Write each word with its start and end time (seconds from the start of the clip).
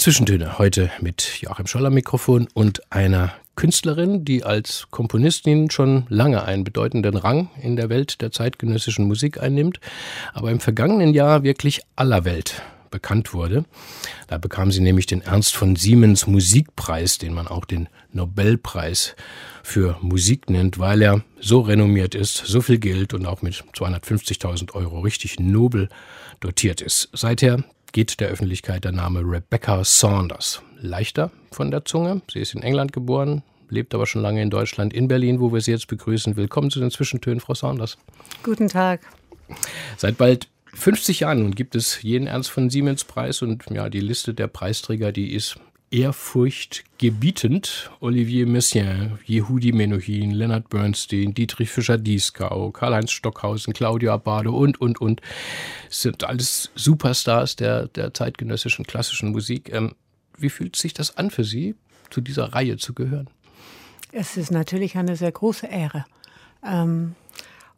Zwischentöne 0.00 0.56
heute 0.56 0.90
mit 1.02 1.42
Joachim 1.42 1.66
Scholler 1.66 1.90
Mikrofon 1.90 2.48
und 2.54 2.90
einer 2.90 3.34
Künstlerin, 3.54 4.24
die 4.24 4.44
als 4.44 4.86
Komponistin 4.90 5.70
schon 5.70 6.06
lange 6.08 6.42
einen 6.42 6.64
bedeutenden 6.64 7.18
Rang 7.18 7.50
in 7.60 7.76
der 7.76 7.90
Welt 7.90 8.22
der 8.22 8.32
zeitgenössischen 8.32 9.06
Musik 9.06 9.42
einnimmt, 9.42 9.78
aber 10.32 10.52
im 10.52 10.58
vergangenen 10.58 11.12
Jahr 11.12 11.42
wirklich 11.42 11.82
aller 11.96 12.24
Welt 12.24 12.62
bekannt 12.90 13.34
wurde. 13.34 13.66
Da 14.26 14.38
bekam 14.38 14.72
sie 14.72 14.80
nämlich 14.80 15.04
den 15.04 15.20
Ernst 15.20 15.54
von 15.54 15.76
Siemens 15.76 16.26
Musikpreis, 16.26 17.18
den 17.18 17.34
man 17.34 17.46
auch 17.46 17.66
den 17.66 17.90
Nobelpreis 18.10 19.14
für 19.62 19.98
Musik 20.00 20.48
nennt, 20.48 20.78
weil 20.78 21.02
er 21.02 21.22
so 21.42 21.60
renommiert 21.60 22.14
ist, 22.14 22.36
so 22.36 22.62
viel 22.62 22.78
gilt 22.78 23.12
und 23.12 23.26
auch 23.26 23.42
mit 23.42 23.52
250.000 23.74 24.72
Euro 24.72 25.00
richtig 25.00 25.38
nobel 25.38 25.90
dotiert 26.40 26.80
ist. 26.80 27.10
Seither 27.12 27.64
geht 27.92 28.20
der 28.20 28.28
Öffentlichkeit 28.28 28.84
der 28.84 28.92
Name 28.92 29.20
Rebecca 29.20 29.82
Saunders. 29.84 30.62
Leichter 30.80 31.30
von 31.50 31.70
der 31.70 31.84
Zunge. 31.84 32.22
Sie 32.30 32.38
ist 32.38 32.54
in 32.54 32.62
England 32.62 32.92
geboren, 32.92 33.42
lebt 33.68 33.94
aber 33.94 34.06
schon 34.06 34.22
lange 34.22 34.42
in 34.42 34.50
Deutschland, 34.50 34.92
in 34.92 35.08
Berlin, 35.08 35.40
wo 35.40 35.52
wir 35.52 35.60
Sie 35.60 35.72
jetzt 35.72 35.88
begrüßen. 35.88 36.36
Willkommen 36.36 36.70
zu 36.70 36.80
den 36.80 36.90
Zwischentönen, 36.90 37.40
Frau 37.40 37.54
Saunders. 37.54 37.98
Guten 38.42 38.68
Tag. 38.68 39.00
Seit 39.96 40.16
bald 40.16 40.48
50 40.74 41.20
Jahren 41.20 41.54
gibt 41.54 41.74
es 41.74 42.02
jeden 42.02 42.26
Ernst 42.26 42.50
von 42.50 42.70
Siemens 42.70 43.04
Preis 43.04 43.42
und 43.42 43.64
ja, 43.70 43.88
die 43.88 44.00
Liste 44.00 44.34
der 44.34 44.46
Preisträger, 44.46 45.12
die 45.12 45.34
ist 45.34 45.58
ehrfurchtgebietend. 45.90 47.90
Olivier 48.00 48.46
Messiaen, 48.46 49.18
Yehudi 49.26 49.72
Menuhin, 49.72 50.30
Leonard 50.30 50.68
Bernstein, 50.68 51.34
Dietrich 51.34 51.70
Fischer-Dieskau, 51.70 52.70
Karl-Heinz 52.70 53.10
Stockhausen, 53.10 53.72
Claudio 53.72 54.12
Abbado 54.12 54.56
und, 54.56 54.80
und, 54.80 55.00
und. 55.00 55.20
Das 55.88 56.02
sind 56.02 56.24
alles 56.24 56.70
Superstars 56.74 57.56
der, 57.56 57.88
der 57.88 58.14
zeitgenössischen 58.14 58.86
klassischen 58.86 59.32
Musik. 59.32 59.70
Ähm, 59.72 59.94
wie 60.38 60.50
fühlt 60.50 60.76
sich 60.76 60.94
das 60.94 61.16
an 61.16 61.30
für 61.30 61.44
Sie, 61.44 61.74
zu 62.10 62.20
dieser 62.20 62.52
Reihe 62.52 62.76
zu 62.76 62.94
gehören? 62.94 63.28
Es 64.12 64.36
ist 64.36 64.50
natürlich 64.50 64.96
eine 64.96 65.16
sehr 65.16 65.32
große 65.32 65.66
Ehre. 65.66 66.04
Ähm, 66.64 67.14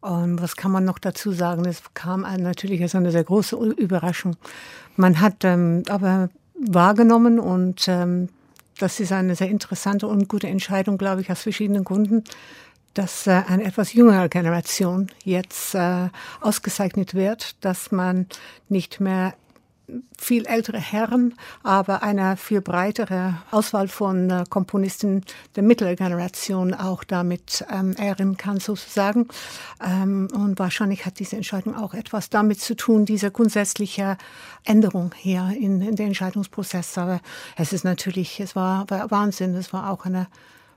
und 0.01 0.43
was 0.43 0.57
kann 0.57 0.73
man 0.73 0.85
noch 0.85 0.99
dazu 0.99 1.33
sagen? 1.33 1.65
Es 1.65 1.83
kam 1.95 2.23
natürlich 2.23 2.83
als 2.83 2.95
eine 2.95 3.13
sehr 3.13 3.25
große 3.25 3.57
Überraschung. 3.57 4.37
Man 4.97 5.21
hat 5.21 5.45
ähm, 5.45 5.85
aber 5.89 6.29
wahrgenommen 6.69 7.39
und 7.39 7.87
ähm, 7.89 8.29
das 8.79 9.01
ist 9.01 9.13
eine 9.13 9.37
sehr 9.37 9.49
interessante 9.49 10.07
und 10.07 10.29
gute 10.29 10.49
Entscheidung, 10.49 10.99
glaube 10.99 11.21
ich, 11.21 11.31
aus 11.31 11.43
verschiedenen 11.43 11.85
Gründen, 11.85 12.25
dass 12.95 13.27
äh, 13.27 13.43
eine 13.47 13.65
etwas 13.65 13.93
jüngere 13.93 14.29
Generation 14.29 15.09
jetzt 15.25 15.75
äh, 15.75 16.09
ausgezeichnet 16.41 17.15
wird, 17.15 17.65
dass 17.65 17.93
man 17.93 18.27
nicht 18.69 19.01
mehr 19.01 19.35
viel 20.19 20.47
ältere 20.47 20.79
Herren, 20.79 21.35
aber 21.63 22.03
eine 22.03 22.37
viel 22.37 22.61
breitere 22.61 23.35
Auswahl 23.51 23.89
von 23.89 24.31
äh, 24.31 24.45
Komponisten 24.49 25.25
der 25.57 25.63
mittleren 25.63 25.97
Generation 25.97 26.75
auch 26.75 27.05
damit 27.05 27.65
ähm, 27.71 27.95
ehren 27.99 28.37
kann, 28.37 28.61
sozusagen. 28.61 29.29
Ähm, 29.85 30.29
und 30.33 30.59
wahrscheinlich 30.59 31.05
hat 31.05 31.19
diese 31.19 31.37
Entscheidung 31.37 31.77
auch 31.77 31.95
etwas 31.95 32.31
damit 32.31 32.61
zu 32.61 32.75
tun, 32.75 33.05
diese 33.05 33.31
grundsätzliche 33.31 34.17
Änderung 34.65 35.13
hier 35.17 35.51
in, 35.59 35.83
in 35.83 35.97
den 35.97 36.09
Entscheidungsprozess. 36.09 36.97
Aber 36.99 37.21
es 37.57 37.73
ist 37.73 37.85
natürlich, 37.85 38.41
es 38.41 38.57
war, 38.57 38.89
war 38.89 39.11
Wahnsinn, 39.11 39.55
es 39.55 39.73
war 39.73 39.91
auch 39.91 40.05
eine 40.05 40.29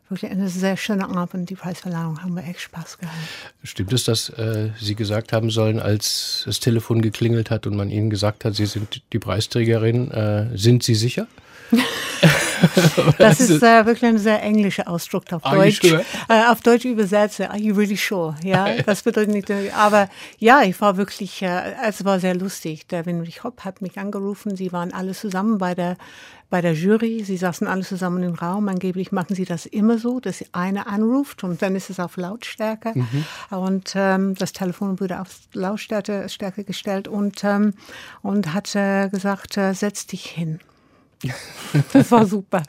wirklich 0.09 0.31
eine 0.31 0.49
sehr 0.49 0.77
schöne 0.77 1.07
Abend. 1.07 1.49
Die 1.49 1.55
Preisverleihung 1.55 2.21
haben 2.21 2.35
wir 2.35 2.43
echt 2.43 2.61
Spaß 2.61 2.99
gehabt. 2.99 3.15
Stimmt 3.63 3.93
es, 3.93 4.03
dass 4.03 4.29
äh, 4.29 4.69
Sie 4.79 4.95
gesagt 4.95 5.33
haben 5.33 5.49
sollen, 5.49 5.79
als 5.79 6.43
das 6.45 6.59
Telefon 6.59 7.01
geklingelt 7.01 7.49
hat 7.49 7.67
und 7.67 7.75
man 7.75 7.89
Ihnen 7.89 8.09
gesagt 8.09 8.45
hat, 8.45 8.55
Sie 8.55 8.65
sind 8.65 9.01
die 9.13 9.19
Preisträgerin, 9.19 10.11
äh, 10.11 10.57
sind 10.57 10.83
Sie 10.83 10.95
sicher? 10.95 11.27
das 13.17 13.39
ist 13.39 13.63
äh, 13.63 13.85
wirklich 13.85 14.05
ein 14.05 14.17
sehr 14.17 14.41
englischer 14.41 14.87
Ausdruck 14.87 15.31
auf 15.31 15.41
Deutsch. 15.43 15.83
Äh, 15.83 16.01
auf 16.49 16.61
Deutsch 16.61 16.85
übersetzt, 16.85 17.41
are 17.41 17.57
you 17.57 17.75
really 17.75 17.95
sure? 17.95 18.35
Ja, 18.43 18.81
das 18.85 19.03
bedeutet 19.03 19.33
nicht, 19.33 19.51
aber 19.75 20.09
ja, 20.37 20.63
ich 20.63 20.79
war 20.81 20.97
wirklich, 20.97 21.41
äh, 21.41 21.73
es 21.87 22.05
war 22.05 22.19
sehr 22.19 22.35
lustig. 22.35 22.87
Der 22.87 23.05
Winrich 23.05 23.43
Hopp 23.43 23.65
hat 23.65 23.81
mich 23.81 23.97
angerufen, 23.97 24.55
sie 24.55 24.71
waren 24.71 24.93
alle 24.93 25.13
zusammen 25.13 25.57
bei 25.57 25.75
der, 25.75 25.97
bei 26.49 26.61
der 26.61 26.73
Jury, 26.73 27.23
sie 27.23 27.37
saßen 27.37 27.67
alle 27.67 27.83
zusammen 27.83 28.23
im 28.23 28.35
Raum. 28.35 28.69
Angeblich 28.69 29.11
machen 29.11 29.35
sie 29.35 29.45
das 29.45 29.65
immer 29.65 29.97
so, 29.97 30.19
dass 30.19 30.43
einer 30.53 30.87
anruft 30.87 31.43
und 31.43 31.61
dann 31.61 31.75
ist 31.75 31.89
es 31.89 31.99
auf 31.99 32.17
Lautstärke 32.17 32.93
mhm. 32.95 33.25
und 33.49 33.93
ähm, 33.95 34.35
das 34.35 34.53
Telefon 34.53 34.99
wurde 34.99 35.19
auf 35.19 35.29
Lautstärke 35.53 36.29
Stärke 36.29 36.63
gestellt 36.63 37.07
und, 37.07 37.43
ähm, 37.43 37.73
und 38.21 38.53
hat 38.53 38.75
äh, 38.75 39.09
gesagt, 39.09 39.57
äh, 39.57 39.73
setz 39.73 40.07
dich 40.07 40.25
hin. 40.25 40.59
das 41.93 42.11
war 42.11 42.25
super. 42.25 42.63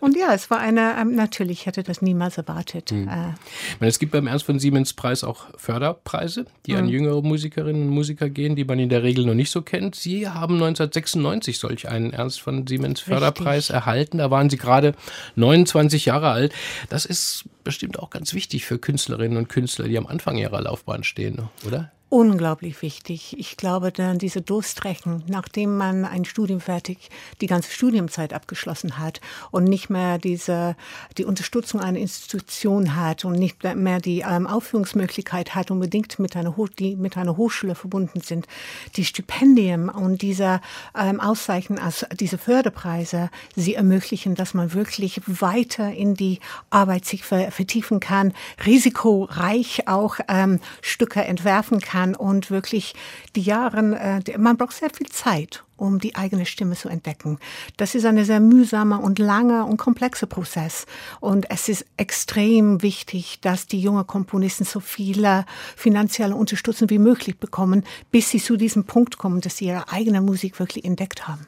Und 0.00 0.16
ja, 0.16 0.32
es 0.32 0.50
war 0.50 0.58
eine, 0.58 0.96
ähm, 1.00 1.14
natürlich 1.14 1.66
hätte 1.66 1.82
das 1.82 2.02
niemals 2.02 2.38
erwartet. 2.38 2.92
Mhm. 2.92 3.08
Äh. 3.08 3.86
es 3.86 3.98
gibt 3.98 4.12
beim 4.12 4.26
Ernst 4.26 4.44
von 4.44 4.58
Siemens 4.58 4.92
Preis 4.92 5.24
auch 5.24 5.46
Förderpreise, 5.56 6.46
die 6.66 6.72
mhm. 6.72 6.78
an 6.78 6.88
jüngere 6.88 7.22
Musikerinnen 7.22 7.82
und 7.82 7.88
Musiker 7.88 8.28
gehen, 8.28 8.56
die 8.56 8.64
man 8.64 8.78
in 8.78 8.88
der 8.88 9.02
Regel 9.02 9.26
noch 9.26 9.34
nicht 9.34 9.50
so 9.50 9.62
kennt. 9.62 9.94
Sie 9.94 10.28
haben 10.28 10.54
1996 10.54 11.58
solch 11.58 11.88
einen 11.88 12.12
Ernst 12.12 12.40
von 12.40 12.66
Siemens 12.66 13.00
Förderpreis 13.00 13.56
Richtig. 13.56 13.76
erhalten. 13.76 14.18
Da 14.18 14.30
waren 14.30 14.50
Sie 14.50 14.56
gerade 14.56 14.94
29 15.36 16.06
Jahre 16.06 16.30
alt. 16.30 16.52
Das 16.88 17.04
ist 17.04 17.44
bestimmt 17.64 17.98
auch 17.98 18.10
ganz 18.10 18.32
wichtig 18.34 18.64
für 18.64 18.78
Künstlerinnen 18.78 19.36
und 19.36 19.48
Künstler, 19.48 19.88
die 19.88 19.98
am 19.98 20.06
Anfang 20.06 20.36
ihrer 20.36 20.60
Laufbahn 20.60 21.04
stehen, 21.04 21.48
oder? 21.66 21.92
Unglaublich 22.08 22.82
wichtig. 22.82 23.34
Ich 23.36 23.56
glaube, 23.56 23.90
dann 23.90 24.18
diese 24.18 24.40
Durstrecken, 24.40 25.24
nachdem 25.26 25.76
man 25.76 26.04
ein 26.04 26.24
Studium 26.24 26.60
fertig, 26.60 27.10
die 27.40 27.48
ganze 27.48 27.72
Studiumzeit 27.72 28.32
abgeschlossen 28.32 28.98
hat 28.98 29.20
und 29.50 29.64
nicht 29.64 29.90
mehr 29.90 30.18
diese, 30.18 30.76
die 31.18 31.24
Unterstützung 31.24 31.80
einer 31.80 31.98
Institution 31.98 32.94
hat 32.94 33.24
und 33.24 33.32
nicht 33.32 33.64
mehr 33.64 34.00
die 34.00 34.20
ähm, 34.20 34.46
Aufführungsmöglichkeit 34.46 35.56
hat, 35.56 35.72
unbedingt 35.72 36.20
mit 36.20 36.36
einer, 36.36 36.56
Ho 36.56 36.68
die 36.68 36.94
mit 36.94 37.16
einer 37.16 37.36
Hochschule 37.36 37.74
verbunden 37.74 38.20
sind. 38.20 38.46
Die 38.94 39.04
Stipendien 39.04 39.88
und 39.88 40.22
diese 40.22 40.60
ähm, 40.96 41.20
Auszeichnungen, 41.20 41.82
also 41.82 42.06
diese 42.18 42.38
Förderpreise, 42.38 43.30
sie 43.56 43.74
ermöglichen, 43.74 44.36
dass 44.36 44.54
man 44.54 44.74
wirklich 44.74 45.20
weiter 45.26 45.92
in 45.92 46.14
die 46.14 46.38
Arbeit 46.70 47.04
sich 47.04 47.24
vertiefen 47.24 47.98
kann, 47.98 48.32
risikoreich 48.64 49.88
auch 49.88 50.18
ähm, 50.28 50.60
Stücke 50.82 51.24
entwerfen 51.24 51.80
kann 51.80 52.05
kann 52.06 52.14
und 52.14 52.50
wirklich 52.50 52.94
die 53.34 53.42
Jahre, 53.42 54.22
äh, 54.26 54.38
man 54.38 54.56
braucht 54.56 54.74
sehr 54.74 54.90
viel 54.90 55.08
Zeit, 55.08 55.64
um 55.76 55.98
die 55.98 56.14
eigene 56.14 56.46
Stimme 56.46 56.74
zu 56.74 56.88
entdecken. 56.88 57.38
Das 57.76 57.94
ist 57.94 58.04
ein 58.04 58.22
sehr 58.24 58.40
mühsamer 58.40 59.02
und 59.02 59.18
langer 59.18 59.66
und 59.66 59.76
komplexer 59.76 60.26
Prozess. 60.26 60.86
Und 61.20 61.50
es 61.50 61.68
ist 61.68 61.84
extrem 61.96 62.82
wichtig, 62.82 63.40
dass 63.40 63.66
die 63.66 63.80
jungen 63.80 64.06
Komponisten 64.06 64.64
so 64.64 64.80
viele 64.80 65.44
finanzielle 65.76 66.34
Unterstützung 66.34 66.90
wie 66.90 66.98
möglich 66.98 67.38
bekommen, 67.38 67.84
bis 68.10 68.30
sie 68.30 68.40
zu 68.40 68.56
diesem 68.56 68.84
Punkt 68.84 69.18
kommen, 69.18 69.40
dass 69.40 69.58
sie 69.58 69.66
ihre 69.66 69.90
eigene 69.90 70.20
Musik 70.20 70.58
wirklich 70.58 70.84
entdeckt 70.84 71.28
haben. 71.28 71.46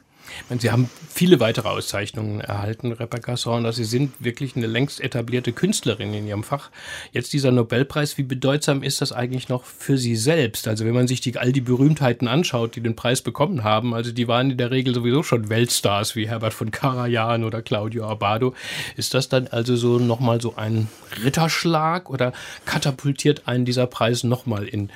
Meine, 0.49 0.61
Sie 0.61 0.71
haben 0.71 0.89
viele 1.09 1.39
weitere 1.39 1.67
Auszeichnungen 1.67 2.41
erhalten, 2.41 2.91
Rebecca 2.91 3.37
Saunders. 3.37 3.75
Sie 3.75 3.83
sind 3.83 4.13
wirklich 4.19 4.55
eine 4.55 4.67
längst 4.67 5.01
etablierte 5.01 5.53
Künstlerin 5.53 6.13
in 6.13 6.27
Ihrem 6.27 6.43
Fach. 6.43 6.69
Jetzt 7.11 7.33
dieser 7.33 7.51
Nobelpreis, 7.51 8.17
wie 8.17 8.23
bedeutsam 8.23 8.83
ist 8.83 9.01
das 9.01 9.11
eigentlich 9.11 9.49
noch 9.49 9.63
für 9.63 9.97
Sie 9.97 10.15
selbst? 10.15 10.67
Also 10.67 10.85
wenn 10.85 10.93
man 10.93 11.07
sich 11.07 11.21
die, 11.21 11.37
all 11.37 11.51
die 11.51 11.61
Berühmtheiten 11.61 12.27
anschaut, 12.27 12.75
die 12.75 12.81
den 12.81 12.95
Preis 12.95 13.21
bekommen 13.21 13.63
haben, 13.63 13.93
also 13.93 14.11
die 14.11 14.27
waren 14.27 14.51
in 14.51 14.57
der 14.57 14.71
Regel 14.71 14.93
sowieso 14.93 15.23
schon 15.23 15.49
Weltstars 15.49 16.15
wie 16.15 16.27
Herbert 16.27 16.53
von 16.53 16.71
Karajan 16.71 17.43
oder 17.43 17.61
Claudio 17.61 18.05
Abbado. 18.07 18.53
Ist 18.95 19.13
das 19.13 19.29
dann 19.29 19.47
also 19.47 19.75
so 19.75 19.99
nochmal 19.99 20.41
so 20.41 20.55
ein 20.55 20.87
Ritterschlag 21.23 22.09
oder 22.09 22.33
katapultiert 22.65 23.47
einen 23.47 23.65
dieser 23.65 23.87
Preis 23.87 24.23
nochmal 24.23 24.67
in 24.67 24.89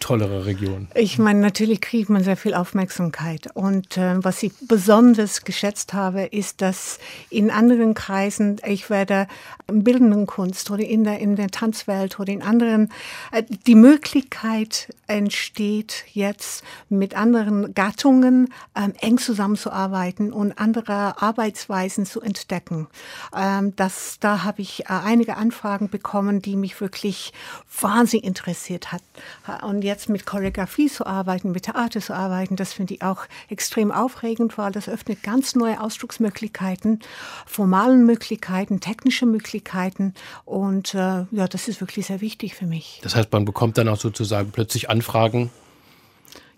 tollere 0.00 0.46
Region. 0.46 0.88
Ich 0.94 1.18
meine, 1.18 1.40
natürlich 1.40 1.80
kriegt 1.80 2.10
man 2.10 2.24
sehr 2.24 2.36
viel 2.36 2.54
Aufmerksamkeit. 2.54 3.48
Und 3.54 3.96
äh, 3.96 4.22
was 4.24 4.42
ich 4.42 4.52
besonders 4.62 5.44
geschätzt 5.44 5.92
habe, 5.92 6.22
ist, 6.24 6.62
dass 6.62 6.98
in 7.28 7.50
anderen 7.50 7.94
Kreisen, 7.94 8.56
ich 8.66 8.90
werde 8.90 9.28
bildenden 9.66 10.26
Kunst 10.26 10.70
oder 10.70 10.82
in 10.82 11.04
der, 11.04 11.20
in 11.20 11.36
der 11.36 11.48
Tanzwelt 11.48 12.18
oder 12.18 12.32
in 12.32 12.42
anderen, 12.42 12.90
äh, 13.30 13.42
die 13.66 13.74
Möglichkeit 13.74 14.88
entsteht 15.06 16.04
jetzt 16.12 16.64
mit 16.88 17.14
anderen 17.14 17.74
Gattungen 17.74 18.52
ähm, 18.74 18.94
eng 19.00 19.18
zusammenzuarbeiten 19.18 20.32
und 20.32 20.58
andere 20.58 21.20
Arbeitsweisen 21.20 22.06
zu 22.06 22.20
entdecken. 22.20 22.88
Ähm, 23.36 23.74
das, 23.76 24.18
da 24.20 24.44
habe 24.44 24.62
ich 24.62 24.82
äh, 24.82 24.86
einige 24.88 25.36
Anfragen 25.36 25.88
bekommen, 25.88 26.42
die 26.42 26.56
mich 26.56 26.80
wirklich 26.80 27.32
wahnsinnig 27.80 28.24
interessiert 28.24 28.92
hat. 28.92 29.02
Und 29.62 29.82
jetzt 29.82 29.89
mit 30.08 30.26
Choreografie 30.26 30.88
zu 30.88 31.06
arbeiten, 31.06 31.52
mit 31.52 31.64
Theater 31.64 32.00
zu 32.00 32.14
arbeiten, 32.14 32.56
das 32.56 32.72
finde 32.72 32.94
ich 32.94 33.02
auch 33.02 33.26
extrem 33.48 33.92
aufregend, 33.92 34.56
weil 34.58 34.72
das 34.72 34.88
öffnet 34.88 35.22
ganz 35.22 35.54
neue 35.54 35.80
Ausdrucksmöglichkeiten, 35.80 37.00
formalen 37.46 38.06
Möglichkeiten, 38.06 38.80
technische 38.80 39.26
Möglichkeiten. 39.26 40.14
Und 40.44 40.94
äh, 40.94 41.24
ja, 41.30 41.48
das 41.48 41.68
ist 41.68 41.80
wirklich 41.80 42.06
sehr 42.06 42.20
wichtig 42.20 42.54
für 42.54 42.66
mich. 42.66 43.00
Das 43.02 43.14
heißt, 43.14 43.32
man 43.32 43.44
bekommt 43.44 43.78
dann 43.78 43.88
auch 43.88 43.98
sozusagen 43.98 44.50
plötzlich 44.50 44.88
Anfragen. 44.90 45.50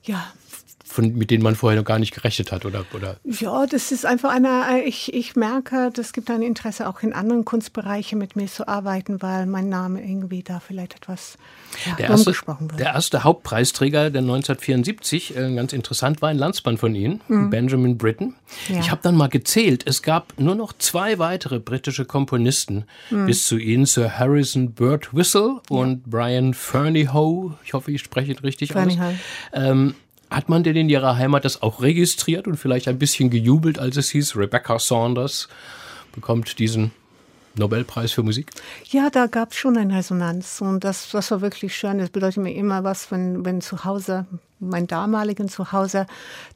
Ja, 0.05 0.33
von, 0.93 1.15
mit 1.15 1.31
denen 1.31 1.43
man 1.43 1.57
vorher 1.57 1.81
noch 1.81 1.87
gar 1.87 1.99
nicht 1.99 2.15
gerechnet 2.15 2.53
hat, 2.53 2.65
oder? 2.65 2.85
oder? 2.95 3.17
Ja, 3.25 3.67
das 3.67 3.93
ist 3.93 4.05
einfach 4.05 4.31
eine, 4.31 4.85
ich, 4.85 5.13
ich 5.15 5.35
merke, 5.37 5.91
es 5.99 6.13
gibt 6.13 6.31
ein 6.31 6.43
Interesse 6.43 6.89
auch 6.89 7.03
in 7.03 7.13
anderen 7.13 7.45
Kunstbereichen 7.45 8.19
mit 8.19 8.37
mir 8.37 8.47
zu 8.47 8.69
arbeiten, 8.69 9.23
weil 9.23 9.47
mein 9.47 9.69
Name 9.69 10.03
irgendwie 10.03 10.43
da 10.43 10.61
vielleicht 10.61 10.95
etwas 10.95 11.39
ja, 11.87 11.95
der, 11.97 12.11
erste, 12.11 12.33
wird. 12.33 12.79
der 12.79 12.87
erste 12.87 13.25
Hauptpreisträger 13.25 14.11
der 14.11 14.21
1974, 14.21 15.37
äh, 15.37 15.55
ganz 15.55 15.73
interessant, 15.73 16.21
war 16.21 16.29
ein 16.29 16.39
Landsmann 16.39 16.77
von 16.77 16.95
Ihnen, 16.95 17.21
mhm. 17.29 17.51
Benjamin 17.51 17.97
Britten. 17.97 18.35
Ja. 18.69 18.81
Ich 18.81 18.91
habe 18.91 19.01
dann 19.03 19.17
mal 19.17 19.29
gezählt, 19.29 19.85
es 19.87 20.03
gab 20.03 20.39
nur 20.39 20.55
noch 20.55 20.75
zwei 20.75 21.19
weitere 21.19 21.59
britische 21.59 22.05
Komponisten 22.05 22.85
mhm. 23.11 23.27
bis 23.27 23.47
zu 23.47 23.57
Ihnen, 23.57 23.87
Sir 23.87 24.19
Harrison 24.19 24.73
Bird 24.73 25.15
Whistle 25.15 25.61
und 25.71 25.91
ja. 25.91 26.01
Brian 26.07 26.55
Fernyhoe, 26.55 27.55
ich 27.65 27.73
hoffe, 27.73 27.91
ich 27.93 28.03
spreche 28.03 28.33
ihn 28.33 28.39
richtig 28.39 28.77
aus. 28.77 28.93
Ähm, 29.55 29.95
hat 30.33 30.49
man 30.49 30.63
denn 30.63 30.77
in 30.77 30.89
Ihrer 30.89 31.17
Heimat 31.17 31.45
das 31.45 31.63
auch 31.63 31.83
registriert 31.83 32.47
und 32.47 32.57
vielleicht 32.57 32.89
ein 32.89 32.99
bisschen 32.99 33.31
gejubelt, 33.31 33.79
als 33.79 33.97
es 33.97 34.11
hieß, 34.11 34.37
Rebecca 34.37 34.79
Saunders 34.79 35.49
bekommt 36.13 36.59
diesen 36.59 36.93
Nobelpreis 37.55 38.13
für 38.13 38.23
Musik? 38.23 38.51
Ja, 38.91 39.11
da 39.11 39.27
gab 39.27 39.53
es 39.53 39.59
schon 39.59 39.77
eine 39.77 39.97
Resonanz 39.97 40.61
und 40.61 40.85
das, 40.85 41.11
das 41.11 41.31
war 41.31 41.41
wirklich 41.41 41.77
schön. 41.77 41.99
Das 41.99 42.11
bedeutet 42.11 42.43
mir 42.43 42.55
immer 42.55 42.85
was, 42.85 43.11
wenn, 43.11 43.45
wenn 43.45 43.61
zu 43.61 43.85
Hause, 43.85 44.27
mein 44.59 44.87
damaligen 44.87 45.49
Zuhause, 45.49 46.07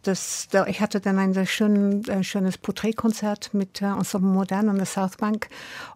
das, 0.02 0.48
da, 0.50 0.66
ich 0.66 0.80
hatte 0.80 1.00
dann 1.00 1.18
ein 1.18 1.34
sehr 1.34 1.46
schön, 1.46 2.04
äh, 2.04 2.22
schönes 2.22 2.56
Porträtkonzert 2.56 3.52
mit 3.52 3.82
äh, 3.82 3.86
Ensemble 3.86 4.30
Modern 4.30 4.68
an 4.68 4.76
der 4.76 4.86
South 4.86 5.16
Bank 5.18 5.48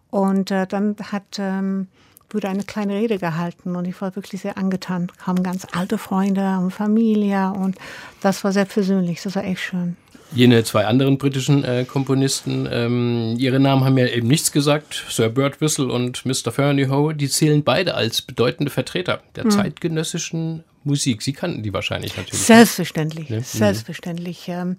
und 0.09 0.51
äh, 0.51 0.67
dann 0.67 0.95
hat 1.11 1.39
ähm, 1.39 1.87
wurde 2.33 2.49
eine 2.49 2.63
kleine 2.63 2.95
Rede 2.95 3.17
gehalten 3.17 3.75
und 3.75 3.85
ich 3.85 3.99
war 4.01 4.15
wirklich 4.15 4.41
sehr 4.41 4.57
angetan. 4.57 5.11
Kamen 5.23 5.43
ganz 5.43 5.67
alte 5.71 5.97
Freunde 5.97 6.57
und 6.59 6.71
Familie 6.71 7.53
und 7.53 7.75
das 8.21 8.43
war 8.43 8.51
sehr 8.51 8.65
persönlich, 8.65 9.21
das 9.21 9.35
war 9.35 9.43
echt 9.43 9.61
schön. 9.61 9.97
Jene 10.33 10.63
zwei 10.63 10.85
anderen 10.85 11.17
britischen 11.17 11.65
äh, 11.65 11.83
Komponisten, 11.83 12.67
ähm, 12.71 13.35
ihre 13.37 13.59
Namen 13.59 13.83
haben 13.83 13.97
ja 13.97 14.07
eben 14.07 14.27
nichts 14.27 14.53
gesagt, 14.53 15.03
Sir 15.09 15.29
Bert 15.29 15.59
Whistle 15.59 15.91
und 15.91 16.25
Mr. 16.25 16.51
Fernyhoe, 16.51 17.13
die 17.13 17.27
zählen 17.27 17.63
beide 17.63 17.95
als 17.95 18.21
bedeutende 18.21 18.71
Vertreter 18.71 19.21
der 19.35 19.43
hm. 19.43 19.51
zeitgenössischen 19.51 20.63
Musik. 20.83 21.21
Sie 21.21 21.33
kannten 21.33 21.61
die 21.63 21.73
wahrscheinlich 21.73 22.17
natürlich. 22.17 22.41
Selbstverständlich, 22.41 23.29
ne? 23.29 23.41
selbstverständlich. 23.41 24.47
Ähm, 24.47 24.77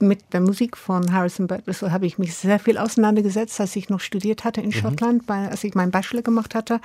mit 0.00 0.32
der 0.32 0.40
Musik 0.40 0.76
von 0.76 1.12
Harrison 1.12 1.46
Birtwhistle 1.46 1.92
habe 1.92 2.06
ich 2.06 2.18
mich 2.18 2.34
sehr 2.34 2.58
viel 2.58 2.78
auseinandergesetzt, 2.78 3.60
als 3.60 3.76
ich 3.76 3.88
noch 3.88 4.00
studiert 4.00 4.44
hatte 4.44 4.60
in 4.60 4.68
mhm. 4.68 4.72
Schottland, 4.72 5.30
als 5.30 5.62
ich 5.64 5.74
meinen 5.74 5.90
Bachelor 5.90 6.22
gemacht 6.22 6.54
hatte. 6.54 6.80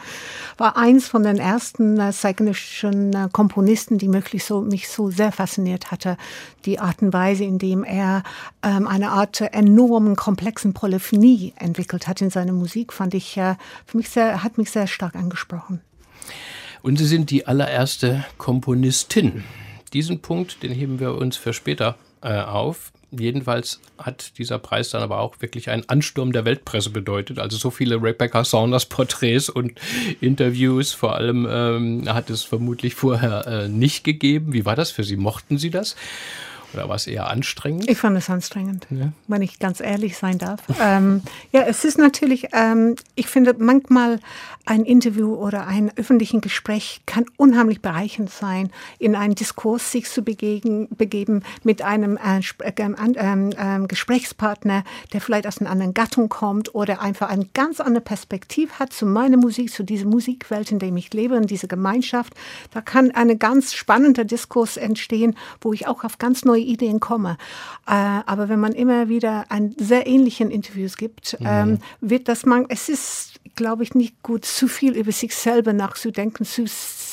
War 0.58 0.78
eins 0.78 1.08
von 1.08 1.24
den 1.24 1.38
ersten 1.38 2.00
äh, 2.00 2.12
äh, 2.12 3.30
Komponisten, 3.32 3.98
die 3.98 4.12
wirklich 4.14 4.44
so, 4.44 4.62
mich 4.62 4.90
so 4.90 5.10
sehr 5.10 5.32
fasziniert 5.32 5.92
hatte. 5.92 6.18
Die 6.66 6.80
Art 6.80 7.02
und 7.02 7.14
Weise, 7.14 7.44
in 7.44 7.58
dem 7.58 7.84
er 7.84 8.24
ähm, 8.64 8.88
eine 8.88 9.10
Art 9.12 9.42
enormen, 9.42 10.16
komplexen 10.16 10.74
Polyphonie 10.74 11.54
entwickelt 11.58 12.08
hat 12.08 12.22
in 12.22 12.30
seiner 12.30 12.54
Musik, 12.54 12.94
fand 12.94 13.14
ich, 13.14 13.38
äh, 13.38 13.56
für 13.86 13.98
mich 13.98 14.10
sehr, 14.10 14.44
hat 14.44 14.58
mich 14.58 14.72
sehr 14.72 14.88
stark 14.88 15.16
angesprochen. 15.16 15.82
Und 16.82 16.98
Sie 16.98 17.06
sind 17.06 17.30
die 17.32 17.48
allererste 17.48 18.26
Komponistin. 18.38 19.44
Diesen 19.94 20.20
Punkt, 20.20 20.64
den 20.64 20.72
heben 20.72 21.00
wir 21.00 21.16
uns 21.16 21.38
für 21.38 21.54
später 21.54 21.98
äh, 22.22 22.40
auf. 22.42 22.92
Jedenfalls 23.12 23.80
hat 23.98 24.38
dieser 24.38 24.60
Preis 24.60 24.92
dann 24.92 25.02
aber 25.02 25.20
auch 25.20 25.36
wirklich 25.40 25.72
einen 25.72 25.90
Ansturm 25.90 26.32
der 26.32 26.46
Weltpresse 26.46 26.92
bedeutet. 26.92 27.40
Also 27.40 27.58
so 27.58 27.72
viele 27.72 28.02
Rebecca 28.02 28.44
Saunders 28.44 28.86
Porträts 28.86 29.50
und 29.50 29.74
Interviews 30.22 30.92
vor 30.92 31.16
allem 31.16 31.48
ähm, 31.50 32.14
hat 32.14 32.30
es 32.30 32.44
vermutlich 32.44 32.94
vorher 32.94 33.48
äh, 33.48 33.68
nicht 33.68 34.04
gegeben. 34.04 34.54
Wie 34.54 34.66
war 34.66 34.76
das 34.76 34.92
für 34.92 35.04
Sie? 35.04 35.18
Mochten 35.18 35.58
Sie 35.58 35.72
das? 35.72 35.96
Oder 36.74 36.88
war 36.88 36.96
es 36.96 37.08
eher 37.08 37.28
anstrengend? 37.28 37.90
Ich 37.90 37.98
fand 37.98 38.18
es 38.18 38.30
anstrengend, 38.30 38.88
ja. 38.90 39.12
wenn 39.28 39.42
ich 39.42 39.60
ganz 39.60 39.80
ehrlich 39.80 40.18
sein 40.18 40.38
darf. 40.38 40.62
ähm, 40.82 41.22
ja, 41.52 41.62
es 41.62 41.84
ist 41.84 41.98
natürlich, 41.98 42.50
ähm, 42.54 42.96
ich 43.16 43.28
finde 43.28 43.56
manchmal 43.58 44.20
ein 44.66 44.86
Interview 44.86 45.34
oder 45.34 45.66
ein 45.66 45.92
öffentliches 45.98 46.42
Gespräch 46.42 47.02
kann 47.08 47.26
unheimlich 47.38 47.82
bereichernd 47.82 48.30
sein, 48.30 48.70
in 49.00 49.16
einen 49.16 49.34
Diskurs 49.34 49.92
sich 49.92 50.08
zu 50.10 50.22
begegen, 50.22 50.88
begeben 50.90 51.44
mit 51.64 51.82
einem 51.82 52.18
äh, 52.18 52.42
äh, 52.60 52.72
äh, 52.72 53.88
Gesprächspartner, 53.88 54.84
der 55.12 55.22
vielleicht 55.22 55.48
aus 55.48 55.60
einer 55.60 55.72
anderen 55.72 55.96
Gattung 55.96 56.30
kommt 56.30 56.76
oder 56.76 57.02
einfach 57.02 57.30
eine 57.30 57.46
ganz 57.54 57.80
andere 57.80 58.04
Perspektive 58.04 58.74
hat 58.78 58.94
zu 58.94 59.08
meiner 59.08 59.38
Musik, 59.38 59.72
zu 59.72 59.84
dieser 59.84 60.06
Musikwelt, 60.06 60.72
in 60.72 60.78
der 60.78 60.94
ich 60.94 61.14
lebe, 61.14 61.36
in 61.36 61.48
dieser 61.48 61.68
Gemeinschaft. 61.68 62.34
Da 62.72 62.82
kann 62.82 63.12
ein 63.12 63.40
ganz 63.40 63.74
spannender 63.74 64.24
Diskurs 64.24 64.78
entstehen, 64.78 65.36
wo 65.62 65.74
ich 65.74 65.88
auch 65.88 66.04
auf 66.04 66.20
ganz 66.20 66.46
neue 66.46 66.59
neue 66.60 66.66
Ideen 66.66 67.00
komme. 67.00 67.38
Äh, 67.88 67.94
aber 68.26 68.50
wenn 68.50 68.60
man 68.60 68.74
immer 68.74 69.10
wieder 69.10 69.46
ein 69.50 69.76
sehr 69.78 70.08
ähnlichen 70.08 70.52
Interviews 70.52 70.98
gibt, 70.98 71.40
mhm. 71.40 71.48
ähm, 71.48 71.80
wird 72.02 72.28
das 72.28 72.46
man, 72.46 72.66
es 72.70 72.90
ist, 72.90 73.40
glaube 73.56 73.84
ich, 73.84 73.96
nicht 73.96 74.22
gut, 74.24 74.46
zu 74.46 74.68
viel 74.68 74.96
über 74.96 75.12
sich 75.12 75.36
selber 75.36 75.74
nachzudenken, 75.74 76.46
zu 76.46 76.66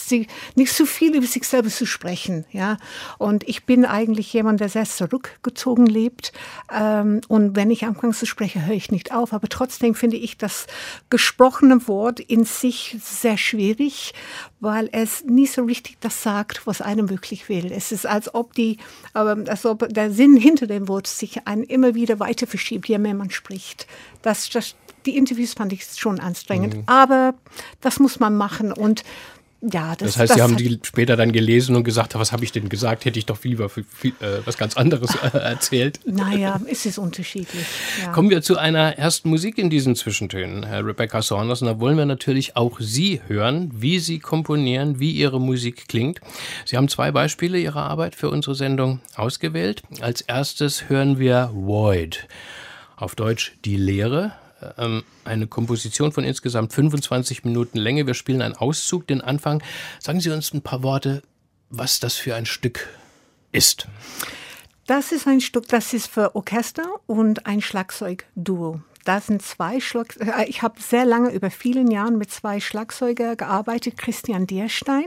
sie, 0.08 0.26
nicht 0.54 0.72
zu 0.72 0.86
viel 0.86 1.14
über 1.14 1.26
sich 1.26 1.44
selber 1.44 1.68
zu 1.68 1.86
sprechen. 1.86 2.44
Ja? 2.52 2.78
Und 3.18 3.48
ich 3.48 3.64
bin 3.64 3.84
eigentlich 3.84 4.32
jemand, 4.32 4.60
der 4.60 4.68
sehr 4.68 4.84
zurückgezogen 4.84 5.86
lebt. 5.86 6.32
Ähm, 6.72 7.20
und 7.28 7.56
wenn 7.56 7.70
ich 7.70 7.84
anfange 7.84 8.14
zu 8.14 8.26
sprechen, 8.26 8.66
höre 8.66 8.74
ich 8.74 8.90
nicht 8.90 9.12
auf. 9.12 9.32
Aber 9.32 9.48
trotzdem 9.48 9.94
finde 9.94 10.16
ich 10.16 10.36
das 10.36 10.66
gesprochene 11.10 11.86
Wort 11.88 12.20
in 12.20 12.44
sich 12.44 12.96
sehr 13.02 13.36
schwierig, 13.36 14.14
weil 14.60 14.88
es 14.92 15.24
nie 15.24 15.46
so 15.46 15.64
richtig 15.64 15.98
das 16.00 16.22
sagt, 16.22 16.66
was 16.66 16.80
einem 16.80 17.10
wirklich 17.10 17.48
will. 17.48 17.72
Es 17.72 17.92
ist, 17.92 18.06
als 18.06 18.34
ob, 18.34 18.54
die, 18.54 18.78
als 19.12 19.66
ob 19.66 19.88
der 19.92 20.10
Sinn 20.10 20.36
hinter 20.36 20.66
dem 20.66 20.88
Wort 20.88 21.06
sich 21.06 21.46
einen 21.46 21.62
immer 21.62 21.94
wieder 21.94 22.18
weiter 22.20 22.46
verschiebt, 22.46 22.88
je 22.88 22.98
mehr 22.98 23.14
man 23.14 23.30
spricht. 23.30 23.86
Das, 24.22 24.48
das, 24.50 24.74
die 25.04 25.16
Interviews 25.16 25.54
fand 25.54 25.72
ich 25.72 25.84
schon 25.96 26.20
anstrengend, 26.20 26.74
mhm. 26.74 26.82
aber 26.86 27.34
das 27.80 27.98
muss 27.98 28.18
man 28.18 28.36
machen. 28.36 28.72
Und 28.72 29.04
ja, 29.62 29.96
das, 29.96 30.12
das 30.12 30.16
heißt, 30.18 30.30
das 30.30 30.36
Sie 30.36 30.42
haben 30.42 30.56
die 30.56 30.78
später 30.82 31.16
dann 31.16 31.32
gelesen 31.32 31.76
und 31.76 31.84
gesagt, 31.84 32.14
was 32.14 32.30
habe 32.30 32.44
ich 32.44 32.52
denn 32.52 32.68
gesagt? 32.68 33.06
Hätte 33.06 33.18
ich 33.18 33.24
doch 33.24 33.42
lieber 33.42 33.70
viel, 33.70 33.86
viel, 33.90 34.10
äh, 34.20 34.40
was 34.44 34.58
ganz 34.58 34.76
anderes 34.76 35.14
äh, 35.14 35.28
erzählt. 35.38 36.00
Naja, 36.04 36.60
es 36.70 36.84
ist 36.84 36.98
unterschiedlich. 36.98 37.64
Ja. 38.02 38.12
Kommen 38.12 38.28
wir 38.28 38.42
zu 38.42 38.58
einer 38.58 38.98
ersten 38.98 39.30
Musik 39.30 39.56
in 39.56 39.70
diesen 39.70 39.96
Zwischentönen, 39.96 40.64
Herr 40.64 40.84
Rebecca 40.84 41.22
Saunders. 41.22 41.62
Und 41.62 41.68
da 41.68 41.80
wollen 41.80 41.96
wir 41.96 42.04
natürlich 42.04 42.54
auch 42.54 42.80
Sie 42.80 43.22
hören, 43.26 43.70
wie 43.74 43.98
Sie 43.98 44.18
komponieren, 44.18 45.00
wie 45.00 45.12
Ihre 45.12 45.40
Musik 45.40 45.88
klingt. 45.88 46.20
Sie 46.66 46.76
haben 46.76 46.88
zwei 46.88 47.10
Beispiele 47.10 47.58
Ihrer 47.58 47.84
Arbeit 47.84 48.14
für 48.14 48.28
unsere 48.28 48.54
Sendung 48.54 49.00
ausgewählt. 49.14 49.82
Als 50.00 50.20
erstes 50.20 50.90
hören 50.90 51.18
wir 51.18 51.50
Void. 51.54 52.28
Auf 52.96 53.14
Deutsch 53.14 53.52
die 53.64 53.76
Leere, 53.76 54.32
ähm, 54.78 55.04
eine 55.24 55.46
Komposition 55.46 56.12
von 56.12 56.24
insgesamt 56.24 56.72
25 56.72 57.44
Minuten 57.44 57.78
Länge. 57.78 58.06
Wir 58.06 58.14
spielen 58.14 58.42
einen 58.42 58.54
Auszug, 58.54 59.06
den 59.06 59.20
Anfang. 59.20 59.62
Sagen 60.00 60.20
Sie 60.20 60.30
uns 60.30 60.52
ein 60.52 60.62
paar 60.62 60.82
Worte, 60.82 61.22
was 61.70 62.00
das 62.00 62.14
für 62.14 62.34
ein 62.34 62.46
Stück 62.46 62.88
ist. 63.52 63.86
Das 64.86 65.10
ist 65.10 65.26
ein 65.26 65.40
Stück, 65.40 65.66
das 65.68 65.92
ist 65.92 66.06
für 66.06 66.36
Orchester 66.36 66.86
und 67.06 67.46
ein 67.46 67.60
Schlagzeugduo. 67.60 68.80
da 69.04 69.20
sind 69.20 69.42
zwei 69.42 69.80
Schlag 69.80 70.16
äh, 70.20 70.44
ich 70.46 70.62
habe 70.62 70.80
sehr 70.80 71.04
lange 71.04 71.30
über 71.30 71.50
vielen 71.50 71.90
Jahren 71.90 72.18
mit 72.18 72.30
zwei 72.30 72.60
Schlagzeuger 72.60 73.34
gearbeitet, 73.34 73.96
Christian 73.96 74.46
Dierstein 74.46 75.06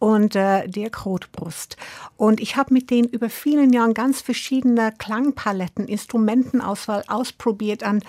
und 0.00 0.34
äh, 0.34 0.66
Dirk 0.66 1.04
Rotbrust. 1.04 1.76
Und 2.16 2.40
ich 2.40 2.56
habe 2.56 2.72
mit 2.72 2.90
denen 2.90 3.08
über 3.08 3.28
vielen 3.28 3.70
Jahren 3.72 3.92
ganz 3.92 4.22
verschiedene 4.22 4.92
Klangpaletten, 4.96 5.86
Instrumentenauswahl 5.86 7.04
ausprobiert, 7.06 7.84
an 7.84 8.02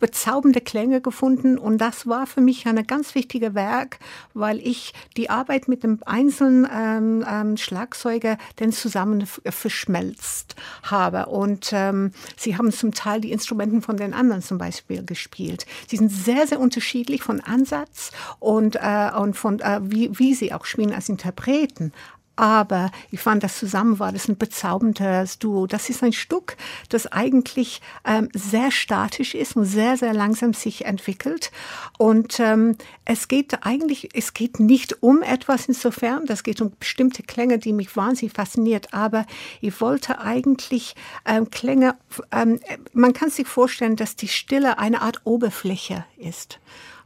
bezaubernde 0.00 0.60
Klänge 0.60 1.00
gefunden. 1.00 1.56
Und 1.56 1.78
das 1.78 2.06
war 2.08 2.26
für 2.26 2.40
mich 2.40 2.66
ein 2.66 2.84
ganz 2.86 3.14
wichtiges 3.14 3.54
Werk, 3.54 4.00
weil 4.34 4.58
ich 4.58 4.92
die 5.16 5.30
Arbeit 5.30 5.68
mit 5.68 5.84
dem 5.84 6.00
einzelnen 6.04 6.68
ähm, 6.70 7.24
ähm, 7.28 7.56
Schlagzeuger 7.56 8.38
dann 8.56 8.72
zusammen 8.72 9.24
verschmelzt 9.44 10.56
habe. 10.82 11.26
Und 11.26 11.70
ähm, 11.72 12.10
sie 12.36 12.58
haben 12.58 12.72
zum 12.72 12.92
Teil 12.92 13.20
die 13.20 13.30
Instrumenten 13.30 13.82
von 13.82 13.96
den 13.96 14.14
anderen 14.14 14.42
zum 14.42 14.58
Beispiel 14.58 15.04
gespielt. 15.04 15.64
Sie 15.86 15.96
sind 15.96 16.10
sehr, 16.10 16.48
sehr 16.48 16.58
unterschiedlich 16.58 17.22
von 17.22 17.40
Ansatz 17.40 18.10
und, 18.40 18.74
äh, 18.74 19.12
und 19.16 19.36
von 19.36 19.60
äh, 19.60 19.78
wie, 19.84 20.10
wie 20.18 20.34
sie 20.34 20.52
auch 20.52 20.64
spielen 20.64 20.92
als 20.92 21.08
Interpret. 21.08 21.35
Interpreten. 21.36 21.92
Aber 22.38 22.90
ich 23.10 23.20
fand, 23.20 23.42
das 23.42 23.58
zusammen 23.58 23.98
war 23.98 24.12
das 24.12 24.28
ein 24.28 24.36
bezauberndes 24.36 25.38
Duo. 25.38 25.66
Das 25.66 25.88
ist 25.88 26.02
ein 26.02 26.12
Stück, 26.12 26.58
das 26.90 27.06
eigentlich 27.06 27.80
ähm, 28.04 28.28
sehr 28.34 28.70
statisch 28.70 29.34
ist 29.34 29.56
und 29.56 29.64
sehr, 29.64 29.96
sehr 29.96 30.12
langsam 30.12 30.52
sich 30.52 30.84
entwickelt. 30.84 31.50
Und 31.96 32.38
ähm, 32.38 32.76
es 33.06 33.28
geht 33.28 33.64
eigentlich, 33.64 34.10
es 34.12 34.34
geht 34.34 34.60
nicht 34.60 35.02
um 35.02 35.22
etwas 35.22 35.66
insofern, 35.66 36.26
das 36.26 36.42
geht 36.42 36.60
um 36.60 36.72
bestimmte 36.78 37.22
Klänge, 37.22 37.58
die 37.58 37.72
mich 37.72 37.96
wahnsinnig 37.96 38.34
fasziniert. 38.34 38.92
Aber 38.92 39.24
ich 39.62 39.80
wollte 39.80 40.20
eigentlich 40.20 40.94
ähm, 41.24 41.48
Klänge, 41.48 41.96
ähm, 42.32 42.60
man 42.92 43.14
kann 43.14 43.30
sich 43.30 43.46
vorstellen, 43.46 43.96
dass 43.96 44.14
die 44.14 44.28
Stille 44.28 44.78
eine 44.78 45.00
Art 45.00 45.22
Oberfläche 45.24 46.04
ist. 46.18 46.60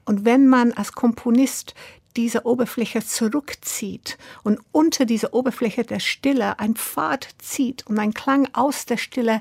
Und 0.05 0.25
wenn 0.25 0.49
man 0.49 0.73
als 0.73 0.93
Komponist 0.93 1.77
diese 2.17 2.47
Oberfläche 2.47 3.05
zurückzieht 3.05 4.19
und 4.43 4.61
unter 4.73 5.05
diese 5.05 5.33
Oberfläche 5.35 5.85
der 5.85 6.01
Stille 6.01 6.59
ein 6.59 6.75
Pfad 6.75 7.29
zieht 7.39 7.87
und 7.87 7.99
ein 7.99 8.15
Klang 8.15 8.49
aus 8.53 8.87
der 8.87 8.97
Stille 8.97 9.41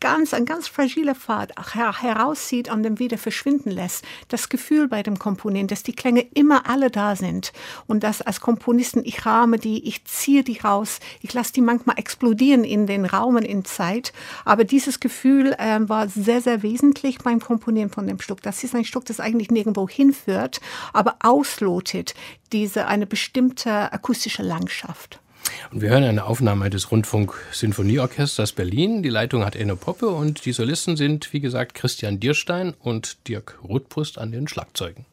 ganz, 0.00 0.34
ein 0.34 0.46
ganz 0.46 0.66
fragiler 0.66 1.14
Pfad 1.14 1.52
herauszieht 1.74 2.70
und 2.70 2.82
dann 2.82 2.98
wieder 2.98 3.18
verschwinden 3.18 3.70
lässt. 3.70 4.04
Das 4.28 4.48
Gefühl 4.48 4.88
bei 4.88 5.02
dem 5.02 5.18
Komponenten, 5.18 5.68
dass 5.68 5.82
die 5.82 5.94
Klänge 5.94 6.22
immer 6.34 6.68
alle 6.68 6.90
da 6.90 7.16
sind 7.16 7.52
und 7.86 8.02
dass 8.02 8.22
als 8.22 8.40
Komponisten 8.40 9.02
ich 9.04 9.24
rahme 9.26 9.58
die, 9.58 9.86
ich 9.86 10.04
ziehe 10.04 10.42
die 10.42 10.58
raus, 10.58 11.00
ich 11.20 11.32
lasse 11.32 11.52
die 11.52 11.60
manchmal 11.60 11.98
explodieren 11.98 12.64
in 12.64 12.86
den 12.86 13.04
Raumen 13.04 13.44
in 13.44 13.64
Zeit. 13.64 14.12
Aber 14.44 14.64
dieses 14.64 15.00
Gefühl 15.00 15.54
äh, 15.58 15.78
war 15.80 16.08
sehr, 16.08 16.40
sehr 16.40 16.62
wesentlich 16.62 17.18
beim 17.18 17.40
Komponieren 17.40 17.90
von 17.90 18.06
dem 18.06 18.20
Stück. 18.20 18.42
Das 18.42 18.64
ist 18.64 18.74
ein 18.74 18.84
Stück, 18.84 19.04
das 19.04 19.20
eigentlich 19.20 19.50
nirgendwo 19.50 19.88
hinführt, 19.88 20.60
aber 20.92 21.16
auslotet 21.20 22.14
diese 22.52 22.86
eine 22.86 23.06
bestimmte 23.06 23.92
akustische 23.92 24.42
Landschaft. 24.42 25.20
Und 25.70 25.82
wir 25.82 25.90
hören 25.90 26.04
eine 26.04 26.24
Aufnahme 26.24 26.70
des 26.70 26.90
Rundfunk-Sinfonieorchesters 26.90 28.52
Berlin. 28.52 29.02
Die 29.02 29.08
Leitung 29.08 29.44
hat 29.44 29.56
Enno 29.56 29.76
Poppe 29.76 30.08
und 30.08 30.44
die 30.44 30.52
Solisten 30.52 30.96
sind, 30.96 31.32
wie 31.32 31.40
gesagt, 31.40 31.74
Christian 31.74 32.20
Dierstein 32.20 32.74
und 32.80 33.28
Dirk 33.28 33.58
Rothbrust 33.62 34.18
an 34.18 34.32
den 34.32 34.48
Schlagzeugen. 34.48 35.06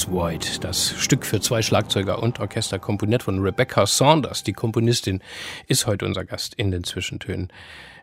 Aus 0.00 0.10
Void, 0.10 0.64
das 0.64 0.94
Stück 0.98 1.26
für 1.26 1.40
zwei 1.42 1.60
Schlagzeuger 1.60 2.22
und 2.22 2.40
Orchester 2.40 2.78
komponiert 2.78 3.22
von 3.22 3.40
Rebecca 3.40 3.86
Saunders. 3.86 4.42
Die 4.42 4.54
Komponistin 4.54 5.20
ist 5.66 5.86
heute 5.86 6.06
unser 6.06 6.24
Gast 6.24 6.54
in 6.54 6.70
den 6.70 6.84
Zwischentönen 6.84 7.52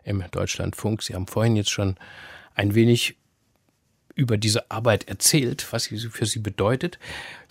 im 0.04 0.22
Deutschlandfunk. 0.30 1.02
Sie 1.02 1.16
haben 1.16 1.26
vorhin 1.26 1.56
jetzt 1.56 1.70
schon 1.70 1.96
ein 2.54 2.76
wenig 2.76 3.16
über 4.14 4.36
diese 4.36 4.70
Arbeit 4.70 5.08
erzählt, 5.08 5.66
was 5.72 5.84
sie 5.84 5.98
für 5.98 6.26
Sie 6.26 6.38
bedeutet. 6.38 7.00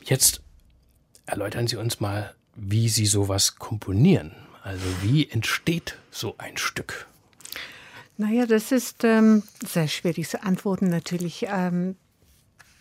Jetzt 0.06 0.42
erläutern 1.26 1.68
Sie 1.68 1.76
uns 1.76 2.00
mal, 2.00 2.34
wie 2.56 2.88
Sie 2.88 3.06
sowas 3.06 3.56
komponieren. 3.56 4.32
Also 4.64 4.86
wie 5.02 5.30
entsteht 5.30 5.98
so 6.10 6.36
ein 6.38 6.56
Stück? 6.56 7.08
Naja, 8.16 8.46
das 8.46 8.72
ist 8.72 9.04
ähm, 9.04 9.44
sehr 9.66 9.90
schwierig 9.90 10.30
zu 10.30 10.42
antworten 10.42 10.90
natürlich. 10.90 11.48
Ähm, 11.50 11.98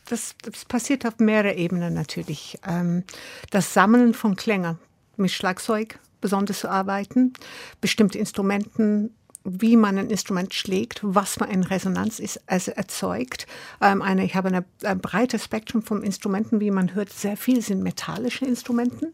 das, 0.07 0.35
das 0.43 0.65
passiert 0.65 1.07
auf 1.07 1.19
mehreren 1.19 1.57
Ebenen 1.57 1.95
natürlich. 1.95 2.59
Ähm, 2.67 3.05
das 3.51 3.75
Sammeln 3.75 4.15
von 4.15 4.37
Klängen 4.37 4.79
mit 5.17 5.31
Schlagzeug 5.31 5.99
besonders 6.21 6.61
zu 6.61 6.71
arbeiten, 6.71 7.33
bestimmte 7.81 8.19
Instrumenten 8.19 9.15
wie 9.47 9.77
man 9.77 9.97
ein 9.97 10.11
Instrument 10.11 10.53
schlägt, 10.55 11.01
was 11.03 11.35
für 11.35 11.47
eine 11.47 11.71
Resonanz 11.71 12.19
ist, 12.19 12.41
es 12.47 12.69
erzeugt. 12.69 13.47
Ähm, 13.81 14.03
eine, 14.03 14.25
ich 14.25 14.35
habe 14.35 14.49
eine, 14.49 14.65
ein 14.85 15.01
breites 15.01 15.45
Spektrum 15.45 15.83
von 15.83 16.03
Instrumenten, 16.03 16.61
wie 16.61 16.71
man 16.71 16.95
hört, 16.95 17.13
sehr 17.13 17.37
viel 17.37 17.63
sind 17.63 17.83
metallische 17.83 18.45
Instrumenten. 18.45 19.13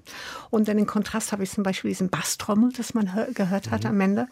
Und 0.51 0.69
dann 0.69 0.79
in 0.79 0.87
Kontrast 0.87 1.33
habe 1.33 1.43
ich 1.43 1.51
zum 1.51 1.63
Beispiel 1.63 1.91
diesen 1.91 2.09
Basstrommel, 2.09 2.73
das 2.77 2.95
man 2.95 3.11
gehört 3.35 3.71
hat 3.71 3.85
mhm. 3.85 3.91
am 3.91 4.01
Ende. 4.01 4.29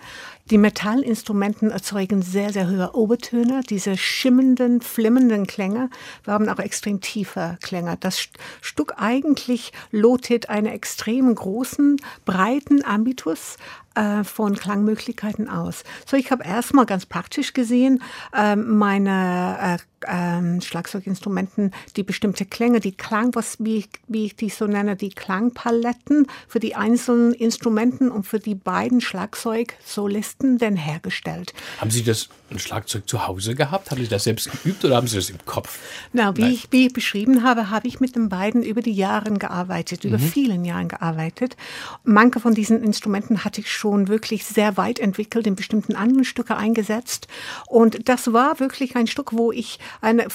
Die 0.50 0.58
Metallinstrumenten 0.58 1.70
erzeugen 1.70 2.22
sehr, 2.22 2.52
sehr 2.52 2.68
hohe 2.68 2.94
Obertöne, 2.94 3.60
diese 3.68 3.96
schimmenden, 3.96 4.80
flimmernden 4.80 5.46
Klänge. 5.46 5.90
Wir 6.24 6.32
haben 6.32 6.48
auch 6.48 6.58
extrem 6.58 7.00
tiefe 7.00 7.58
Klänge. 7.60 7.96
Das 8.00 8.28
Stück 8.60 8.94
eigentlich 8.96 9.72
lotet 9.90 10.48
einen 10.48 10.66
extrem 10.66 11.34
großen, 11.34 11.96
breiten 12.24 12.84
Ambitus 12.84 13.56
äh, 14.00 14.24
von 14.24 14.56
Klangmöglichkeiten 14.56 15.48
aus. 15.48 15.84
So, 16.06 16.16
ich 16.16 16.30
habe 16.30 16.44
erstmal 16.44 16.86
ganz 16.86 17.04
praktisch 17.04 17.52
gesehen 17.52 18.02
äh, 18.34 18.56
meine 18.56 19.78
äh, 19.78 19.99
ähm, 20.08 20.60
Schlagzeuginstrumenten, 20.60 21.72
die 21.96 22.02
bestimmte 22.02 22.44
Klänge, 22.44 22.80
die 22.80 22.92
Klang, 22.92 23.34
was 23.34 23.56
wie 23.58 23.78
ich, 23.78 23.88
wie 24.08 24.26
ich 24.26 24.36
die 24.36 24.50
so 24.50 24.66
nenne, 24.66 24.96
die 24.96 25.10
Klangpaletten 25.10 26.26
für 26.48 26.60
die 26.60 26.74
einzelnen 26.74 27.32
Instrumenten 27.32 28.10
und 28.10 28.26
für 28.26 28.38
die 28.38 28.54
beiden 28.54 29.00
Schlagzeugsolisten 29.00 30.58
denn 30.58 30.76
hergestellt. 30.76 31.52
Haben 31.78 31.90
Sie 31.90 32.02
das 32.02 32.28
ein 32.50 32.58
Schlagzeug 32.58 33.08
zu 33.08 33.26
Hause 33.26 33.54
gehabt? 33.54 33.90
Haben 33.90 34.02
Sie 34.02 34.08
das 34.08 34.24
selbst 34.24 34.50
geübt 34.50 34.84
oder 34.84 34.96
haben 34.96 35.06
Sie 35.06 35.16
das 35.16 35.30
im 35.30 35.44
Kopf? 35.44 35.78
Na, 36.12 36.36
wie, 36.36 36.52
ich, 36.52 36.68
wie 36.70 36.86
ich 36.86 36.92
beschrieben 36.92 37.44
habe, 37.44 37.70
habe 37.70 37.86
ich 37.86 38.00
mit 38.00 38.16
den 38.16 38.28
beiden 38.28 38.62
über 38.62 38.82
die 38.82 38.92
Jahre 38.92 39.30
gearbeitet, 39.32 40.04
über 40.04 40.18
mhm. 40.18 40.22
vielen 40.22 40.64
Jahren 40.64 40.88
gearbeitet. 40.88 41.56
Manche 42.04 42.40
von 42.40 42.54
diesen 42.54 42.82
Instrumenten 42.82 43.44
hatte 43.44 43.60
ich 43.60 43.70
schon 43.70 44.08
wirklich 44.08 44.44
sehr 44.44 44.76
weit 44.76 44.98
entwickelt, 44.98 45.46
in 45.46 45.54
bestimmten 45.54 45.94
anderen 45.94 46.24
Stücke 46.24 46.56
eingesetzt. 46.56 47.28
Und 47.66 48.08
das 48.08 48.32
war 48.32 48.60
wirklich 48.60 48.96
ein 48.96 49.06
Stück, 49.06 49.32
wo 49.32 49.52
ich 49.52 49.78
eine, 50.00 50.26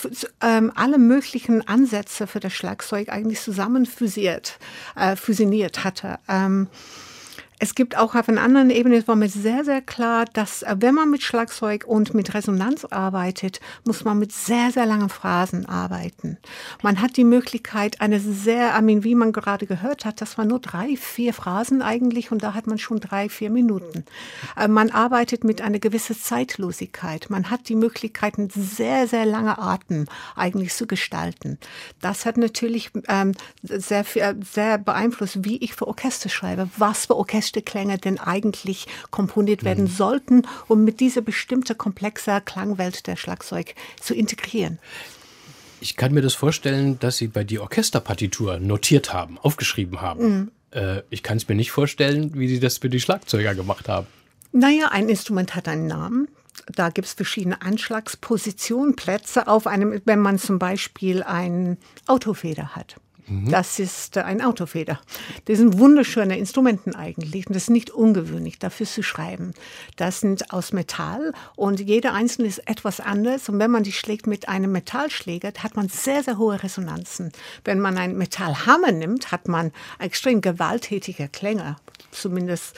ähm, 0.42 0.72
alle 0.76 0.98
möglichen 0.98 1.68
Ansätze 1.68 2.28
für 2.28 2.40
das 2.40 2.54
Schlagzeug 2.54 3.10
eigentlich 3.10 3.42
zusammen 3.42 3.86
fusiert, 3.86 4.58
äh, 4.96 5.16
fusioniert 5.16 5.84
hatte. 5.84 6.20
Ähm, 6.28 6.68
es 7.66 7.74
gibt 7.74 7.98
auch 7.98 8.14
auf 8.14 8.30
einer 8.30 8.44
anderen 8.44 8.70
Ebene, 8.70 8.98
es 8.98 9.08
war 9.08 9.16
mir 9.16 9.28
sehr, 9.28 9.66
sehr 9.66 9.82
klar, 9.82 10.26
dass 10.34 10.62
äh, 10.62 10.76
wenn 10.78 10.94
man 10.94 11.10
mit 11.10 11.24
Schlagzeug 11.24 11.84
und 11.88 12.14
mit 12.14 12.36
Resonanz 12.36 12.86
arbeitet, 12.86 13.60
muss 13.86 14.04
man 14.04 14.20
mit 14.20 14.32
sehr, 14.32 14.70
sehr 14.70 14.86
langen 14.86 15.10
Phrasen 15.10 15.66
arbeiten. 15.66 16.38
Man 16.84 17.02
hat 17.02 17.18
die 17.18 17.24
Möglichkeit, 17.24 18.02
eine 18.02 18.20
sehr, 18.20 18.78
I 18.78 18.84
mean, 18.84 19.04
wie 19.04 19.16
man 19.16 19.32
gerade 19.32 19.66
gehört 19.66 20.06
hat, 20.06 20.22
das 20.22 20.38
waren 20.38 20.50
nur 20.50 20.60
drei, 20.60 20.96
vier 20.96 21.34
Phrasen 21.34 21.82
eigentlich 21.82 22.32
und 22.32 22.44
da 22.44 22.54
hat 22.54 22.68
man 22.68 22.78
schon 22.78 23.00
drei, 23.00 23.30
vier 23.30 23.50
Minuten. 23.50 24.06
Äh, 24.56 24.68
man 24.68 24.92
arbeitet 24.92 25.44
mit 25.44 25.64
einer 25.64 25.80
gewissen 25.80 26.16
Zeitlosigkeit. 26.16 27.32
Man 27.32 27.50
hat 27.50 27.68
die 27.68 27.76
Möglichkeit, 27.76 28.36
sehr, 28.54 29.08
sehr 29.08 29.26
lange 29.26 29.58
Arten 29.58 30.06
eigentlich 30.36 30.72
zu 30.76 30.86
gestalten. 30.86 31.58
Das 32.00 32.28
hat 32.28 32.38
natürlich 32.38 32.92
ähm, 33.08 33.32
sehr, 33.64 34.06
sehr 34.54 34.78
beeinflusst, 34.78 35.44
wie 35.44 35.58
ich 35.58 35.74
für 35.74 35.88
Orchester 35.88 36.30
schreibe, 36.30 36.70
was 36.78 37.08
für 37.08 37.16
Orchester 37.16 37.55
Klänge 37.62 37.98
denn 37.98 38.20
eigentlich 38.20 38.88
komponiert 39.12 39.64
werden 39.64 39.86
mhm. 39.86 39.90
sollten, 39.90 40.42
um 40.68 40.84
mit 40.84 41.00
dieser 41.00 41.22
bestimmte 41.22 41.76
komplexe 41.76 42.42
Klangwelt 42.44 43.08
der 43.08 43.16
Schlagzeug 43.16 43.76
zu 44.00 44.14
integrieren. 44.14 44.80
Ich 45.82 45.96
kann 45.96 46.14
mir 46.14 46.22
das 46.22 46.34
vorstellen, 46.34 47.00
dass 47.00 47.18
Sie 47.18 47.28
bei 47.28 47.44
die 47.44 47.60
Orchesterpartitur 47.60 48.60
notiert 48.60 49.14
haben, 49.14 49.38
aufgeschrieben 49.38 50.02
haben. 50.02 50.24
Mhm. 50.24 50.52
Äh, 50.72 51.02
ich 51.10 51.22
kann 51.24 51.38
es 51.38 51.48
mir 51.48 51.56
nicht 51.56 51.72
vorstellen, 51.72 52.32
wie 52.34 52.48
Sie 52.48 52.60
das 52.60 52.80
für 52.80 52.90
die 52.90 53.00
Schlagzeuger 53.00 53.56
gemacht 53.56 53.88
haben. 53.88 54.08
Naja, 54.52 54.88
ein 54.92 55.10
Instrument 55.10 55.56
hat 55.56 55.68
einen 55.68 55.88
Namen. 55.88 56.30
Da 56.74 56.90
gibt 56.90 57.08
es 57.08 57.14
verschiedene 57.14 57.62
Anschlagspositionen, 57.62 58.96
Plätze 58.96 59.48
auf 59.48 59.68
einem, 59.68 60.02
wenn 60.06 60.20
man 60.20 60.40
zum 60.40 60.60
Beispiel 60.60 61.24
ein 61.24 61.78
Autofeder 62.08 62.76
hat. 62.76 62.96
Mhm. 63.28 63.50
Das 63.50 63.80
ist 63.80 64.18
äh, 64.18 64.22
ein 64.22 64.42
Autofeder. 64.42 65.00
Das 65.46 65.58
sind 65.58 65.80
wunderschöne 65.80 66.38
Instrumenten 66.38 66.96
eigentlich. 66.96 67.48
Und 67.48 67.56
das 67.56 67.64
ist 67.64 67.70
nicht 67.70 67.90
ungewöhnlich, 67.90 68.60
dafür 68.60 68.86
zu 68.86 69.04
schreiben. 69.04 69.54
Das 69.96 70.20
sind 70.20 70.52
aus 70.54 70.74
Metall 70.74 71.34
und 71.56 71.80
jeder 71.80 72.14
einzelne 72.14 72.48
ist 72.48 72.68
etwas 72.68 73.00
anders. 73.00 73.50
Und 73.50 73.60
wenn 73.60 73.72
man 73.72 73.84
die 73.84 73.92
schlägt 73.92 74.28
mit 74.28 74.48
einem 74.50 74.72
Metallschläger, 74.72 75.52
hat 75.60 75.76
man 75.76 75.90
sehr, 75.90 76.24
sehr 76.24 76.38
hohe 76.38 76.62
Resonanzen. 76.62 77.32
Wenn 77.64 77.80
man 77.80 77.98
einen 77.98 78.18
Metallhammer 78.18 78.92
nimmt, 78.92 79.32
hat 79.32 79.48
man 79.48 79.72
extrem 80.00 80.42
gewalttätige 80.42 81.28
Klänge, 81.28 81.78
zumindest. 82.12 82.76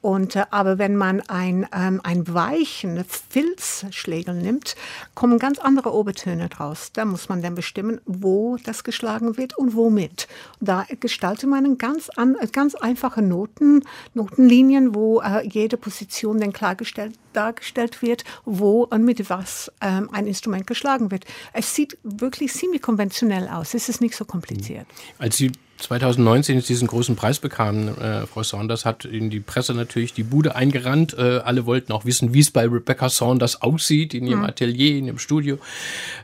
Und, 0.00 0.36
äh, 0.36 0.44
aber 0.50 0.78
wenn 0.78 0.96
man 0.96 1.20
ein, 1.28 1.66
ähm, 1.74 2.00
ein 2.02 2.32
weichen 2.32 3.04
Filzschlägel 3.28 4.34
nimmt, 4.34 4.74
kommen 5.14 5.38
ganz 5.38 5.58
andere 5.58 5.92
Obertöne 5.92 6.48
draus. 6.48 6.90
Da 6.92 7.04
muss 7.04 7.28
man 7.28 7.42
dann 7.42 7.54
bestimmen, 7.54 8.00
wo 8.06 8.56
das 8.64 8.84
geschlagen 8.84 9.36
wird 9.36 9.56
und 9.58 9.74
womit. 9.74 10.26
Da 10.60 10.86
gestaltet 11.00 11.48
man 11.48 11.78
ganz, 11.78 12.08
an, 12.10 12.36
ganz 12.52 12.74
einfache 12.74 13.22
Noten, 13.22 13.84
Notenlinien, 14.14 14.94
wo 14.94 15.20
äh, 15.20 15.46
jede 15.46 15.76
Position 15.76 16.40
dann 16.40 16.52
klargestellt 16.52 17.14
dargestellt 17.32 18.02
wird, 18.02 18.24
wo 18.44 18.84
und 18.84 19.04
mit 19.04 19.30
was 19.30 19.70
ähm, 19.80 20.10
ein 20.12 20.26
Instrument 20.26 20.66
geschlagen 20.66 21.10
wird. 21.10 21.24
Es 21.52 21.74
sieht 21.74 21.96
wirklich 22.02 22.52
ziemlich 22.52 22.82
konventionell 22.82 23.48
aus. 23.48 23.74
Es 23.74 23.88
ist 23.88 24.00
nicht 24.00 24.16
so 24.16 24.24
kompliziert. 24.24 24.86
Als 25.18 25.36
Sie 25.36 25.52
2019 25.80 26.60
diesen 26.60 26.88
großen 26.88 27.16
Preis 27.16 27.38
bekamen, 27.38 27.96
äh, 27.98 28.26
Frau 28.26 28.42
Saunders, 28.42 28.84
hat 28.84 29.04
in 29.04 29.30
die 29.30 29.40
Presse 29.40 29.74
natürlich 29.74 30.12
die 30.12 30.22
Bude 30.22 30.54
eingerannt. 30.54 31.14
Äh, 31.18 31.40
alle 31.44 31.66
wollten 31.66 31.92
auch 31.92 32.04
wissen, 32.04 32.34
wie 32.34 32.40
es 32.40 32.50
bei 32.50 32.66
Rebecca 32.66 33.08
Saunders 33.08 33.62
aussieht, 33.62 34.14
in 34.14 34.26
ihrem 34.26 34.40
mhm. 34.40 34.46
Atelier, 34.46 34.96
in 34.96 35.06
ihrem 35.06 35.18
Studio. 35.18 35.58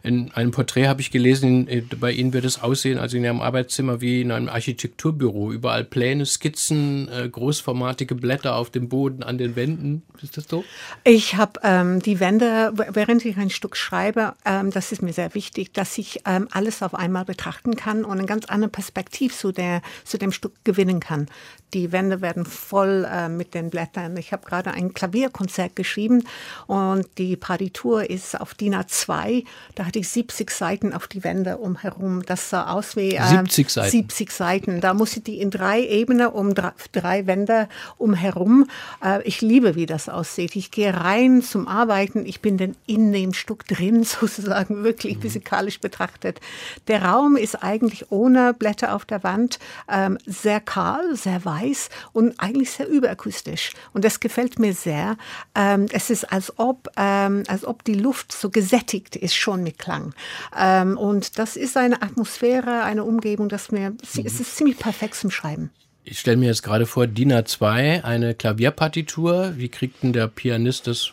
In 0.02 0.30
einem 0.32 0.50
Porträt 0.50 0.86
habe 0.88 1.00
ich 1.00 1.10
gelesen, 1.10 1.66
in, 1.66 1.88
bei 2.00 2.12
Ihnen 2.12 2.32
wird 2.32 2.44
es 2.44 2.62
aussehen, 2.62 2.98
also 2.98 3.16
in 3.16 3.24
Ihrem 3.24 3.40
Arbeitszimmer 3.40 4.00
wie 4.00 4.20
in 4.20 4.30
einem 4.30 4.48
Architekturbüro. 4.48 5.52
Überall 5.52 5.84
Pläne, 5.84 6.26
Skizzen, 6.26 7.08
äh, 7.08 7.28
großformatige 7.28 8.14
Blätter 8.14 8.56
auf 8.56 8.70
dem 8.70 8.88
Boden, 8.88 9.22
an 9.22 9.38
den 9.38 9.56
Wänden. 9.56 10.02
Ist 10.22 10.36
das 10.36 10.46
so? 10.48 10.64
Ich 11.04 11.36
habe 11.36 11.60
ähm, 11.62 12.00
die 12.00 12.20
Wände, 12.20 12.72
während 12.90 13.24
ich 13.24 13.36
ein 13.36 13.50
Stück 13.50 13.76
schreibe, 13.76 14.34
ähm, 14.44 14.70
das 14.70 14.92
ist 14.92 15.02
mir 15.02 15.12
sehr 15.12 15.34
wichtig, 15.34 15.72
dass 15.72 15.96
ich 15.98 16.20
ähm, 16.26 16.48
alles 16.52 16.82
auf 16.82 16.94
einmal 16.94 17.24
betrachten 17.24 17.76
kann 17.76 18.04
und 18.04 18.18
eine 18.18 18.26
ganz 18.26 18.46
andere 18.46 18.70
Perspektive 18.70 19.34
zu, 19.46 19.52
der, 19.52 19.82
zu 20.04 20.18
dem 20.18 20.32
Stück 20.32 20.52
gewinnen 20.64 21.00
kann. 21.00 21.26
Die 21.74 21.90
Wände 21.90 22.20
werden 22.20 22.46
voll 22.46 23.06
äh, 23.10 23.28
mit 23.28 23.52
den 23.54 23.70
Blättern. 23.70 24.16
Ich 24.16 24.32
habe 24.32 24.46
gerade 24.46 24.70
ein 24.70 24.94
Klavierkonzert 24.94 25.74
geschrieben 25.74 26.24
und 26.68 27.06
die 27.18 27.36
Partitur 27.36 28.08
ist 28.08 28.40
auf 28.40 28.54
DIN 28.54 28.74
A2. 28.74 29.44
Da 29.74 29.86
hatte 29.86 29.98
ich 29.98 30.08
70 30.08 30.50
Seiten 30.50 30.92
auf 30.92 31.08
die 31.08 31.24
Wände 31.24 31.58
umherum. 31.58 32.22
Das 32.24 32.50
sah 32.50 32.70
aus 32.70 32.94
wie 32.94 33.16
äh, 33.16 33.26
70 33.26 33.70
Seiten. 33.70 33.90
70 33.90 34.30
Seiten. 34.30 34.80
Da 34.80 34.94
musste 34.94 35.18
ich 35.18 35.24
die 35.24 35.40
in 35.40 35.50
drei 35.50 35.84
Ebenen 35.84 36.28
um 36.28 36.54
drei, 36.54 36.72
drei 36.92 37.26
Wände 37.26 37.68
umherum. 37.98 38.68
Äh, 39.04 39.22
ich 39.24 39.40
liebe, 39.40 39.74
wie 39.74 39.86
das 39.86 40.08
aussieht. 40.08 40.54
Ich 40.54 40.70
gehe 40.70 40.94
rein 40.94 41.42
zum 41.42 41.66
Arbeiten. 41.66 42.26
Ich 42.26 42.40
bin 42.40 42.58
dann 42.58 42.76
in 42.86 43.12
dem 43.12 43.34
Stück 43.34 43.66
drin, 43.66 44.04
sozusagen 44.04 44.84
wirklich 44.84 45.16
mhm. 45.16 45.22
physikalisch 45.22 45.80
betrachtet. 45.80 46.40
Der 46.86 47.02
Raum 47.02 47.36
ist 47.36 47.56
eigentlich 47.56 48.12
ohne 48.12 48.54
Blätter 48.54 48.94
auf 48.94 49.04
der 49.04 49.24
Wand 49.24 49.58
ähm, 49.90 50.16
sehr 50.26 50.60
kahl, 50.60 51.16
sehr 51.16 51.44
weiß 51.44 51.65
weiß 51.66 51.88
und 52.12 52.38
eigentlich 52.38 52.70
sehr 52.70 52.88
überakustisch. 52.88 53.72
Und 53.92 54.04
das 54.04 54.20
gefällt 54.20 54.58
mir 54.58 54.74
sehr. 54.74 55.16
Ähm, 55.54 55.86
es 55.92 56.10
ist, 56.10 56.24
als 56.24 56.58
ob, 56.58 56.88
ähm, 56.96 57.42
als 57.48 57.64
ob 57.64 57.84
die 57.84 57.94
Luft 57.94 58.32
so 58.32 58.50
gesättigt 58.50 59.16
ist 59.16 59.34
schon 59.34 59.62
mit 59.62 59.78
Klang. 59.78 60.14
Ähm, 60.56 60.96
und 60.96 61.38
das 61.38 61.56
ist 61.56 61.76
eine 61.76 62.02
Atmosphäre, 62.02 62.82
eine 62.82 63.04
Umgebung, 63.04 63.48
das 63.48 63.70
mir, 63.70 63.90
mhm. 63.90 63.98
es 64.02 64.40
ist 64.40 64.56
ziemlich 64.56 64.78
perfekt 64.78 65.14
zum 65.14 65.30
Schreiben. 65.30 65.70
Ich 66.08 66.20
stelle 66.20 66.36
mir 66.36 66.46
jetzt 66.46 66.62
gerade 66.62 66.86
vor, 66.86 67.08
DIN 67.08 67.32
A2, 67.32 68.04
eine 68.04 68.34
Klavierpartitur. 68.34 69.54
Wie 69.56 69.68
kriegt 69.68 70.04
denn 70.04 70.12
der 70.12 70.28
Pianist 70.28 70.86
das 70.86 71.12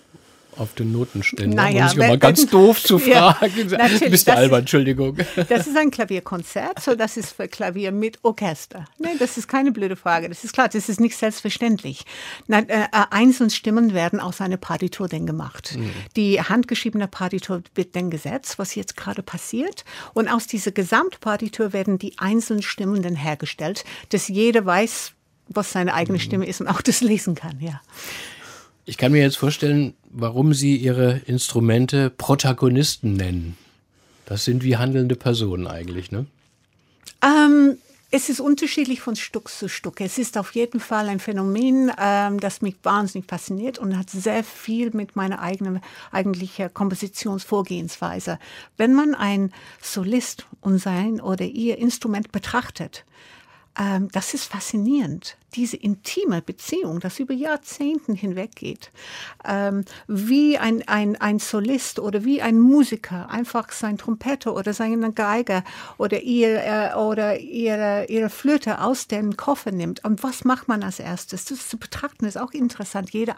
auf 0.57 0.73
den 0.73 0.91
Notenständer. 0.91 1.55
Naja, 1.55 1.87
ich 1.87 1.95
mal 1.95 2.17
ganz 2.17 2.45
doof 2.47 2.81
zu 2.81 2.99
fragen. 2.99 3.69
Ja, 3.69 3.87
Bist 4.09 4.27
du 4.27 4.33
albern, 4.33 4.61
Entschuldigung. 4.61 5.17
Das 5.49 5.67
ist 5.67 5.77
ein 5.77 5.91
Klavierkonzert, 5.91 6.81
so 6.81 6.95
das 6.95 7.17
ist 7.17 7.33
für 7.33 7.47
Klavier 7.47 7.91
mit 7.91 8.19
Orchester. 8.23 8.85
Nein, 8.99 9.17
das 9.19 9.37
ist 9.37 9.47
keine 9.47 9.71
blöde 9.71 9.95
Frage. 9.95 10.29
Das 10.29 10.43
ist 10.43 10.53
klar, 10.53 10.69
das 10.69 10.89
ist 10.89 10.99
nicht 10.99 11.17
selbstverständlich. 11.17 12.05
Nein, 12.47 12.69
äh, 12.69 12.83
äh 12.83 12.87
einzelne 13.11 13.49
Stimmen 13.49 13.93
werden 13.93 14.19
aus 14.19 14.41
einer 14.41 14.57
Partitur 14.57 15.07
denn 15.07 15.25
gemacht. 15.25 15.75
Mhm. 15.77 15.91
Die 16.15 16.41
handgeschriebene 16.41 17.07
Partitur 17.07 17.63
wird 17.75 17.95
dann 17.95 18.09
gesetzt, 18.09 18.59
was 18.59 18.75
jetzt 18.75 18.97
gerade 18.97 19.23
passiert. 19.23 19.85
Und 20.13 20.27
aus 20.27 20.47
dieser 20.47 20.71
Gesamtpartitur 20.71 21.73
werden 21.73 21.97
die 21.97 22.17
einzelnen 22.17 22.61
Stimmen 22.61 23.01
dann 23.01 23.15
hergestellt, 23.15 23.83
dass 24.09 24.27
jeder 24.27 24.65
weiß, 24.65 25.13
was 25.47 25.71
seine 25.71 25.93
eigene 25.93 26.17
mhm. 26.17 26.21
Stimme 26.21 26.45
ist 26.45 26.61
und 26.61 26.67
auch 26.67 26.81
das 26.81 27.01
lesen 27.01 27.35
kann, 27.35 27.59
ja. 27.59 27.81
Ich 28.85 28.97
kann 28.97 29.13
mir 29.13 29.21
jetzt 29.21 29.37
vorstellen, 29.37 29.93
warum 30.09 30.53
Sie 30.53 30.75
Ihre 30.75 31.21
Instrumente 31.25 32.09
Protagonisten 32.09 33.13
nennen. 33.13 33.57
Das 34.25 34.43
sind 34.43 34.63
wie 34.63 34.77
handelnde 34.77 35.15
Personen 35.15 35.67
eigentlich, 35.67 36.11
ne? 36.11 36.25
Ähm, 37.21 37.77
es 38.11 38.29
ist 38.29 38.41
unterschiedlich 38.41 38.99
von 38.99 39.15
Stück 39.15 39.47
zu 39.49 39.69
Stück. 39.69 40.01
Es 40.01 40.17
ist 40.17 40.37
auf 40.37 40.53
jeden 40.53 40.81
Fall 40.81 41.07
ein 41.07 41.19
Phänomen, 41.19 41.91
ähm, 41.97 42.39
das 42.39 42.61
mich 42.61 42.75
wahnsinnig 42.83 43.27
fasziniert 43.27 43.79
und 43.79 43.97
hat 43.97 44.09
sehr 44.09 44.43
viel 44.43 44.91
mit 44.91 45.15
meiner 45.15 45.41
eigenen 45.41 45.81
eigentlichen 46.11 46.73
Kompositionsvorgehensweise. 46.73 48.37
Wenn 48.75 48.93
man 48.93 49.15
ein 49.15 49.53
Solist 49.81 50.45
und 50.59 50.77
sein 50.77 51.21
oder 51.21 51.45
ihr 51.45 51.77
Instrument 51.77 52.31
betrachtet, 52.33 53.05
ähm, 53.79 54.09
das 54.11 54.33
ist 54.33 54.45
faszinierend 54.45 55.37
diese 55.55 55.77
intime 55.77 56.41
Beziehung, 56.41 56.99
das 56.99 57.19
über 57.19 57.33
Jahrzehnten 57.33 58.15
hinweg 58.15 58.55
geht, 58.55 58.91
ähm, 59.45 59.85
wie 60.07 60.57
ein, 60.57 60.87
ein, 60.87 61.15
ein 61.19 61.39
Solist 61.39 61.99
oder 61.99 62.23
wie 62.25 62.41
ein 62.41 62.59
Musiker 62.59 63.29
einfach 63.29 63.71
sein 63.71 63.97
Trompete 63.97 64.51
oder 64.53 64.73
seine 64.73 65.11
Geige 65.11 65.63
oder, 65.97 66.21
ihr, 66.21 66.63
äh, 66.63 66.95
oder 66.95 67.39
ihre, 67.39 68.05
ihre 68.09 68.29
Flöte 68.29 68.81
aus 68.81 69.07
dem 69.07 69.37
Koffer 69.37 69.71
nimmt. 69.71 70.03
Und 70.03 70.23
was 70.23 70.43
macht 70.43 70.67
man 70.67 70.83
als 70.83 70.99
erstes? 70.99 71.45
Das 71.45 71.67
zu 71.67 71.77
betrachten 71.77 72.25
ist 72.25 72.37
auch 72.37 72.51
interessant. 72.51 73.11
Jeder, 73.11 73.35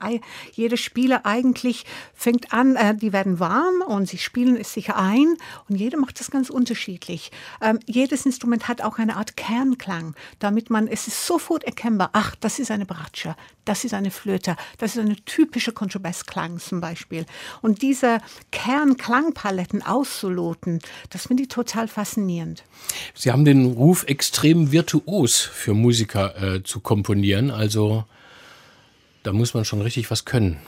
jeder 0.53 0.77
Spieler 0.77 1.25
eigentlich 1.25 1.85
fängt 2.13 2.53
an, 2.53 2.75
äh, 2.75 2.95
die 2.95 3.13
werden 3.13 3.39
warm 3.39 3.81
und 3.87 4.07
sie 4.07 4.17
spielen 4.17 4.57
es 4.57 4.73
sich 4.73 4.93
ein 4.93 5.35
und 5.69 5.75
jeder 5.75 5.97
macht 5.97 6.19
das 6.19 6.31
ganz 6.31 6.49
unterschiedlich. 6.49 7.31
Ähm, 7.61 7.79
jedes 7.85 8.25
Instrument 8.25 8.67
hat 8.67 8.81
auch 8.81 8.97
eine 8.97 9.15
Art 9.15 9.37
Kernklang, 9.37 10.15
damit 10.39 10.69
man, 10.69 10.87
es 10.87 11.07
ist 11.07 11.25
sofort 11.25 11.63
erkennbar, 11.63 12.04
aber 12.05 12.09
ach, 12.13 12.35
das 12.35 12.59
ist 12.59 12.71
eine 12.71 12.85
Bratsche, 12.85 13.35
das 13.63 13.83
ist 13.83 13.93
eine 13.93 14.11
Flöte, 14.11 14.55
das 14.77 14.95
ist 14.95 15.01
eine 15.01 15.15
typische 15.15 15.71
Kontrabassklang 15.71 16.59
zum 16.59 16.81
Beispiel. 16.81 17.25
Und 17.61 17.81
diese 17.81 18.19
Kernklangpaletten 18.51 19.81
auszuloten, 19.81 20.79
das 21.09 21.27
finde 21.27 21.43
ich 21.43 21.49
total 21.49 21.87
faszinierend. 21.87 22.63
Sie 23.15 23.31
haben 23.31 23.45
den 23.45 23.65
Ruf, 23.65 24.03
extrem 24.07 24.71
virtuos 24.71 25.41
für 25.41 25.73
Musiker 25.73 26.55
äh, 26.55 26.63
zu 26.63 26.79
komponieren. 26.79 27.49
Also 27.49 28.05
da 29.23 29.33
muss 29.33 29.53
man 29.53 29.65
schon 29.65 29.81
richtig 29.81 30.11
was 30.11 30.25
können 30.25 30.59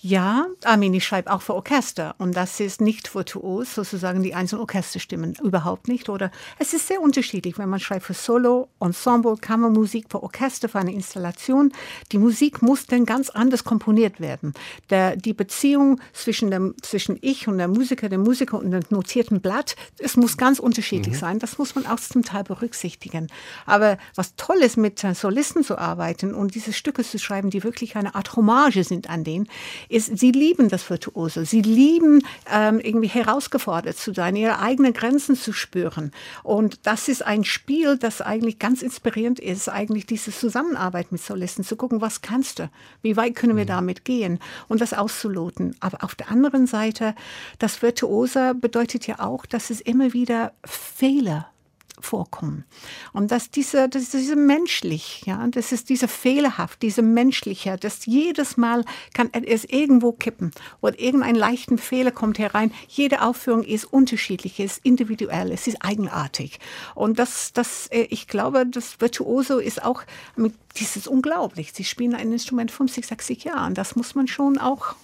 Ja, 0.00 0.46
Armin, 0.64 0.94
ich 0.94 1.04
schreibe 1.04 1.32
auch 1.32 1.42
für 1.42 1.54
Orchester 1.54 2.14
und 2.18 2.36
das 2.36 2.58
ist 2.58 2.80
nicht 2.80 3.14
virtuos, 3.14 3.74
sozusagen 3.74 4.22
die 4.22 4.34
einzelnen 4.34 4.62
Orchesterstimmen, 4.62 5.36
überhaupt 5.42 5.86
nicht. 5.86 6.08
Oder 6.08 6.30
es 6.58 6.72
ist 6.72 6.88
sehr 6.88 7.00
unterschiedlich, 7.00 7.56
wenn 7.58 7.68
man 7.68 7.78
schreibt 7.78 8.04
für 8.04 8.14
Solo, 8.14 8.68
Ensemble, 8.80 9.36
Kammermusik, 9.36 10.06
für 10.10 10.22
Orchester, 10.22 10.68
für 10.68 10.80
eine 10.80 10.92
Installation. 10.92 11.72
Die 12.10 12.18
Musik 12.18 12.62
muss 12.62 12.86
dann 12.86 13.06
ganz 13.06 13.30
anders 13.30 13.62
komponiert 13.62 14.20
werden. 14.20 14.54
Der, 14.90 15.16
die 15.16 15.34
Beziehung 15.34 16.00
zwischen, 16.12 16.50
dem, 16.50 16.74
zwischen 16.82 17.18
ich 17.20 17.46
und 17.46 17.58
der 17.58 17.68
Musiker, 17.68 18.08
dem 18.08 18.22
Musiker 18.22 18.58
und 18.58 18.72
dem 18.72 18.82
notierten 18.90 19.40
Blatt, 19.40 19.76
es 19.98 20.16
muss 20.16 20.36
ganz 20.36 20.58
unterschiedlich 20.58 21.14
mhm. 21.14 21.18
sein. 21.18 21.38
Das 21.38 21.58
muss 21.58 21.76
man 21.76 21.86
auch 21.86 22.00
zum 22.00 22.24
Teil 22.24 22.42
berücksichtigen. 22.42 23.28
Aber 23.66 23.98
was 24.16 24.34
toll 24.36 24.58
ist, 24.58 24.76
mit 24.76 24.98
Solisten 24.98 25.62
zu 25.62 25.78
arbeiten 25.78 26.34
und 26.34 26.56
diese 26.56 26.72
Stücke 26.72 27.04
zu 27.04 27.20
schreiben, 27.20 27.50
die 27.50 27.62
wirklich 27.62 27.94
eine 27.94 28.16
Art 28.16 28.34
Hommage 28.34 28.82
sind 28.82 29.08
an 29.08 29.22
den, 29.22 29.48
ist, 29.88 30.18
sie 30.18 30.32
lieben 30.32 30.68
das 30.68 30.88
Virtuose. 30.88 31.44
Sie 31.44 31.62
lieben 31.62 32.22
ähm, 32.50 32.80
irgendwie 32.80 33.08
herausgefordert 33.08 33.96
zu 33.96 34.12
sein, 34.12 34.36
ihre 34.36 34.58
eigenen 34.58 34.92
Grenzen 34.92 35.36
zu 35.36 35.52
spüren. 35.52 36.12
Und 36.42 36.86
das 36.86 37.08
ist 37.08 37.24
ein 37.24 37.44
Spiel, 37.44 37.96
das 37.96 38.20
eigentlich 38.20 38.58
ganz 38.58 38.82
inspirierend 38.82 39.38
ist, 39.38 39.68
eigentlich 39.68 40.06
diese 40.06 40.32
Zusammenarbeit 40.32 41.12
mit 41.12 41.22
Solisten, 41.22 41.64
zu 41.64 41.76
gucken, 41.76 42.00
was 42.00 42.22
kannst 42.22 42.58
du? 42.58 42.70
Wie 43.02 43.16
weit 43.16 43.34
können 43.34 43.56
wir 43.56 43.64
mhm. 43.64 43.68
damit 43.68 44.04
gehen? 44.04 44.38
Und 44.68 44.80
das 44.80 44.92
auszuloten. 44.92 45.76
Aber 45.80 46.04
auf 46.04 46.14
der 46.14 46.30
anderen 46.30 46.66
Seite, 46.66 47.14
das 47.58 47.82
Virtuose 47.82 48.54
bedeutet 48.54 49.06
ja 49.06 49.20
auch, 49.20 49.46
dass 49.46 49.70
es 49.70 49.80
immer 49.80 50.12
wieder 50.12 50.52
Fehler 50.64 51.51
vorkommen. 52.00 52.64
Und 53.12 53.30
dass 53.30 53.50
diese, 53.50 53.88
das 53.88 54.02
ist 54.02 54.14
diese 54.14 54.36
menschlich, 54.36 55.22
ja, 55.26 55.46
das 55.48 55.72
ist 55.72 55.88
diese 55.88 56.08
fehlerhaft, 56.08 56.82
diese 56.82 57.02
menschliche, 57.02 57.76
dass 57.76 58.06
jedes 58.06 58.56
Mal 58.56 58.84
kann 59.14 59.30
es 59.32 59.64
irgendwo 59.64 60.12
kippen 60.12 60.52
oder 60.80 60.98
irgendein 60.98 61.34
leichten 61.34 61.78
Fehler 61.78 62.10
kommt 62.10 62.38
herein. 62.38 62.72
Jede 62.88 63.22
Aufführung 63.22 63.62
ist 63.62 63.84
unterschiedlich, 63.84 64.60
ist 64.60 64.80
individuell, 64.84 65.52
es 65.52 65.66
ist 65.66 65.78
eigenartig. 65.80 66.58
Und 66.94 67.18
das, 67.18 67.52
das, 67.52 67.88
äh, 67.88 68.06
ich 68.10 68.26
glaube, 68.26 68.66
das 68.66 69.00
Virtuoso 69.00 69.58
ist 69.58 69.82
auch 69.82 70.02
mit 70.36 70.54
dieses 70.76 71.06
unglaublich. 71.06 71.72
Sie 71.72 71.84
spielen 71.84 72.14
ein 72.14 72.32
Instrument 72.32 72.70
50, 72.70 73.06
60 73.06 73.44
Jahren. 73.44 73.74
Das 73.74 73.96
muss 73.96 74.14
man 74.14 74.26
schon 74.26 74.58
auch 74.58 74.94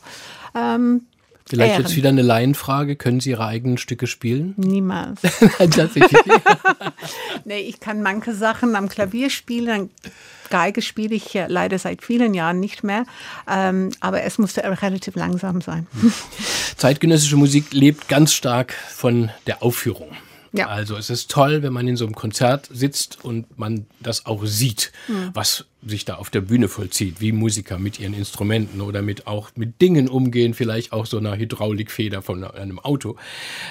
ähm, 0.55 1.07
Vielleicht 1.49 1.73
Ehren. 1.73 1.83
jetzt 1.83 1.97
wieder 1.97 2.09
eine 2.11 2.23
Laienfrage. 2.23 2.97
Können 2.97 3.21
Sie 3.21 3.31
Ihre 3.31 3.47
eigenen 3.47 3.79
Stücke 3.79 4.07
spielen? 4.07 4.55
Niemals. 4.57 5.21
nee, 7.45 7.61
ich 7.61 7.81
kann 7.81 8.03
manche 8.03 8.35
Sachen 8.35 8.77
am 8.77 8.89
Klavier 8.89 9.31
spielen. 9.31 9.91
Geige 10.51 10.81
spiele 10.81 11.15
ich 11.15 11.39
leider 11.49 11.79
seit 11.79 12.03
vielen 12.03 12.33
Jahren 12.33 12.59
nicht 12.61 12.83
mehr. 12.83 13.05
Ähm, 13.51 13.91
aber 14.01 14.23
es 14.23 14.39
musste 14.39 14.63
relativ 14.65 15.15
langsam 15.15 15.61
sein. 15.61 15.87
Zeitgenössische 16.77 17.37
Musik 17.37 17.73
lebt 17.73 18.09
ganz 18.09 18.33
stark 18.33 18.73
von 18.73 19.31
der 19.47 19.63
Aufführung. 19.63 20.09
Ja. 20.53 20.69
Also 20.69 20.97
es 20.97 21.11
ist 21.11 21.31
toll, 21.31 21.63
wenn 21.63 21.73
man 21.73 21.87
in 21.87 21.97
so 21.97 22.05
einem 22.05 22.15
Konzert 22.15 22.69
sitzt 22.73 23.25
und 23.25 23.59
man 23.59 23.87
das 24.01 24.27
auch 24.27 24.45
sieht, 24.47 24.93
mhm. 25.09 25.31
was 25.35 25.67
sich 25.87 26.05
da 26.05 26.15
auf 26.15 26.31
der 26.31 26.41
Bühne 26.41 26.69
vollzieht, 26.69 27.21
wie 27.21 27.33
Musiker 27.33 27.79
mit 27.79 28.01
ihren 28.01 28.15
Instrumenten 28.15 28.81
oder 28.81 29.03
mit 29.03 29.27
auch 29.27 29.51
mit 29.55 29.81
Dingen 29.81 30.09
umgehen, 30.09 30.55
vielleicht 30.55 30.93
auch 30.93 31.07
so 31.07 31.19
einer 31.19 31.37
Hydraulikfeder 31.37 32.23
von 32.23 32.45
einem 32.45 32.79
Auto. 32.79 33.17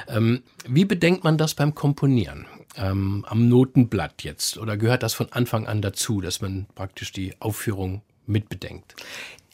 Ähm, 0.07 0.43
wie 0.67 0.85
bedenkt 0.85 1.23
man 1.23 1.37
das 1.37 1.55
beim 1.55 1.75
Komponieren? 1.75 2.45
Ähm, 2.75 3.25
am 3.27 3.49
Notenblatt 3.49 4.23
jetzt? 4.23 4.57
Oder 4.57 4.77
gehört 4.77 5.03
das 5.03 5.13
von 5.13 5.31
Anfang 5.31 5.67
an 5.67 5.81
dazu, 5.81 6.21
dass 6.21 6.41
man 6.41 6.67
praktisch 6.75 7.11
die 7.11 7.33
Aufführung 7.39 8.01
mitbedenkt? 8.27 8.95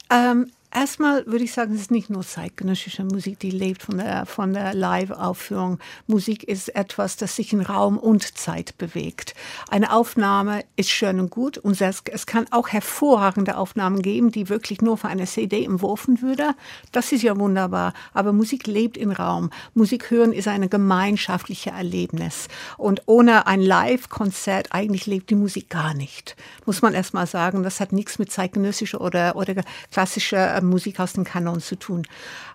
Ähm, 0.09 0.51
Erstmal 0.75 1.23
würde 1.27 1.43
ich 1.43 1.53
sagen, 1.53 1.75
es 1.75 1.81
ist 1.81 1.91
nicht 1.91 2.09
nur 2.09 2.23
zeitgenössische 2.23 3.03
Musik, 3.03 3.37
die 3.37 3.51
lebt 3.51 3.83
von 3.83 3.99
der, 3.99 4.25
von 4.25 4.53
der 4.53 4.73
Live-Aufführung. 4.73 5.77
Musik 6.07 6.43
ist 6.43 6.75
etwas, 6.75 7.15
das 7.15 7.35
sich 7.35 7.53
in 7.53 7.61
Raum 7.61 7.99
und 7.99 8.39
Zeit 8.39 8.75
bewegt. 8.79 9.35
Eine 9.69 9.93
Aufnahme 9.93 10.63
ist 10.75 10.89
schön 10.89 11.19
und 11.19 11.29
gut 11.29 11.59
und 11.59 11.79
es, 11.79 12.25
kann 12.25 12.47
auch 12.49 12.69
hervorragende 12.69 13.55
Aufnahmen 13.55 14.01
geben, 14.01 14.31
die 14.31 14.49
wirklich 14.49 14.81
nur 14.81 14.97
für 14.97 15.09
eine 15.09 15.27
CD 15.27 15.63
entworfen 15.63 16.23
würde. 16.23 16.55
Das 16.91 17.11
ist 17.11 17.21
ja 17.21 17.37
wunderbar. 17.37 17.93
Aber 18.15 18.33
Musik 18.33 18.65
lebt 18.65 18.97
in 18.97 19.11
Raum. 19.11 19.51
Musik 19.75 20.09
hören 20.09 20.33
ist 20.33 20.47
ein 20.47 20.67
gemeinschaftliches 20.71 21.71
Erlebnis. 21.71 22.47
Und 22.77 23.03
ohne 23.05 23.45
ein 23.45 23.61
Live-Konzert 23.61 24.69
eigentlich 24.71 25.05
lebt 25.05 25.29
die 25.29 25.35
Musik 25.35 25.69
gar 25.69 25.93
nicht. 25.93 26.35
Muss 26.65 26.81
man 26.81 26.95
erstmal 26.95 27.27
sagen. 27.27 27.61
Das 27.61 27.79
hat 27.79 27.91
nichts 27.91 28.17
mit 28.17 28.31
zeitgenössischer 28.31 29.01
oder, 29.01 29.35
oder 29.35 29.53
klassischer 29.91 30.62
Musik 30.65 30.99
aus 30.99 31.13
dem 31.13 31.23
Kanon 31.23 31.59
zu 31.59 31.77
tun. 31.77 32.07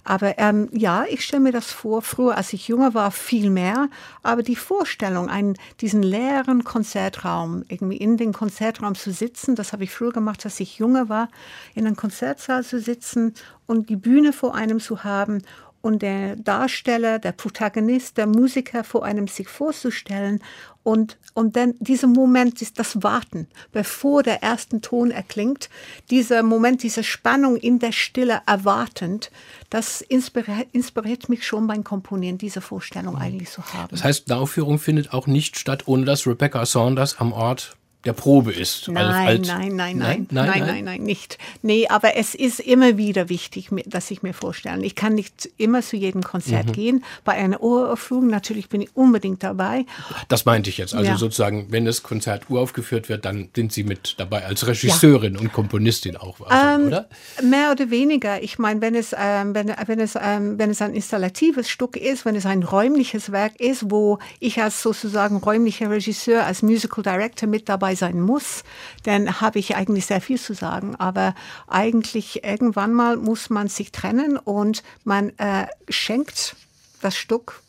Aber 0.04 0.38
ähm, 0.38 0.68
ja, 0.72 1.04
ich 1.08 1.24
stelle 1.24 1.42
mir 1.42 1.52
das 1.52 1.70
vor, 1.70 2.02
früher, 2.02 2.36
als 2.36 2.52
ich 2.52 2.68
jünger 2.68 2.94
war, 2.94 3.10
viel 3.10 3.50
mehr. 3.50 3.88
Aber 4.22 4.42
die 4.42 4.56
Vorstellung, 4.56 5.28
einen, 5.28 5.54
diesen 5.80 6.02
leeren 6.02 6.64
Konzertraum, 6.64 7.64
irgendwie 7.68 7.96
in 7.98 8.16
den 8.16 8.32
Konzertraum 8.32 8.94
zu 8.94 9.12
sitzen, 9.12 9.54
das 9.54 9.72
habe 9.72 9.84
ich 9.84 9.90
früher 9.90 10.12
gemacht, 10.12 10.44
als 10.44 10.60
ich 10.60 10.78
jünger 10.78 11.08
war, 11.08 11.28
in 11.74 11.86
einem 11.86 11.96
Konzertsaal 11.96 12.64
zu 12.64 12.80
sitzen 12.80 13.34
und 13.66 13.90
die 13.90 13.96
Bühne 13.96 14.32
vor 14.32 14.54
einem 14.54 14.80
zu 14.80 15.04
haben 15.04 15.42
und 15.80 16.02
der 16.02 16.36
Darsteller, 16.36 17.18
der 17.18 17.32
Protagonist, 17.32 18.16
der 18.16 18.26
Musiker 18.26 18.84
vor 18.84 19.04
einem 19.04 19.28
sich 19.28 19.48
vorzustellen 19.48 20.40
und, 20.88 21.18
und 21.34 21.54
dann 21.56 21.74
dieser 21.80 22.06
Moment 22.06 22.62
ist 22.62 22.78
das 22.78 23.02
Warten, 23.02 23.46
bevor 23.72 24.22
der 24.22 24.42
erste 24.42 24.80
Ton 24.80 25.10
erklingt, 25.10 25.68
dieser 26.08 26.42
Moment, 26.42 26.82
diese 26.82 27.04
Spannung 27.04 27.56
in 27.56 27.78
der 27.78 27.92
Stille 27.92 28.40
erwartend, 28.46 29.30
das 29.68 30.00
inspiriert, 30.00 30.66
inspiriert 30.72 31.28
mich 31.28 31.46
schon 31.46 31.66
beim 31.66 31.84
Komponieren, 31.84 32.38
diese 32.38 32.62
Vorstellung 32.62 33.16
mhm. 33.16 33.20
eigentlich 33.20 33.50
zu 33.50 33.62
haben. 33.74 33.88
Das 33.90 34.02
heißt, 34.02 34.30
eine 34.30 34.40
Aufführung 34.40 34.78
findet 34.78 35.12
auch 35.12 35.26
nicht 35.26 35.58
statt, 35.58 35.82
ohne 35.86 36.06
dass 36.06 36.26
Rebecca 36.26 36.64
Saunders 36.64 37.18
am 37.18 37.32
Ort 37.34 37.76
der 38.04 38.12
Probe 38.12 38.52
ist. 38.52 38.88
Also 38.88 38.92
nein, 38.92 39.42
nein, 39.44 39.66
ne? 39.66 39.74
nein, 39.74 39.76
nein, 39.76 39.98
nein, 39.98 40.26
nein, 40.30 40.66
nein, 40.66 40.84
nein, 40.84 41.02
nicht. 41.02 41.37
Nee, 41.62 41.88
aber 41.88 42.16
es 42.16 42.34
ist 42.34 42.61
immer 42.61 42.96
wieder 42.96 43.28
wichtig, 43.28 43.70
dass 43.87 44.11
ich 44.12 44.22
mir 44.22 44.34
vorstelle. 44.34 44.87
Ich 44.87 44.94
kann 44.94 45.14
nicht 45.14 45.50
immer 45.56 45.82
zu 45.82 45.96
jedem 45.96 46.22
Konzert 46.22 46.68
mhm. 46.68 46.72
gehen. 46.72 47.04
Bei 47.24 47.32
einer 47.32 47.61
Uraufführung 47.61 48.28
natürlich 48.28 48.68
bin 48.68 48.82
ich 48.82 48.96
unbedingt 48.96 49.42
dabei. 49.42 49.84
Das 50.28 50.44
meinte 50.44 50.70
ich 50.70 50.78
jetzt. 50.78 50.94
Also 50.94 51.16
sozusagen, 51.16 51.66
wenn 51.70 51.84
das 51.84 52.04
Konzert 52.04 52.48
uraufgeführt 52.48 53.08
wird, 53.08 53.24
dann 53.24 53.48
sind 53.54 53.72
Sie 53.72 53.82
mit 53.82 54.14
dabei 54.18 54.44
als 54.44 54.66
Regisseurin 54.66 55.37
und 55.37 55.52
Komponistin 55.52 56.16
auch, 56.16 56.40
also, 56.40 56.82
ähm, 56.82 56.87
oder? 56.87 57.08
Mehr 57.42 57.72
oder 57.72 57.90
weniger. 57.90 58.42
Ich 58.42 58.58
meine, 58.61 58.80
wenn 58.80 58.94
es, 58.94 59.14
ähm, 59.18 59.54
wenn, 59.54 59.74
wenn, 59.87 59.98
es, 59.98 60.16
ähm, 60.20 60.58
wenn 60.58 60.70
es 60.70 60.80
ein 60.80 60.94
installatives 60.94 61.68
Stück 61.68 61.96
ist, 61.96 62.24
wenn 62.24 62.37
es 62.37 62.46
ein 62.46 62.62
räumliches 62.62 63.32
Werk 63.32 63.61
ist, 63.61 63.90
wo 63.90 64.18
ich 64.38 64.62
als 64.62 64.82
sozusagen 64.82 65.38
räumlicher 65.38 65.90
Regisseur, 65.90 66.44
als 66.44 66.62
Musical 66.62 67.02
Director 67.02 67.48
mit 67.48 67.68
dabei 67.68 67.88
dabei 67.88 67.94
sein 67.94 68.20
muss, 68.20 68.64
dann 69.05 69.40
habe 69.40 69.59
ich 69.59 69.77
eigentlich 69.77 70.07
sehr 70.07 70.20
viel 70.20 70.38
zu 70.38 70.55
sagen. 70.55 70.96
Aber 70.96 71.35
eigentlich 71.66 72.44
irgendwann 72.44 72.92
mal 72.92 73.16
muss 73.16 73.51
man 73.51 73.68
sich 73.68 73.92
trennen 73.92 74.37
und 74.37 74.83
man 75.05 75.31
äh, 75.38 75.66
schenkt 75.88 76.57
das 77.01 77.16
Stück 77.16 77.62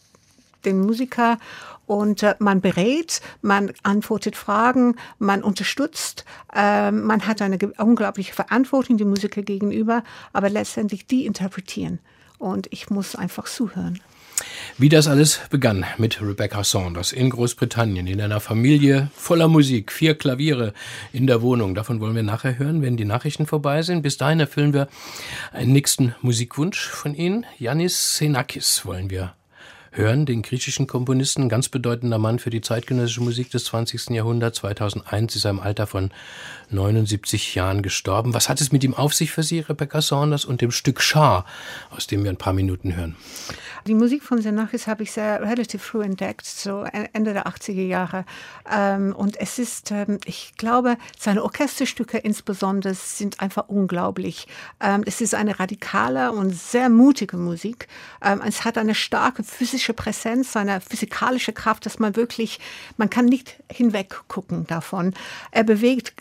den 0.66 0.82
Musiker 0.82 1.38
und 1.86 2.22
äh, 2.24 2.36
man 2.40 2.60
berät, 2.60 3.22
man 3.42 3.72
antwortet 3.84 4.36
Fragen, 4.36 4.96
man 5.20 5.42
unterstützt, 5.42 6.26
äh, 6.54 6.92
man 6.92 7.26
hat 7.26 7.42
eine 7.42 7.58
unglaubliche 7.78 8.34
Verantwortung 8.34 8.98
dem 8.98 9.10
Musiker 9.10 9.42
gegenüber, 9.42 10.04
aber 10.34 10.50
letztendlich 10.50 11.08
die 11.08 11.26
interpretieren. 11.26 12.00
Und 12.38 12.68
ich 12.72 12.90
muss 12.90 13.16
einfach 13.16 13.46
zuhören. 13.46 14.00
Wie 14.78 14.90
das 14.90 15.08
alles 15.08 15.42
begann 15.50 15.86
mit 15.98 16.22
Rebecca 16.22 16.64
Saunders 16.64 17.12
in 17.12 17.30
Großbritannien, 17.30 18.08
in 18.08 18.22
einer 18.22 18.40
Familie 18.40 19.10
voller 19.16 19.48
Musik, 19.48 19.92
vier 19.92 20.16
Klaviere 20.16 20.74
in 21.12 21.28
der 21.28 21.42
Wohnung. 21.42 21.76
Davon 21.76 22.00
wollen 22.00 22.16
wir 22.16 22.24
nachher 22.24 22.58
hören, 22.58 22.82
wenn 22.82 22.98
die 22.98 23.06
Nachrichten 23.06 23.46
vorbei 23.46 23.82
sind. 23.82 24.02
Bis 24.02 24.18
dahin 24.18 24.40
erfüllen 24.40 24.74
wir 24.74 24.88
einen 25.52 25.74
nächsten 25.74 26.16
Musikwunsch 26.22 26.88
von 26.88 27.14
Ihnen. 27.14 27.46
Yannis 27.58 27.96
Xenakis 27.96 28.86
wollen 28.86 29.10
wir 29.10 29.34
hören, 29.92 30.26
den 30.26 30.42
griechischen 30.42 30.88
Komponisten, 30.88 31.50
ganz 31.50 31.70
bedeutender 31.70 32.18
Mann 32.18 32.40
für 32.40 32.50
die 32.50 32.62
zeitgenössische 32.62 33.22
Musik 33.22 33.50
des 33.52 33.66
20. 33.66 34.12
Jahrhunderts. 34.12 34.60
2001 34.60 35.36
ist 35.36 35.46
er 35.46 35.52
im 35.52 35.60
Alter 35.60 35.88
von 35.88 36.12
79 36.72 37.56
Jahren 37.56 37.82
gestorben. 37.82 38.34
Was 38.34 38.50
hat 38.50 38.62
es 38.62 38.72
mit 38.72 38.84
ihm 38.84 38.94
auf 38.94 39.14
sich 39.14 39.32
für 39.32 39.44
Sie, 39.44 39.60
Rebecca 39.60 40.02
Saunders, 40.02 40.46
und 40.46 40.62
dem 40.62 40.72
Stück 40.72 41.02
Schar, 41.02 41.46
aus 41.90 42.08
dem 42.08 42.24
wir 42.24 42.32
ein 42.32 42.38
paar 42.38 42.54
Minuten 42.54 42.96
hören? 42.96 43.16
Die 43.88 43.96
Musik 43.96 44.24
von 44.24 44.40
Xenakis 44.40 44.88
habe 44.88 45.04
ich 45.04 45.12
sehr 45.12 45.42
relativ 45.42 45.82
früh 45.82 46.04
entdeckt, 46.04 46.46
so 46.46 46.84
Ende 47.14 47.34
der 47.34 47.48
80er 47.48 47.86
Jahre. 47.86 48.26
Ähm, 48.72 49.16
und 49.16 49.40
es 49.40 49.58
ist, 49.58 49.92
ähm, 49.92 50.20
ich 50.26 50.54
glaube, 50.58 50.98
seine 51.18 51.44
Orchesterstücke 51.44 52.18
insbesondere 52.18 52.94
sind 52.94 53.40
einfach 53.40 53.70
unglaublich. 53.70 54.48
Ähm, 54.80 55.04
es 55.06 55.22
ist 55.22 55.34
eine 55.34 55.60
radikale 55.60 56.32
und 56.32 56.54
sehr 56.54 56.90
mutige 56.90 57.38
Musik. 57.38 57.88
es 58.46 58.66
hat 58.66 58.78
eine 58.78 58.96
starke 58.96 59.44
physische 59.44 59.94
Präsenz, 59.94 60.52
seine 60.52 60.82
physikalische 60.82 61.54
Kraft, 61.54 61.86
dass 61.86 62.00
man 62.00 62.16
wirklich, 62.16 62.60
man 62.98 63.10
kann 63.10 63.26
nicht 63.26 63.56
hinweggucken 63.72 64.68
davon. 64.68 65.14
Er 65.52 65.64
bewegt 65.64 66.14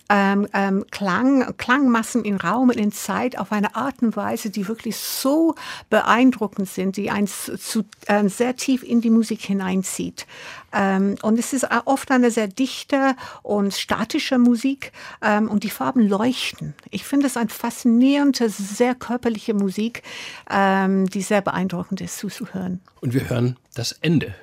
ähm, 0.53 0.79
ähm, 0.79 0.85
Klang, 0.90 1.57
Klangmassen 1.57 2.24
in 2.24 2.37
Raum 2.37 2.68
und 2.68 2.77
in 2.77 2.92
Zeit 2.92 3.38
auf 3.38 3.53
eine 3.53 3.74
Art 3.74 4.03
und 4.03 4.16
Weise, 4.16 4.51
die 4.51 4.68
wirklich 4.68 4.96
so 4.96 5.55
beeindruckend 5.90 6.68
sind, 6.68 6.96
die 6.96 7.11
eins 7.11 7.51
zu, 7.59 7.85
äh, 8.07 8.29
sehr 8.29 8.57
tief 8.57 8.83
in 8.83 9.01
die 9.01 9.11
Musik 9.11 9.40
hineinzieht. 9.40 10.27
Ähm, 10.72 11.16
und 11.22 11.38
es 11.38 11.53
ist 11.53 11.66
oft 11.87 12.11
eine 12.11 12.31
sehr 12.31 12.48
dichte 12.48 13.16
und 13.42 13.74
statische 13.74 14.38
Musik 14.38 14.92
ähm, 15.22 15.48
und 15.48 15.64
die 15.64 15.70
Farben 15.70 16.07
leuchten. 16.07 16.74
Ich 16.90 17.05
finde 17.05 17.27
es 17.27 17.37
eine 17.37 17.48
faszinierende, 17.48 18.48
sehr 18.51 18.94
körperliche 18.94 19.55
Musik, 19.55 20.03
ähm, 20.51 21.09
die 21.09 21.22
sehr 21.22 21.40
beeindruckend 21.40 22.01
ist 22.01 22.18
zuzuhören. 22.18 22.81
Und 23.01 23.14
wir 23.14 23.29
hören 23.29 23.57
das 23.74 23.92
Ende 23.92 24.35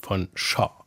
von 0.00 0.28
Shaw. 0.34 0.85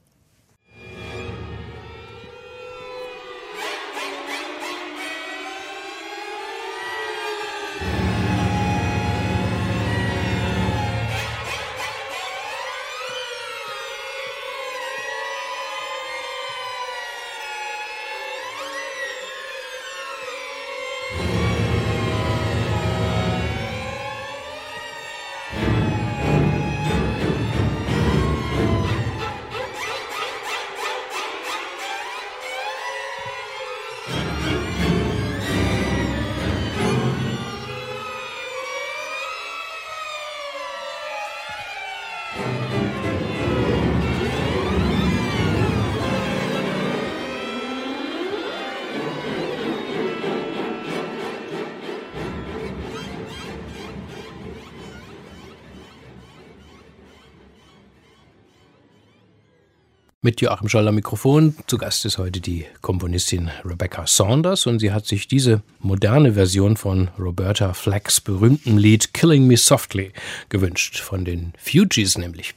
Mit 60.29 60.41
Joachim 60.41 60.69
Scholler 60.69 60.91
Mikrofon. 60.91 61.55
Zu 61.65 61.79
Gast 61.79 62.05
ist 62.05 62.19
heute 62.19 62.39
die 62.39 62.67
Komponistin 62.81 63.49
Rebecca 63.65 64.05
Saunders 64.05 64.67
und 64.67 64.77
sie 64.77 64.91
hat 64.91 65.07
sich 65.07 65.27
diese 65.27 65.63
moderne 65.79 66.33
Version 66.33 66.77
von 66.77 67.07
Roberta 67.17 67.73
Flacks 67.73 68.21
berühmtem 68.21 68.77
Lied 68.77 69.15
Killing 69.15 69.47
Me 69.47 69.57
Softly 69.57 70.11
gewünscht, 70.49 70.99
von 70.99 71.25
den 71.25 71.53
Fugees 71.57 72.19
nämlich. 72.19 72.53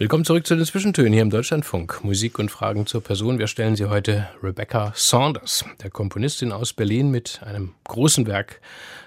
Willkommen 0.00 0.24
zurück 0.24 0.46
zu 0.46 0.54
den 0.54 0.64
Zwischentönen 0.64 1.12
hier 1.12 1.22
im 1.22 1.30
Deutschlandfunk. 1.30 2.04
Musik 2.04 2.38
und 2.38 2.52
Fragen 2.52 2.86
zur 2.86 3.02
Person. 3.02 3.40
Wir 3.40 3.48
stellen 3.48 3.74
Sie 3.74 3.86
heute 3.86 4.28
Rebecca 4.40 4.92
Saunders, 4.94 5.64
der 5.82 5.90
Komponistin 5.90 6.52
aus 6.52 6.72
Berlin 6.72 7.10
mit 7.10 7.40
einem 7.42 7.74
großen 7.82 8.28
Werk 8.28 8.60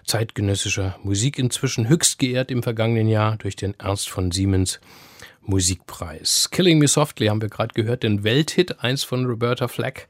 zeitgenössischer 0.05 0.97
Musik, 1.01 1.39
inzwischen 1.39 1.87
höchst 1.87 2.19
geehrt 2.19 2.51
im 2.51 2.61
vergangenen 2.61 3.07
Jahr 3.07 3.37
durch 3.37 3.55
den 3.55 3.73
Ernst 3.79 4.09
von 4.09 4.31
Siemens 4.31 4.81
Musikpreis. 5.39 6.49
Killing 6.51 6.77
Me 6.77 6.89
Softly 6.89 7.27
haben 7.27 7.41
wir 7.41 7.47
gerade 7.47 7.73
gehört, 7.73 8.03
den 8.03 8.25
Welthit, 8.25 8.83
eins 8.83 9.05
von 9.05 9.25
Roberta 9.25 9.69
Flack 9.69 10.09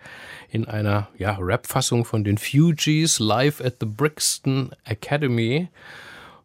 in 0.49 0.65
einer 0.65 1.09
ja, 1.15 1.37
Rap-Fassung 1.39 2.05
von 2.05 2.23
den 2.23 2.39
Fugees 2.39 3.19
live 3.19 3.61
at 3.61 3.75
the 3.81 3.85
Brixton 3.85 4.71
Academy. 4.85 5.69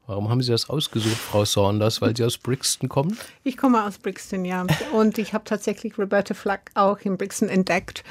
Warum 0.07 0.29
haben 0.29 0.41
Sie 0.41 0.53
das 0.53 0.71
ausgesucht, 0.71 1.17
Frau 1.17 1.45
Saunders? 1.45 2.01
Weil 2.01 2.17
Sie 2.17 2.25
aus 2.25 2.39
Brixton 2.39 2.89
kommen? 2.89 3.19
Ich 3.43 3.57
komme 3.57 3.85
aus 3.85 3.99
Brixton, 3.99 4.45
ja. 4.45 4.65
Und 4.93 5.19
ich 5.19 5.35
habe 5.35 5.43
tatsächlich 5.45 5.99
Roberta 5.99 6.33
Flack 6.33 6.71
auch 6.75 7.01
in 7.01 7.17
Brixton 7.17 7.49
entdeckt. 7.49 8.05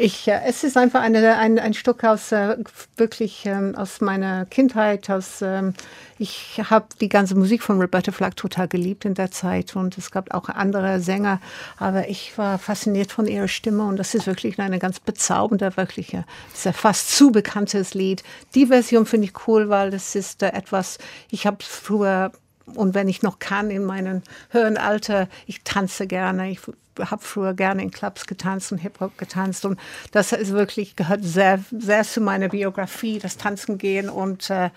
Ich, 0.00 0.28
äh, 0.28 0.42
es 0.46 0.62
ist 0.62 0.76
einfach 0.76 1.02
eine, 1.02 1.36
ein, 1.38 1.58
ein 1.58 1.74
Stück 1.74 2.04
aus 2.04 2.30
äh, 2.30 2.56
wirklich 2.96 3.44
ähm, 3.46 3.74
aus 3.74 4.00
meiner 4.00 4.46
Kindheit. 4.46 5.10
Aus, 5.10 5.42
ähm, 5.42 5.74
ich 6.18 6.62
habe 6.70 6.86
die 7.00 7.08
ganze 7.08 7.34
Musik 7.34 7.64
von 7.64 7.80
Roberta 7.80 8.12
Flack 8.12 8.36
total 8.36 8.68
geliebt 8.68 9.04
in 9.04 9.14
der 9.14 9.32
Zeit 9.32 9.74
und 9.74 9.98
es 9.98 10.12
gab 10.12 10.32
auch 10.32 10.48
andere 10.48 11.00
Sänger, 11.00 11.40
aber 11.78 12.08
ich 12.08 12.38
war 12.38 12.58
fasziniert 12.58 13.10
von 13.10 13.26
ihrer 13.26 13.48
Stimme 13.48 13.82
und 13.84 13.96
das 13.96 14.14
ist 14.14 14.28
wirklich 14.28 14.60
eine 14.60 14.78
ganz 14.78 15.00
bezaubernde, 15.00 15.76
wirklich 15.76 16.14
äh, 16.14 16.22
ist 16.54 16.64
ja 16.64 16.72
fast 16.72 17.10
zu 17.16 17.32
bekanntes 17.32 17.94
Lied. 17.94 18.22
Die 18.54 18.66
Version 18.66 19.04
finde 19.04 19.26
ich 19.26 19.48
cool, 19.48 19.68
weil 19.68 19.90
das 19.90 20.14
ist 20.14 20.44
äh, 20.44 20.50
etwas, 20.50 20.98
ich 21.28 21.44
habe 21.44 21.58
früher 21.60 22.30
und 22.74 22.94
wenn 22.94 23.08
ich 23.08 23.22
noch 23.22 23.38
kann 23.38 23.70
in 23.70 23.84
meinem 23.84 24.22
höheren 24.50 24.76
Alter, 24.76 25.28
ich 25.46 25.62
tanze 25.62 26.06
gerne. 26.06 26.50
Ich 26.50 26.60
habe 26.98 27.22
früher 27.22 27.54
gerne 27.54 27.82
in 27.82 27.90
Clubs 27.90 28.26
getanzt 28.26 28.72
und 28.72 28.78
Hip-Hop 28.78 29.16
getanzt. 29.18 29.64
Und 29.64 29.78
das 30.12 30.32
ist 30.32 30.52
wirklich, 30.52 30.96
gehört 30.96 31.24
sehr, 31.24 31.62
sehr 31.70 32.02
zu 32.02 32.20
meiner 32.20 32.48
Biografie, 32.48 33.18
das 33.18 33.36
Tanzen 33.36 33.78
gehen. 33.78 34.08
Und 34.08 34.50
äh, 34.50 34.70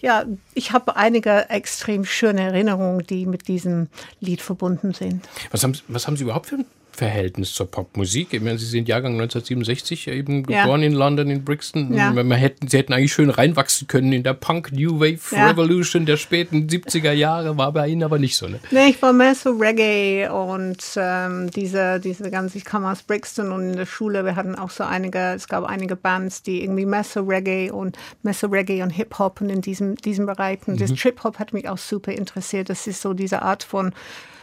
ja, 0.00 0.24
ich 0.54 0.72
habe 0.72 0.96
einige 0.96 1.48
extrem 1.50 2.04
schöne 2.04 2.42
Erinnerungen, 2.42 3.06
die 3.06 3.26
mit 3.26 3.48
diesem 3.48 3.88
Lied 4.20 4.42
verbunden 4.42 4.92
sind. 4.92 5.28
Was 5.50 5.62
haben, 5.62 5.78
was 5.88 6.06
haben 6.06 6.16
Sie 6.16 6.24
überhaupt 6.24 6.46
für 6.46 6.56
ein 6.56 6.64
Verhältnis 6.98 7.54
zur 7.54 7.70
Popmusik. 7.70 8.32
Ich 8.32 8.40
meine, 8.40 8.58
Sie 8.58 8.66
sind 8.66 8.88
Jahrgang 8.88 9.12
1967 9.12 10.08
eben 10.08 10.42
geboren 10.42 10.80
ja. 10.80 10.88
in 10.88 10.92
London, 10.92 11.30
in 11.30 11.44
Brixton. 11.44 11.94
Ja. 11.94 12.12
Man 12.12 12.32
hätten, 12.32 12.66
Sie 12.66 12.76
hätten 12.76 12.92
eigentlich 12.92 13.12
schön 13.12 13.30
reinwachsen 13.30 13.86
können 13.86 14.12
in 14.12 14.24
der 14.24 14.34
Punk 14.34 14.72
New 14.72 14.98
Wave 14.98 15.20
ja. 15.30 15.48
Revolution 15.48 16.06
der 16.06 16.16
späten 16.16 16.66
70er 16.66 17.12
Jahre, 17.12 17.56
war 17.56 17.70
bei 17.72 17.86
Ihnen 17.86 18.02
aber 18.02 18.18
nicht 18.18 18.36
so. 18.36 18.48
Ne? 18.48 18.58
Nee, 18.72 18.88
ich 18.88 19.00
war 19.00 19.12
mehr 19.12 19.36
so 19.36 19.50
Reggae 19.50 20.28
und 20.28 20.82
ähm, 20.96 21.50
diese, 21.52 22.00
diese 22.00 22.30
ganze, 22.32 22.58
ich 22.58 22.64
kam 22.64 22.84
aus 22.84 23.04
Brixton 23.04 23.52
und 23.52 23.70
in 23.70 23.76
der 23.76 23.86
Schule, 23.86 24.24
wir 24.24 24.34
hatten 24.34 24.56
auch 24.56 24.70
so 24.70 24.82
einige, 24.82 25.34
es 25.34 25.46
gab 25.46 25.64
einige 25.64 25.94
Bands, 25.94 26.42
die 26.42 26.64
irgendwie 26.64 26.86
mehr 26.86 27.04
so 27.04 27.20
Reggae 27.20 27.70
und 27.70 27.96
mehr 28.24 28.34
so 28.34 28.48
Reggae 28.48 28.82
und 28.82 28.90
Hip-Hop 28.90 29.40
und 29.40 29.50
in 29.50 29.60
diesem, 29.60 29.94
diesem 29.94 30.26
Bereich. 30.26 30.58
Und 30.66 30.74
mhm. 30.74 30.78
das 30.78 30.92
Trip-Hop 30.94 31.38
hat 31.38 31.52
mich 31.52 31.68
auch 31.68 31.78
super 31.78 32.10
interessiert. 32.10 32.70
Das 32.70 32.88
ist 32.88 33.00
so 33.02 33.14
diese 33.14 33.42
Art 33.42 33.62
von 33.62 33.92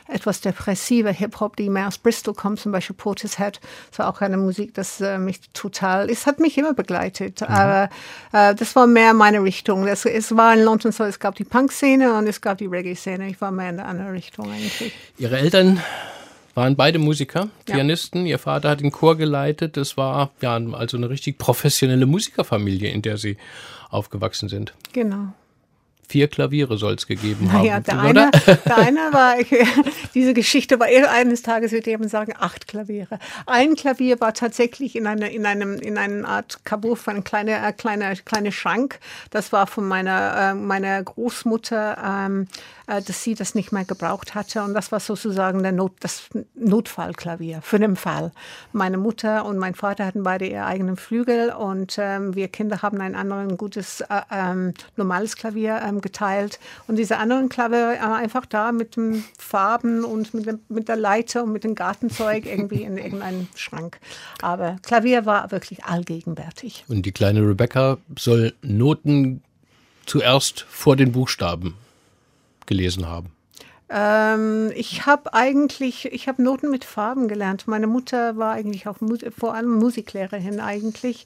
etwas 0.07 0.41
depressiver 0.41 1.11
Hip-Hop, 1.11 1.55
die 1.55 1.69
mehr 1.69 1.87
aus 1.87 1.97
Bristol 1.97 2.33
kommt, 2.33 2.59
zum 2.59 2.71
Beispiel 2.71 2.95
Portishead. 2.95 3.59
Das 3.89 3.99
war 3.99 4.09
auch 4.09 4.21
eine 4.21 4.37
Musik, 4.37 4.73
das 4.73 5.01
äh, 5.01 5.17
mich 5.17 5.39
total, 5.53 6.09
es 6.09 6.25
hat 6.25 6.39
mich 6.39 6.57
immer 6.57 6.73
begleitet. 6.73 7.41
Mhm. 7.41 7.47
Aber 7.47 7.89
äh, 8.31 8.53
das 8.55 8.75
war 8.75 8.87
mehr 8.87 9.13
meine 9.13 9.41
Richtung. 9.43 9.85
Das, 9.85 10.05
es 10.05 10.35
war 10.35 10.53
in 10.53 10.63
London 10.63 10.91
so, 10.91 11.03
es 11.03 11.19
gab 11.19 11.35
die 11.35 11.43
Punk-Szene 11.43 12.17
und 12.17 12.27
es 12.27 12.41
gab 12.41 12.57
die 12.57 12.67
Reggae-Szene. 12.67 13.29
Ich 13.29 13.41
war 13.41 13.51
mehr 13.51 13.69
in 13.69 13.77
der 13.77 13.87
anderen 13.87 14.11
Richtung 14.11 14.51
eigentlich. 14.51 14.93
Ihre 15.17 15.37
Eltern 15.37 15.81
waren 16.53 16.75
beide 16.75 16.99
Musiker, 16.99 17.49
Pianisten. 17.65 18.25
Ja. 18.25 18.31
Ihr 18.31 18.39
Vater 18.39 18.69
hat 18.69 18.79
den 18.79 18.91
Chor 18.91 19.17
geleitet. 19.17 19.77
Das 19.77 19.97
war 19.97 20.31
ja 20.41 20.55
also 20.55 20.97
eine 20.97 21.09
richtig 21.09 21.37
professionelle 21.37 22.05
Musikerfamilie, 22.05 22.89
in 22.89 23.01
der 23.01 23.17
Sie 23.17 23.37
aufgewachsen 23.89 24.49
sind. 24.49 24.73
Genau. 24.93 25.33
Vier 26.07 26.27
Klaviere 26.27 26.77
soll 26.77 26.93
es 26.95 27.07
gegeben 27.07 27.47
naja, 27.51 27.75
haben. 27.75 27.83
Der 27.83 27.99
eine, 27.99 28.31
der 28.65 28.77
eine 28.77 28.99
war, 29.11 29.35
diese 30.13 30.33
Geschichte 30.33 30.79
war 30.79 30.87
eines 30.87 31.41
Tages, 31.41 31.71
würde 31.71 31.91
ich 31.91 32.09
sagen, 32.09 32.33
acht 32.37 32.67
Klaviere. 32.67 33.19
Ein 33.45 33.75
Klavier 33.75 34.19
war 34.19 34.33
tatsächlich 34.33 34.95
in, 34.95 35.07
eine, 35.07 35.31
in 35.31 35.45
einem 35.45 35.77
in 35.79 35.97
einer 35.97 36.27
Art 36.27 36.59
Kabuff, 36.63 37.07
ein 37.07 37.23
kleiner 37.23 37.67
äh, 37.67 37.73
kleiner 37.73 38.15
kleiner 38.15 38.51
Schrank. 38.51 38.99
Das 39.29 39.51
war 39.51 39.67
von 39.67 39.87
meiner, 39.87 40.51
äh, 40.51 40.53
meiner 40.53 41.01
Großmutter, 41.01 41.97
ähm, 42.03 42.47
äh, 42.87 43.01
dass 43.01 43.23
sie 43.23 43.35
das 43.35 43.55
nicht 43.55 43.71
mehr 43.71 43.85
gebraucht 43.85 44.35
hatte. 44.35 44.63
Und 44.63 44.73
das 44.73 44.91
war 44.91 44.99
sozusagen 44.99 45.63
der 45.63 45.71
Not, 45.71 45.93
das 45.99 46.29
Notfallklavier 46.55 47.61
für 47.61 47.79
den 47.79 47.95
Fall. 47.95 48.31
Meine 48.71 48.97
Mutter 48.97 49.45
und 49.45 49.57
mein 49.57 49.75
Vater 49.75 50.05
hatten 50.05 50.23
beide 50.23 50.45
ihr 50.45 50.65
eigenen 50.65 50.97
Flügel 50.97 51.51
und 51.51 51.97
ähm, 51.99 52.35
wir 52.35 52.47
Kinder 52.47 52.81
haben 52.81 53.01
ein 53.01 53.15
anderes 53.15 53.57
gutes 53.57 54.01
äh, 54.01 54.21
ähm, 54.31 54.73
normales 54.95 55.35
Klavier 55.35 55.81
ähm, 55.95 56.01
geteilt. 56.01 56.59
Und 56.87 56.97
diese 56.97 57.17
anderen 57.17 57.49
Klavier 57.49 57.93
äh, 57.93 57.99
einfach 57.99 58.45
da 58.45 58.71
mit 58.71 58.95
den 58.95 59.23
Farben 59.37 60.03
und 60.03 60.33
mit, 60.33 60.45
dem, 60.45 60.59
mit 60.69 60.87
der 60.87 60.95
Leiter 60.95 61.43
und 61.43 61.51
mit 61.51 61.63
dem 61.63 61.75
Gartenzeug 61.75 62.45
irgendwie 62.45 62.83
in 62.83 62.97
irgendeinem 62.97 63.47
Schrank. 63.55 63.99
Aber 64.41 64.77
Klavier 64.83 65.25
war 65.25 65.51
wirklich 65.51 65.85
allgegenwärtig. 65.85 66.85
Und 66.87 67.05
die 67.05 67.11
kleine 67.11 67.41
Rebecca 67.41 67.97
soll 68.17 68.53
Noten 68.61 69.41
zuerst 70.05 70.61
vor 70.69 70.95
den 70.95 71.11
Buchstaben 71.11 71.75
gelesen 72.65 73.07
haben. 73.07 73.31
Ähm, 73.89 74.71
ich 74.75 75.05
habe 75.05 75.33
eigentlich, 75.33 76.05
ich 76.11 76.27
habe 76.27 76.41
Noten 76.41 76.71
mit 76.71 76.85
Farben 76.85 77.27
gelernt. 77.27 77.67
Meine 77.67 77.87
Mutter 77.87 78.37
war 78.37 78.53
eigentlich 78.53 78.87
auch 78.87 78.97
vor 79.37 79.53
allem 79.53 79.73
Musiklehrerin 79.75 80.59
eigentlich 80.59 81.25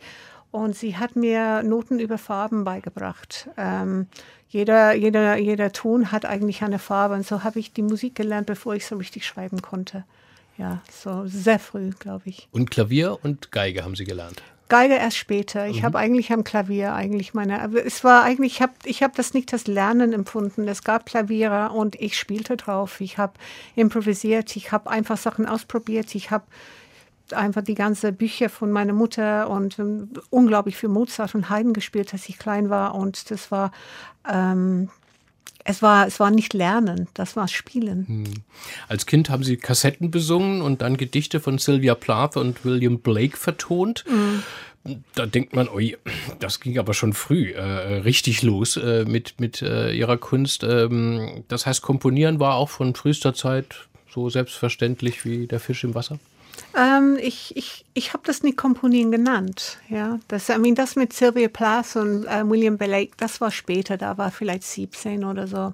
und 0.52 0.76
sie 0.76 0.98
hat 0.98 1.16
mir 1.16 1.64
Noten 1.64 2.00
über 2.00 2.18
Farben 2.18 2.64
beigebracht. 2.64 3.50
Ähm, 3.58 4.08
jeder, 4.50 4.96
jeder, 4.96 5.38
jeder 5.38 5.72
Ton 5.72 6.12
hat 6.12 6.26
eigentlich 6.26 6.64
eine 6.64 6.80
Farbe. 6.80 7.14
Und 7.14 7.26
so 7.26 7.44
habe 7.44 7.60
ich 7.60 7.72
die 7.72 7.84
Musik 7.84 8.16
gelernt, 8.16 8.48
bevor 8.48 8.74
ich 8.74 8.86
so 8.86 8.98
richtig 8.98 9.26
schreiben 9.26 9.62
konnte. 9.62 10.06
Ja, 10.58 10.82
so 10.92 11.26
sehr 11.26 11.60
früh, 11.60 11.92
glaube 11.92 12.24
ich. 12.26 12.48
Und 12.52 12.72
Klavier 12.72 13.20
und 13.24 13.52
Geige 13.52 13.84
haben 13.84 13.96
Sie 13.96 14.04
gelernt? 14.04 14.42
Geige 14.68 14.96
erst 14.96 15.18
später. 15.18 15.68
Ich 15.68 15.82
mhm. 15.82 15.86
habe 15.86 15.98
eigentlich 15.98 16.32
am 16.32 16.44
Klavier 16.44 16.94
eigentlich 16.94 17.34
meine, 17.34 17.62
aber 17.62 17.84
es 17.86 18.04
war 18.04 18.24
eigentlich, 18.24 18.54
ich 18.54 18.62
habe 18.62 18.74
ich 18.86 19.02
hab 19.02 19.16
das 19.16 19.34
nicht 19.34 19.52
als 19.54 19.68
Lernen 19.68 20.14
empfunden. 20.14 20.68
Es 20.68 20.84
gab 20.84 21.06
Klaviere 21.06 21.70
und 21.72 21.96
ich 21.96 22.18
spielte 22.18 22.58
drauf. 22.58 23.02
Ich 23.02 23.18
habe 23.18 23.34
improvisiert, 23.76 24.56
ich 24.56 24.72
habe 24.72 24.90
einfach 24.90 25.18
Sachen 25.18 25.48
ausprobiert, 25.48 26.14
ich 26.14 26.30
habe 26.30 26.46
einfach 27.34 27.64
die 27.64 27.76
ganzen 27.76 28.16
Bücher 28.16 28.50
von 28.50 28.72
meiner 28.72 28.94
Mutter 28.94 29.50
und 29.50 29.80
ähm, 29.80 30.10
unglaublich 30.30 30.78
viel 30.78 30.90
Mozart 30.90 31.36
und 31.36 31.50
Haydn 31.50 31.74
gespielt, 31.74 32.14
als 32.14 32.30
ich 32.30 32.38
klein 32.38 32.70
war. 32.70 32.96
Und 32.96 33.32
das 33.32 33.52
war, 33.52 33.72
ähm, 34.30 34.90
es 35.64 35.82
war, 35.82 36.08
es 36.08 36.20
war 36.20 36.32
nicht 36.32 36.54
Lernen, 36.54 37.08
das 37.14 37.36
war 37.36 37.48
Spielen. 37.48 38.08
Hm. 38.08 38.34
Als 38.88 39.06
Kind 39.06 39.30
haben 39.30 39.44
Sie 39.44 39.58
Kassetten 39.58 40.12
besungen 40.12 40.62
und 40.62 40.82
dann 40.82 40.98
Gedichte 40.98 41.40
von 41.40 41.58
Sylvia 41.58 41.96
Plath 41.96 42.38
und 42.38 42.66
William 42.66 43.00
Blake 43.00 43.38
vertont. 43.38 44.06
Mhm. 44.10 44.44
Da 45.14 45.26
denkt 45.26 45.54
man, 45.54 45.68
oi, 45.68 45.98
das 46.40 46.62
ging 46.62 46.80
aber 46.80 46.94
schon 46.94 47.14
früh 47.14 47.52
äh, 47.52 47.62
richtig 47.62 48.44
los 48.44 48.78
äh, 48.78 49.04
mit, 49.06 49.40
mit 49.40 49.62
äh, 49.62 49.92
ihrer 49.92 50.18
Kunst. 50.18 50.64
Ähm, 50.64 51.44
das 51.50 51.66
heißt, 51.66 51.82
Komponieren 51.82 52.40
war 52.40 52.56
auch 52.56 52.70
von 52.70 52.96
frühester 52.96 53.34
Zeit 53.34 53.90
so 54.10 54.30
selbstverständlich 54.30 55.26
wie 55.26 55.48
der 55.48 55.60
Fisch 55.60 55.84
im 55.84 55.96
Wasser? 55.96 56.20
Ähm, 56.76 57.18
ich 57.22 57.56
ich, 57.56 57.86
ich 57.94 58.14
habe 58.14 58.24
das 58.26 58.44
nicht 58.44 58.58
Komponieren 58.58 59.12
genannt. 59.12 59.78
Ja? 59.90 60.20
Das, 60.28 60.50
I 60.50 60.58
mean, 60.58 60.76
das 60.76 60.96
mit 60.96 61.14
Sylvia 61.14 61.48
Plath 61.48 61.96
und 61.96 62.26
äh, 62.26 62.48
William 62.50 62.78
Blake, 62.78 63.12
das 63.18 63.42
war 63.42 63.52
später, 63.52 63.98
da 63.98 64.18
war 64.18 64.32
vielleicht 64.32 64.64
17 64.64 65.24
oder 65.24 65.48
so. 65.48 65.74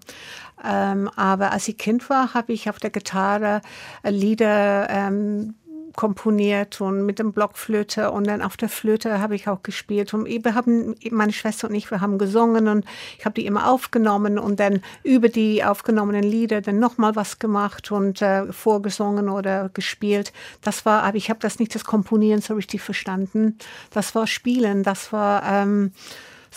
Ähm, 0.63 1.09
aber 1.15 1.51
als 1.51 1.67
ich 1.67 1.77
Kind 1.77 2.09
war, 2.09 2.33
habe 2.33 2.53
ich 2.53 2.69
auf 2.69 2.79
der 2.79 2.89
Gitarre 2.89 3.61
äh, 4.03 4.09
Lieder 4.09 4.89
ähm, 4.89 5.55
komponiert 5.95 6.79
und 6.81 7.05
mit 7.05 7.19
dem 7.19 7.33
Blockflöte. 7.33 8.11
Und 8.11 8.27
dann 8.27 8.41
auf 8.41 8.57
der 8.57 8.69
Flöte 8.69 9.19
habe 9.19 9.35
ich 9.35 9.47
auch 9.47 9.63
gespielt. 9.63 10.13
Und 10.13 10.25
wir 10.25 10.55
haben 10.55 10.95
meine 11.11 11.33
Schwester 11.33 11.67
und 11.67 11.75
ich 11.75 11.91
wir 11.91 12.01
haben 12.01 12.17
gesungen 12.17 12.67
und 12.67 12.85
ich 13.17 13.25
habe 13.25 13.33
die 13.33 13.45
immer 13.45 13.69
aufgenommen 13.69 14.39
und 14.39 14.59
dann 14.59 14.81
über 15.03 15.29
die 15.29 15.63
aufgenommenen 15.63 16.23
Lieder 16.23 16.61
dann 16.61 16.79
noch 16.79 16.97
mal 16.97 17.15
was 17.15 17.39
gemacht 17.39 17.91
und 17.91 18.21
äh, 18.21 18.51
vorgesungen 18.51 19.29
oder 19.29 19.69
gespielt. 19.73 20.33
Das 20.61 20.85
war 20.85 21.03
aber 21.03 21.17
ich 21.17 21.29
habe 21.29 21.39
das 21.39 21.59
nicht 21.59 21.75
das 21.75 21.85
Komponieren 21.85 22.41
so 22.41 22.55
richtig 22.55 22.81
verstanden. 22.81 23.57
Das 23.91 24.15
war 24.15 24.27
Spielen 24.27 24.83
das 24.83 25.11
war 25.11 25.43
ähm, 25.43 25.91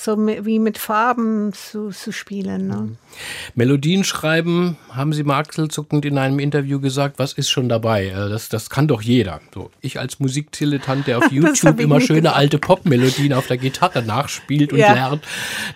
so 0.00 0.16
wie 0.16 0.58
mit 0.60 0.78
Farben 0.78 1.52
zu, 1.52 1.90
zu 1.90 2.12
spielen. 2.12 2.68
Ne? 2.68 2.76
Mhm. 2.76 2.96
Melodien 3.56 4.04
schreiben, 4.04 4.76
haben 4.90 5.12
Sie 5.12 5.24
markselzuckend 5.24 6.04
in 6.04 6.18
einem 6.18 6.38
Interview 6.38 6.80
gesagt, 6.80 7.18
was 7.18 7.32
ist 7.32 7.50
schon 7.50 7.68
dabei? 7.68 8.06
Äh, 8.06 8.28
das, 8.28 8.48
das 8.48 8.70
kann 8.70 8.86
doch 8.86 9.02
jeder. 9.02 9.40
So, 9.52 9.70
ich 9.80 9.98
als 9.98 10.20
Musikdilettant, 10.20 11.08
der 11.08 11.18
auf 11.18 11.32
YouTube 11.32 11.80
immer 11.80 12.00
schöne 12.00 12.22
gesagt. 12.22 12.36
alte 12.36 12.58
Popmelodien 12.58 13.32
auf 13.32 13.48
der 13.48 13.56
Gitarre 13.56 14.02
nachspielt 14.02 14.72
und 14.72 14.78
ja. 14.78 14.92
lernt, 14.92 15.24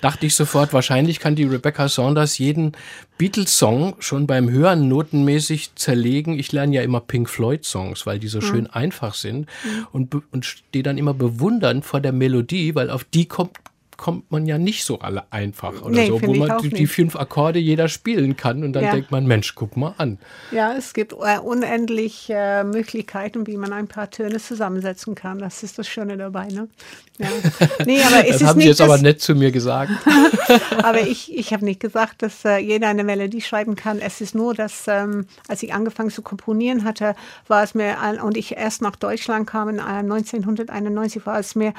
dachte 0.00 0.26
ich 0.26 0.36
sofort, 0.36 0.72
wahrscheinlich 0.72 1.18
kann 1.18 1.34
die 1.34 1.44
Rebecca 1.44 1.88
Saunders 1.88 2.38
jeden 2.38 2.72
Beatles-Song 3.18 3.96
schon 3.98 4.28
beim 4.28 4.48
Hören 4.48 4.88
notenmäßig 4.88 5.74
zerlegen. 5.74 6.38
Ich 6.38 6.52
lerne 6.52 6.76
ja 6.76 6.82
immer 6.82 7.00
Pink 7.00 7.28
Floyd-Songs, 7.28 8.06
weil 8.06 8.20
die 8.20 8.28
so 8.28 8.38
mhm. 8.38 8.42
schön 8.42 8.66
einfach 8.68 9.14
sind 9.14 9.48
mhm. 9.64 9.86
und, 9.90 10.14
und 10.30 10.44
stehe 10.44 10.84
dann 10.84 10.96
immer 10.96 11.14
bewundernd 11.14 11.84
vor 11.84 12.00
der 12.00 12.12
Melodie, 12.12 12.76
weil 12.76 12.88
auf 12.88 13.02
die 13.02 13.26
kommt 13.26 13.58
kommt 14.02 14.32
man 14.32 14.46
ja 14.46 14.58
nicht 14.58 14.84
so 14.84 14.98
alle 14.98 15.22
einfach 15.30 15.80
oder 15.80 15.94
nee, 15.94 16.08
so, 16.08 16.20
wo 16.20 16.34
man 16.34 16.60
die, 16.60 16.70
die, 16.70 16.88
fünf 16.88 17.14
Akkorde 17.14 17.60
jeder 17.60 17.86
spielen 17.86 18.36
kann 18.36 18.64
und 18.64 18.72
dann 18.72 18.82
ja. 18.82 18.92
denkt 18.94 19.12
man, 19.12 19.26
Mensch, 19.26 19.54
guck 19.54 19.76
mal 19.76 19.94
an. 19.96 20.18
Ja, 20.50 20.72
es 20.72 20.92
gibt 20.92 21.12
äh, 21.12 21.38
unendlich 21.38 22.28
äh, 22.28 22.64
Möglichkeiten, 22.64 23.46
wie 23.46 23.56
man 23.56 23.72
ein 23.72 23.86
paar 23.86 24.10
Töne 24.10 24.40
zusammensetzen 24.40 25.14
kann. 25.14 25.38
Das 25.38 25.62
ist 25.62 25.78
das 25.78 25.86
Schöne 25.86 26.16
dabei. 26.16 26.48
Ne? 26.48 26.68
Ja. 27.18 27.28
Nee, 27.86 28.02
aber 28.02 28.26
es 28.26 28.38
das 28.38 28.48
haben 28.48 28.60
Sie 28.60 28.66
jetzt 28.66 28.80
aber 28.80 28.98
nett 28.98 29.20
zu 29.20 29.34
mir 29.34 29.52
gesagt. 29.52 29.92
aber 30.82 31.02
ich, 31.02 31.36
ich 31.36 31.52
habe 31.52 31.64
nicht 31.64 31.78
gesagt, 31.78 32.22
dass 32.22 32.44
äh, 32.44 32.58
jeder 32.58 32.88
eine 32.88 33.04
Melodie 33.04 33.40
schreiben 33.40 33.76
kann. 33.76 34.00
Es 34.00 34.20
ist 34.20 34.34
nur, 34.34 34.54
dass 34.54 34.88
ähm, 34.88 35.26
als 35.46 35.62
ich 35.62 35.74
angefangen 35.74 36.10
zu 36.10 36.22
komponieren 36.22 36.84
hatte, 36.84 37.14
war 37.46 37.62
es 37.62 37.74
mir, 37.74 37.96
und 38.22 38.36
ich 38.36 38.56
erst 38.56 38.82
nach 38.82 38.96
Deutschland 38.96 39.46
kam, 39.46 39.68
in 39.68 39.78
1991 39.78 41.24
war 41.24 41.38
es 41.38 41.54
mir 41.54 41.72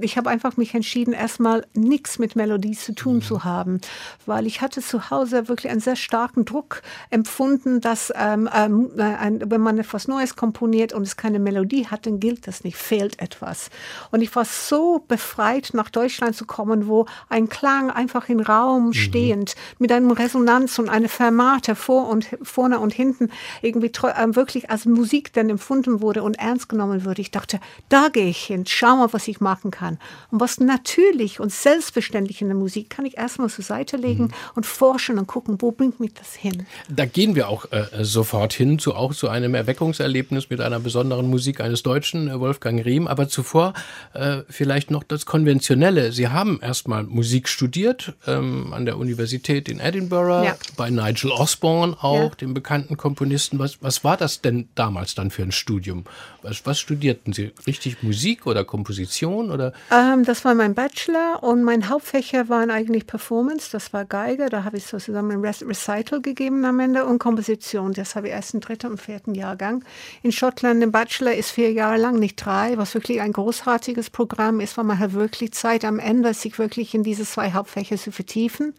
ich 0.00 0.16
habe 0.16 0.30
einfach 0.30 0.56
mich 0.56 0.74
entschieden, 0.74 1.12
erstmal 1.12 1.66
nichts 1.74 2.18
mit 2.18 2.36
Melodie 2.36 2.76
zu 2.76 2.94
tun 2.94 3.16
mhm. 3.16 3.22
zu 3.22 3.44
haben, 3.44 3.80
weil 4.26 4.46
ich 4.46 4.60
hatte 4.60 4.80
zu 4.80 5.10
Hause 5.10 5.48
wirklich 5.48 5.70
einen 5.70 5.80
sehr 5.80 5.96
starken 5.96 6.44
Druck 6.44 6.82
empfunden, 7.10 7.80
dass 7.80 8.12
ähm, 8.14 8.48
ähm, 8.54 8.90
äh, 8.96 9.02
ein, 9.02 9.50
wenn 9.50 9.60
man 9.60 9.78
etwas 9.78 10.08
Neues 10.08 10.36
komponiert 10.36 10.92
und 10.92 11.02
es 11.02 11.16
keine 11.16 11.38
Melodie 11.38 11.86
hat, 11.86 12.06
dann 12.06 12.20
gilt 12.20 12.46
das 12.46 12.64
nicht, 12.64 12.76
fehlt 12.76 13.20
etwas. 13.20 13.70
Und 14.10 14.20
ich 14.20 14.34
war 14.34 14.44
so 14.44 15.04
befreit, 15.06 15.70
nach 15.72 15.90
Deutschland 15.90 16.36
zu 16.36 16.46
kommen, 16.46 16.86
wo 16.86 17.06
ein 17.28 17.48
Klang 17.48 17.90
einfach 17.90 18.28
im 18.28 18.40
Raum 18.40 18.88
mhm. 18.88 18.92
stehend 18.92 19.54
mit 19.78 19.92
einem 19.92 20.10
Resonanz 20.10 20.78
und 20.78 20.88
eine 20.88 21.08
Fermate 21.08 21.74
vor 21.74 22.08
und 22.08 22.26
vorne 22.42 22.78
und 22.78 22.92
hinten 22.92 23.30
irgendwie 23.62 23.92
äh, 24.06 24.34
wirklich 24.34 24.70
als 24.70 24.84
Musik 24.84 25.32
dann 25.32 25.50
empfunden 25.50 26.00
wurde 26.00 26.22
und 26.22 26.38
ernst 26.38 26.68
genommen 26.68 27.04
wurde. 27.04 27.20
Ich 27.20 27.30
dachte, 27.30 27.60
da 27.88 28.08
gehe 28.08 28.28
ich 28.28 28.44
hin, 28.44 28.64
schau 28.66 28.96
mal, 28.96 29.12
was 29.12 29.28
ich 29.28 29.40
machen 29.40 29.70
kann 29.70 29.87
kann. 29.88 29.98
Und 30.30 30.40
was 30.40 30.60
natürlich 30.60 31.40
und 31.40 31.52
selbstverständlich 31.52 32.42
in 32.42 32.48
der 32.48 32.56
Musik 32.56 32.90
kann 32.90 33.06
ich 33.06 33.16
erstmal 33.16 33.48
zur 33.48 33.64
Seite 33.64 33.96
legen 33.96 34.24
mhm. 34.24 34.32
und 34.54 34.66
forschen 34.66 35.18
und 35.18 35.26
gucken, 35.26 35.56
wo 35.60 35.72
bringt 35.72 36.00
mich 36.00 36.14
das 36.14 36.34
hin. 36.34 36.66
Da 36.88 37.06
gehen 37.06 37.34
wir 37.34 37.48
auch 37.48 37.70
äh, 37.72 37.86
sofort 38.04 38.52
hin, 38.52 38.78
zu, 38.78 38.94
auch 38.94 39.14
zu 39.14 39.28
einem 39.28 39.54
Erweckungserlebnis 39.54 40.50
mit 40.50 40.60
einer 40.60 40.80
besonderen 40.80 41.28
Musik 41.28 41.60
eines 41.60 41.82
Deutschen, 41.82 42.28
äh, 42.28 42.38
Wolfgang 42.38 42.84
Riem. 42.84 43.06
Aber 43.06 43.28
zuvor 43.28 43.74
äh, 44.14 44.42
vielleicht 44.48 44.90
noch 44.90 45.02
das 45.02 45.26
Konventionelle. 45.26 46.12
Sie 46.12 46.28
haben 46.28 46.60
erstmal 46.60 47.04
Musik 47.04 47.48
studiert 47.48 48.14
ähm, 48.26 48.72
an 48.72 48.84
der 48.84 48.98
Universität 48.98 49.68
in 49.68 49.80
Edinburgh, 49.80 50.44
ja. 50.44 50.56
bei 50.76 50.90
Nigel 50.90 51.30
Osborne 51.30 51.96
auch, 52.00 52.30
ja. 52.30 52.34
dem 52.40 52.54
bekannten 52.54 52.96
Komponisten. 52.96 53.58
Was, 53.58 53.82
was 53.82 54.04
war 54.04 54.16
das 54.16 54.40
denn 54.40 54.68
damals 54.74 55.14
dann 55.14 55.30
für 55.30 55.42
ein 55.42 55.52
Studium? 55.52 56.04
Was, 56.48 56.64
was 56.64 56.80
studierten 56.80 57.34
Sie? 57.34 57.52
Richtig 57.66 58.02
Musik 58.02 58.46
oder 58.46 58.64
Komposition 58.64 59.50
oder 59.50 59.74
ähm, 59.90 60.24
das 60.24 60.46
war 60.46 60.54
mein 60.54 60.74
Bachelor 60.74 61.42
und 61.42 61.62
mein 61.62 61.90
Hauptfächer 61.90 62.48
waren 62.48 62.70
eigentlich 62.70 63.06
Performance, 63.06 63.68
das 63.70 63.92
war 63.92 64.06
Geige, 64.06 64.48
da 64.48 64.64
habe 64.64 64.78
ich 64.78 64.86
so 64.86 64.96
zusammen 64.96 65.32
ein 65.32 65.40
Recital 65.44 66.22
gegeben 66.22 66.64
am 66.64 66.80
Ende 66.80 67.04
und 67.04 67.18
Komposition, 67.18 67.92
das 67.92 68.14
habe 68.14 68.28
ich 68.28 68.32
erst 68.32 68.54
im 68.54 68.60
dritten 68.60 68.92
und 68.92 69.00
vierten 69.00 69.34
Jahrgang. 69.34 69.84
In 70.22 70.32
Schottland 70.32 70.82
im 70.82 70.90
Bachelor 70.90 71.34
ist 71.34 71.50
vier 71.50 71.70
Jahre 71.70 71.98
lang, 71.98 72.18
nicht 72.18 72.36
drei, 72.36 72.78
was 72.78 72.94
wirklich 72.94 73.20
ein 73.20 73.32
großartiges 73.32 74.08
Programm 74.08 74.60
ist, 74.60 74.78
weil 74.78 74.84
man 74.84 74.98
hat 74.98 75.12
wirklich 75.12 75.52
Zeit 75.52 75.84
am 75.84 75.98
Ende, 75.98 76.32
sich 76.32 76.58
wirklich 76.58 76.94
in 76.94 77.02
diese 77.02 77.24
zwei 77.24 77.52
Hauptfächer 77.52 77.98
zu 77.98 78.10
vertiefen. 78.10 78.72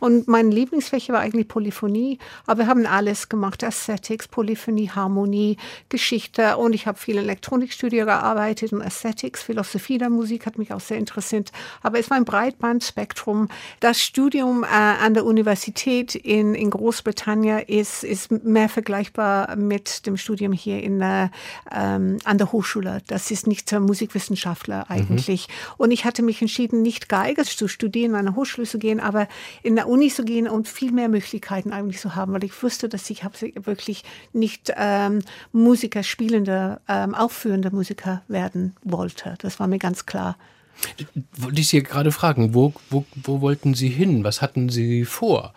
Und 0.00 0.26
mein 0.26 0.50
Lieblingsfächer 0.50 1.12
war 1.12 1.20
eigentlich 1.20 1.46
Polyphonie, 1.46 2.18
aber 2.46 2.62
wir 2.62 2.66
haben 2.66 2.84
alles 2.84 3.28
gemacht, 3.28 3.62
Aesthetics, 3.62 4.26
Polyphonie, 4.26 4.90
Harmonie, 4.90 5.56
Geschichte 5.88 6.56
und 6.56 6.72
ich 6.72 6.88
habe 6.88 6.98
viel 6.98 7.11
in 7.12 7.18
Elektronikstudio 7.18 8.04
gearbeitet 8.04 8.72
und 8.72 8.82
Aesthetics, 8.82 9.42
Philosophie 9.42 9.98
der 9.98 10.10
Musik 10.10 10.46
hat 10.46 10.58
mich 10.58 10.72
auch 10.72 10.80
sehr 10.80 10.98
interessiert. 10.98 11.52
Aber 11.82 11.98
es 11.98 12.10
war 12.10 12.16
ein 12.16 12.24
Breitbandspektrum. 12.24 13.48
Das 13.80 14.00
Studium 14.00 14.64
äh, 14.64 14.66
an 14.66 15.14
der 15.14 15.24
Universität 15.24 16.14
in, 16.14 16.54
in 16.54 16.70
Großbritannien 16.70 17.60
ist, 17.60 18.04
ist 18.04 18.30
mehr 18.30 18.68
vergleichbar 18.68 19.56
mit 19.56 20.06
dem 20.06 20.16
Studium 20.16 20.52
hier 20.52 20.82
in, 20.82 21.00
äh, 21.00 21.28
ähm, 21.70 22.18
an 22.24 22.38
der 22.38 22.52
Hochschule. 22.52 23.02
Das 23.06 23.30
ist 23.30 23.46
nicht 23.46 23.72
äh, 23.72 23.80
Musikwissenschaftler 23.80 24.90
eigentlich. 24.90 25.48
Mhm. 25.48 25.74
Und 25.78 25.90
ich 25.90 26.04
hatte 26.04 26.22
mich 26.22 26.40
entschieden, 26.40 26.82
nicht 26.82 27.08
Geige 27.08 27.44
zu 27.44 27.68
studieren, 27.68 28.14
an 28.14 28.26
der 28.26 28.36
Hochschule 28.36 28.66
zu 28.66 28.78
gehen, 28.78 29.00
aber 29.00 29.28
in 29.62 29.76
der 29.76 29.88
Uni 29.88 30.08
zu 30.08 30.24
gehen 30.24 30.48
und 30.48 30.68
viel 30.68 30.92
mehr 30.92 31.08
Möglichkeiten 31.08 31.72
eigentlich 31.72 32.00
zu 32.00 32.14
haben, 32.14 32.32
weil 32.32 32.44
ich 32.44 32.62
wusste, 32.62 32.88
dass 32.88 33.08
ich 33.10 33.22
wirklich 33.64 34.04
nicht 34.32 34.72
ähm, 34.76 35.20
Musiker, 35.52 36.02
spielende, 36.02 36.80
ähm, 36.92 37.14
aufführende 37.14 37.70
Musiker 37.70 38.22
werden 38.28 38.76
wollte. 38.82 39.36
Das 39.38 39.58
war 39.58 39.66
mir 39.66 39.78
ganz 39.78 40.06
klar. 40.06 40.36
Wollte 41.36 41.60
ich 41.60 41.68
Sie 41.68 41.82
gerade 41.82 42.12
fragen, 42.12 42.54
wo, 42.54 42.72
wo, 42.90 43.04
wo 43.14 43.40
wollten 43.40 43.74
Sie 43.74 43.88
hin? 43.88 44.24
Was 44.24 44.42
hatten 44.42 44.68
Sie 44.68 45.04
vor? 45.04 45.54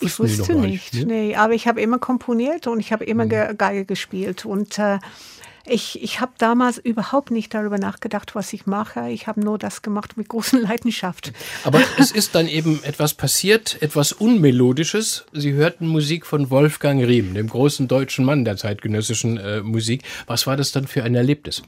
Ich 0.00 0.18
wusste 0.18 0.54
nicht, 0.54 0.94
nicht 0.94 1.06
ne? 1.06 1.12
nee, 1.12 1.36
aber 1.36 1.54
ich 1.54 1.68
habe 1.68 1.80
immer 1.80 1.98
komponiert 1.98 2.66
und 2.66 2.80
ich 2.80 2.92
habe 2.92 3.04
immer 3.04 3.24
mhm. 3.24 3.56
Geige 3.56 3.84
gespielt 3.84 4.44
und 4.44 4.78
äh, 4.78 4.98
ich, 5.64 6.02
ich 6.02 6.20
habe 6.20 6.32
damals 6.38 6.78
überhaupt 6.78 7.30
nicht 7.30 7.54
darüber 7.54 7.78
nachgedacht, 7.78 8.34
was 8.34 8.52
ich 8.52 8.66
mache. 8.66 9.08
Ich 9.10 9.26
habe 9.26 9.40
nur 9.40 9.58
das 9.58 9.82
gemacht 9.82 10.16
mit 10.16 10.28
großer 10.28 10.58
Leidenschaft. 10.60 11.32
Aber 11.64 11.80
es 11.98 12.10
ist 12.10 12.34
dann 12.34 12.48
eben 12.48 12.82
etwas 12.84 13.14
passiert, 13.14 13.80
etwas 13.80 14.12
Unmelodisches. 14.12 15.24
Sie 15.32 15.52
hörten 15.52 15.86
Musik 15.86 16.26
von 16.26 16.50
Wolfgang 16.50 17.02
Riem, 17.02 17.34
dem 17.34 17.48
großen 17.48 17.88
deutschen 17.88 18.24
Mann 18.24 18.44
der 18.44 18.56
zeitgenössischen 18.56 19.38
äh, 19.38 19.60
Musik. 19.60 20.02
Was 20.26 20.46
war 20.46 20.56
das 20.56 20.72
dann 20.72 20.86
für 20.86 21.04
ein 21.04 21.14
Erlebnis? 21.14 21.62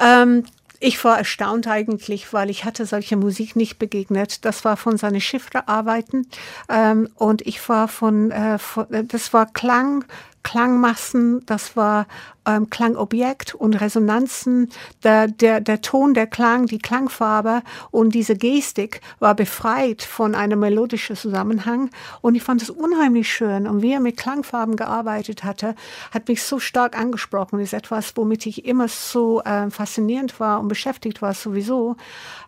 Ähm, 0.00 0.44
ich 0.78 1.02
war 1.04 1.18
erstaunt 1.18 1.66
eigentlich, 1.68 2.32
weil 2.32 2.50
ich 2.50 2.64
hatte 2.64 2.84
solche 2.86 3.16
Musik 3.16 3.56
nicht 3.56 3.78
begegnet. 3.78 4.44
Das 4.44 4.64
war 4.64 4.76
von 4.76 4.98
seinen 4.98 5.20
Chiffre-Arbeiten 5.20 6.26
ähm, 6.68 7.08
und 7.14 7.46
ich 7.46 7.66
war 7.68 7.88
von, 7.88 8.30
äh, 8.30 8.58
von, 8.58 8.92
äh, 8.92 9.04
das 9.04 9.32
war 9.32 9.46
Klang, 9.46 10.04
Klangmassen, 10.46 11.44
das 11.46 11.76
war 11.76 12.06
ähm, 12.46 12.70
Klangobjekt 12.70 13.56
und 13.56 13.74
Resonanzen. 13.74 14.70
Der, 15.02 15.26
der, 15.26 15.60
der 15.60 15.80
Ton, 15.80 16.14
der 16.14 16.28
Klang, 16.28 16.66
die 16.66 16.78
Klangfarbe 16.78 17.62
und 17.90 18.14
diese 18.14 18.36
Gestik 18.36 19.00
war 19.18 19.34
befreit 19.34 20.04
von 20.04 20.36
einem 20.36 20.60
melodischen 20.60 21.16
Zusammenhang. 21.16 21.90
Und 22.20 22.36
ich 22.36 22.44
fand 22.44 22.62
es 22.62 22.70
unheimlich 22.70 23.28
schön. 23.28 23.66
Und 23.66 23.82
wie 23.82 23.92
er 23.92 23.98
mit 23.98 24.16
Klangfarben 24.16 24.76
gearbeitet 24.76 25.42
hatte, 25.42 25.74
hat 26.12 26.28
mich 26.28 26.44
so 26.44 26.60
stark 26.60 26.96
angesprochen. 26.96 27.58
Das 27.58 27.70
ist 27.70 27.72
etwas, 27.72 28.16
womit 28.16 28.46
ich 28.46 28.66
immer 28.66 28.86
so 28.86 29.42
äh, 29.42 29.68
faszinierend 29.68 30.38
war 30.38 30.60
und 30.60 30.68
beschäftigt 30.68 31.22
war 31.22 31.34
sowieso. 31.34 31.96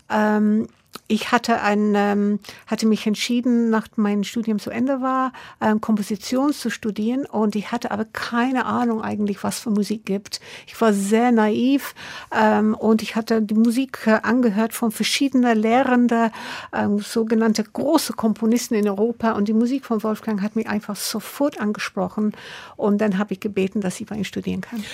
Ähm, 0.09 0.69
ich 1.09 1.33
hatte, 1.33 1.63
ein, 1.63 1.95
ähm, 1.97 2.39
hatte 2.67 2.87
mich 2.87 3.07
entschieden, 3.07 3.71
nach 3.71 3.89
meinem 3.97 4.25
Studium 4.25 4.59
zu 4.59 4.71
Ende 4.71 5.01
war, 5.01 5.33
ähm, 5.61 5.81
Komposition 5.81 6.53
zu 6.53 6.71
studieren 6.71 7.25
und 7.25 7.57
ich 7.57 7.73
hatte 7.73 7.91
aber 7.91 8.05
keine 8.05 8.67
Ahnung 8.67 9.03
eigentlich, 9.03 9.43
was 9.43 9.59
für 9.59 9.71
Musik 9.71 10.05
gibt. 10.05 10.41
Ich 10.67 10.79
war 10.81 10.93
sehr 10.93 11.33
naiv 11.33 11.95
ähm, 12.31 12.75
und 12.75 13.03
ich 13.03 13.17
hatte 13.17 13.41
die 13.41 13.55
Musik 13.55 14.07
äh, 14.07 14.21
angehört 14.23 14.75
von 14.75 14.91
verschiedenen 14.91 15.59
Lehrenden, 15.59 16.31
ähm, 16.75 16.99
sogenannte 16.99 17.65
große 17.65 18.13
Komponisten 18.13 18.75
in 18.75 18.87
Europa 18.87 19.33
und 19.33 19.49
die 19.49 19.55
Musik 19.55 19.87
von 19.87 20.03
Wolfgang 20.03 20.43
hat 20.43 20.57
mich 20.57 20.69
einfach 20.69 20.97
sofort 20.97 21.59
angesprochen 21.59 22.33
und 22.77 22.99
dann 22.99 23.17
habe 23.17 23.33
ich 23.33 23.41
gebeten, 23.41 23.81
dass 23.81 23.99
ich 23.99 24.07
bei 24.07 24.17
ihm 24.17 24.25
studieren 24.25 24.61
kann. 24.61 24.85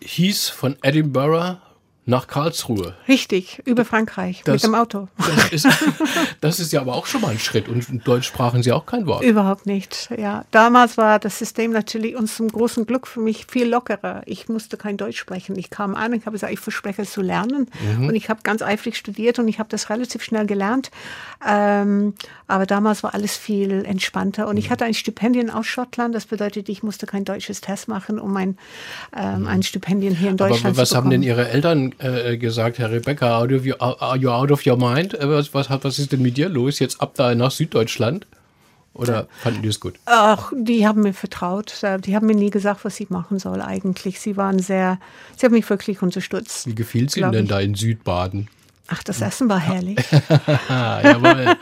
Hieß 0.00 0.48
von 0.48 0.76
Edinburgh 0.82 1.58
nach 2.08 2.26
Karlsruhe. 2.26 2.94
Richtig, 3.06 3.60
über 3.66 3.84
Frankreich 3.84 4.40
das, 4.44 4.54
mit 4.54 4.64
dem 4.64 4.74
Auto. 4.74 5.08
Das 5.18 5.52
ist, 5.52 5.68
das 6.40 6.58
ist, 6.58 6.72
ja 6.72 6.80
aber 6.80 6.94
auch 6.94 7.04
schon 7.04 7.20
mal 7.20 7.32
ein 7.32 7.38
Schritt. 7.38 7.68
Und 7.68 7.86
in 7.90 8.00
Deutsch 8.02 8.26
sprachen 8.26 8.62
Sie 8.62 8.72
auch 8.72 8.86
kein 8.86 9.06
Wort. 9.06 9.22
Überhaupt 9.22 9.66
nicht. 9.66 10.08
Ja, 10.16 10.46
damals 10.50 10.96
war 10.96 11.18
das 11.18 11.38
System 11.38 11.70
natürlich 11.70 12.16
uns 12.16 12.36
zum 12.36 12.48
großen 12.48 12.86
Glück 12.86 13.06
für 13.06 13.20
mich 13.20 13.44
viel 13.46 13.68
lockerer. 13.68 14.22
Ich 14.24 14.48
musste 14.48 14.78
kein 14.78 14.96
Deutsch 14.96 15.18
sprechen. 15.18 15.58
Ich 15.58 15.68
kam 15.68 15.94
an 15.94 16.14
und 16.14 16.24
habe 16.24 16.32
gesagt, 16.32 16.52
ich 16.52 16.60
verspreche 16.60 17.02
es 17.02 17.12
zu 17.12 17.20
lernen. 17.20 17.66
Mhm. 17.98 18.08
Und 18.08 18.14
ich 18.14 18.30
habe 18.30 18.40
ganz 18.42 18.62
eifrig 18.62 18.96
studiert 18.96 19.38
und 19.38 19.46
ich 19.46 19.58
habe 19.58 19.68
das 19.68 19.90
relativ 19.90 20.22
schnell 20.22 20.46
gelernt. 20.46 20.90
Ähm, 21.46 22.14
aber 22.46 22.64
damals 22.64 23.02
war 23.02 23.12
alles 23.12 23.36
viel 23.36 23.84
entspannter. 23.84 24.48
Und 24.48 24.54
mhm. 24.54 24.60
ich 24.60 24.70
hatte 24.70 24.86
ein 24.86 24.94
Stipendium 24.94 25.50
aus 25.50 25.66
Schottland. 25.66 26.14
Das 26.14 26.24
bedeutet, 26.24 26.70
ich 26.70 26.82
musste 26.82 27.04
kein 27.04 27.26
deutsches 27.26 27.60
Test 27.60 27.86
machen, 27.86 28.18
um 28.18 28.34
ein, 28.34 28.56
ähm, 29.14 29.46
ein 29.46 29.62
Stipendium 29.62 30.14
hier 30.14 30.30
in 30.30 30.38
Deutschland 30.38 30.64
aber 30.64 30.72
zu 30.72 30.72
bekommen. 30.72 30.78
Was 30.78 30.94
haben 30.94 31.10
denn 31.10 31.22
Ihre 31.22 31.50
Eltern 31.50 31.92
äh, 31.98 32.36
gesagt, 32.36 32.78
Herr 32.78 32.90
Rebecca, 32.90 33.38
are 33.38 33.50
you, 33.50 33.74
are 33.78 34.16
you 34.16 34.30
out 34.30 34.50
of 34.50 34.66
your 34.66 34.76
mind? 34.76 35.14
Äh, 35.14 35.28
was, 35.28 35.52
was, 35.54 35.68
was 35.70 35.98
ist 35.98 36.12
denn 36.12 36.22
mit 36.22 36.36
dir 36.36 36.48
los? 36.48 36.78
Jetzt 36.78 37.00
ab 37.00 37.14
da 37.14 37.34
nach 37.34 37.50
Süddeutschland? 37.50 38.26
Oder 38.94 39.28
fanden 39.42 39.62
die 39.62 39.68
es 39.68 39.78
gut? 39.78 39.94
Ach, 40.06 40.52
die 40.56 40.86
haben 40.86 41.02
mir 41.02 41.12
vertraut. 41.12 41.72
Die 42.04 42.16
haben 42.16 42.26
mir 42.26 42.34
nie 42.34 42.50
gesagt, 42.50 42.84
was 42.84 42.98
ich 42.98 43.10
machen 43.10 43.38
soll 43.38 43.62
eigentlich. 43.62 44.18
Sie 44.18 44.36
waren 44.36 44.58
sehr, 44.58 44.98
sie 45.36 45.46
haben 45.46 45.52
mich 45.52 45.70
wirklich 45.70 46.02
unterstützt. 46.02 46.66
Wie 46.66 46.74
gefiel 46.74 47.06
es 47.06 47.16
Ihnen 47.16 47.30
denn 47.30 47.46
da 47.46 47.60
in 47.60 47.76
Südbaden? 47.76 48.48
Ach, 48.88 49.02
das 49.04 49.20
Essen 49.20 49.48
war 49.48 49.60
herrlich. 49.60 49.98
Jawohl. 50.68 51.56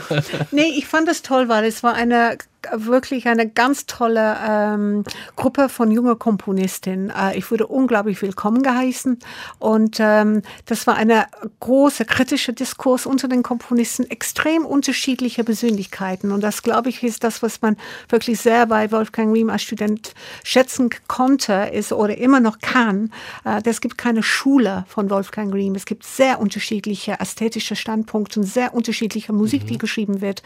nee, 0.52 0.72
ich 0.78 0.86
fand 0.86 1.08
es 1.08 1.20
toll, 1.22 1.48
weil 1.48 1.64
es 1.64 1.82
war 1.82 1.94
eine 1.94 2.38
wirklich 2.72 3.26
eine 3.26 3.48
ganz 3.48 3.86
tolle 3.86 4.36
ähm, 4.46 5.04
Gruppe 5.36 5.68
von 5.68 5.90
junger 5.90 6.16
Komponistinnen. 6.16 7.10
Äh, 7.10 7.38
ich 7.38 7.50
wurde 7.50 7.66
unglaublich 7.66 8.20
willkommen 8.22 8.62
geheißen 8.62 9.18
und 9.58 9.96
ähm, 10.00 10.42
das 10.66 10.86
war 10.86 10.96
eine 10.96 11.26
große 11.60 12.04
kritische 12.04 12.52
Diskurs 12.52 13.06
unter 13.06 13.28
den 13.28 13.42
Komponisten, 13.42 14.08
extrem 14.10 14.64
unterschiedliche 14.64 15.44
Persönlichkeiten 15.44 16.32
und 16.32 16.42
das 16.42 16.62
glaube 16.62 16.88
ich 16.90 17.02
ist 17.02 17.24
das, 17.24 17.42
was 17.42 17.62
man 17.62 17.76
wirklich 18.08 18.40
sehr 18.40 18.66
bei 18.66 18.90
Wolfgang 18.92 19.34
Riem 19.34 19.50
als 19.50 19.62
Student 19.62 20.14
schätzen 20.44 20.90
konnte, 21.08 21.70
ist 21.72 21.92
oder 21.92 22.16
immer 22.18 22.40
noch 22.40 22.58
kann. 22.58 23.12
Äh, 23.44 23.62
es 23.64 23.80
gibt 23.80 23.98
keine 23.98 24.22
Schule 24.22 24.84
von 24.88 25.10
Wolfgang 25.10 25.54
Riem. 25.54 25.74
Es 25.74 25.86
gibt 25.86 26.04
sehr 26.04 26.40
unterschiedliche 26.40 27.18
ästhetische 27.20 27.76
Standpunkte 27.76 28.40
und 28.40 28.46
sehr 28.46 28.74
unterschiedliche 28.74 29.32
Musik, 29.32 29.62
mhm. 29.62 29.66
die 29.66 29.78
geschrieben 29.78 30.20
wird. 30.20 30.42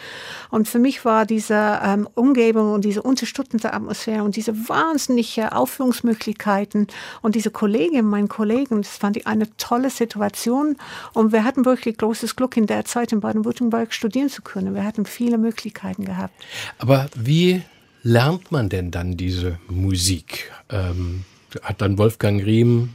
Und 0.50 0.68
für 0.68 0.78
mich 0.78 1.04
war 1.04 1.26
diese 1.26 1.80
ähm, 1.82 2.03
Umgebung 2.06 2.72
und 2.72 2.84
diese 2.84 3.02
unterstützende 3.02 3.72
Atmosphäre 3.72 4.22
und 4.22 4.36
diese 4.36 4.68
wahnsinnige 4.68 5.52
Aufführungsmöglichkeiten 5.52 6.86
und 7.22 7.34
diese 7.34 7.50
Kolleginnen, 7.50 8.08
meinen 8.08 8.28
Kollegen, 8.28 8.82
das 8.82 8.96
fand 8.96 9.16
ich 9.16 9.26
eine 9.26 9.48
tolle 9.56 9.90
Situation. 9.90 10.76
Und 11.12 11.32
wir 11.32 11.44
hatten 11.44 11.64
wirklich 11.64 11.98
großes 11.98 12.36
Glück, 12.36 12.56
in 12.56 12.66
der 12.66 12.84
Zeit 12.84 13.12
in 13.12 13.20
Baden-Württemberg 13.20 13.92
studieren 13.92 14.28
zu 14.28 14.42
können. 14.42 14.74
Wir 14.74 14.84
hatten 14.84 15.06
viele 15.06 15.38
Möglichkeiten 15.38 16.04
gehabt. 16.04 16.34
Aber 16.78 17.08
wie 17.14 17.62
lernt 18.02 18.52
man 18.52 18.68
denn 18.68 18.90
dann 18.90 19.16
diese 19.16 19.58
Musik? 19.68 20.52
Ähm, 20.70 21.24
hat 21.62 21.80
dann 21.80 21.98
Wolfgang 21.98 22.44
Riem 22.44 22.90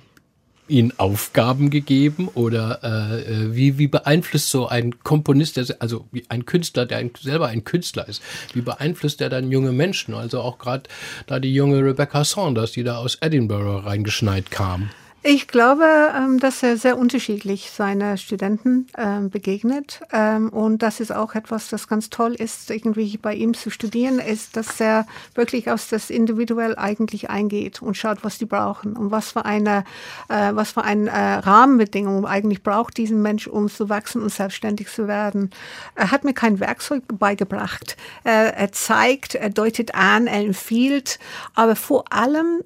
ihnen 0.70 0.94
Aufgaben 0.98 1.70
gegeben 1.70 2.28
oder 2.28 2.80
äh, 2.84 3.22
äh, 3.22 3.56
wie, 3.56 3.78
wie 3.78 3.88
beeinflusst 3.88 4.50
so 4.50 4.68
ein 4.68 5.04
Komponist, 5.04 5.58
der, 5.58 5.66
also 5.80 6.08
ein 6.30 6.46
Künstler, 6.46 6.86
der 6.86 7.00
ein, 7.00 7.12
selber 7.20 7.48
ein 7.48 7.64
Künstler 7.64 8.08
ist, 8.08 8.22
wie 8.54 8.62
beeinflusst 8.62 9.22
er 9.22 9.30
dann 9.30 9.52
junge 9.52 9.72
Menschen? 9.72 10.14
Also 10.14 10.42
auch 10.42 10.58
gerade 10.58 10.84
da 11.28 11.40
die 11.40 11.54
junge 11.54 11.84
Rebecca 11.84 12.24
Saunders, 12.24 12.72
die 12.72 12.84
da 12.84 12.98
aus 12.98 13.18
Edinburgh 13.22 13.86
reingeschneit 13.86 14.52
kam. 14.52 14.90
Ich 15.22 15.50
glaube, 15.50 15.86
ähm, 16.16 16.40
dass 16.40 16.64
er 16.64 16.78
sehr 16.78 16.98
unterschiedlich 16.98 17.72
seine 17.72 18.18
Studenten 18.18 18.88
ähm, 18.98 19.30
begegnet. 19.30 20.00
Ähm, 20.14 20.48
und 20.48 20.82
das 20.82 21.02
ist 21.02 21.12
auch 21.12 21.36
etwas, 21.36 21.68
das 21.68 21.90
ganz 21.90 22.10
toll 22.10 22.36
ist, 22.36 22.72
irgendwie 22.72 23.18
bei 23.18 23.36
ihm 23.36 23.54
zu 23.54 23.70
studieren, 23.70 24.20
ist, 24.20 24.56
dass 24.56 24.80
er 24.80 25.06
wirklich 25.36 25.70
aus 25.70 25.90
das 25.90 26.10
individuell 26.10 26.78
eigentlich 26.78 27.30
eingeht 27.30 27.82
und 27.82 27.98
schaut, 27.98 28.24
was 28.24 28.38
die 28.38 28.46
brauchen 28.46 28.96
und 28.96 29.12
was 29.12 29.34
für 29.34 29.44
eine, 29.44 29.84
äh, 30.30 30.56
was 30.56 30.72
für 30.72 30.86
eine 30.86 31.10
äh, 31.10 31.34
Rahmenbedingung 31.40 32.26
eigentlich 32.26 32.64
braucht 32.64 32.96
diesen 32.96 33.22
Mensch, 33.22 33.46
um 33.46 33.68
zu 33.68 33.90
wachsen 33.90 34.22
und 34.22 34.32
selbstständig 34.32 34.88
zu 34.88 35.10
werden. 35.10 35.50
Er 35.96 36.12
hat 36.12 36.24
mir 36.24 36.34
kein 36.34 36.62
Werkzeug 36.62 37.04
beigebracht. 37.08 37.98
Er 38.24 38.72
zeigt, 38.72 39.36
er 39.36 39.50
deutet 39.50 39.96
an, 39.96 40.28
er 40.28 40.42
empfiehlt, 40.42 41.20
aber 41.56 41.76
vor 41.76 42.06
allem 42.12 42.62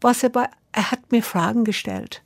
was 0.00 0.22
er 0.22 0.28
bei 0.28 0.48
er 0.72 0.90
hat 0.90 1.10
mir 1.10 1.22
Fragen 1.22 1.64
gestellt. 1.64 2.22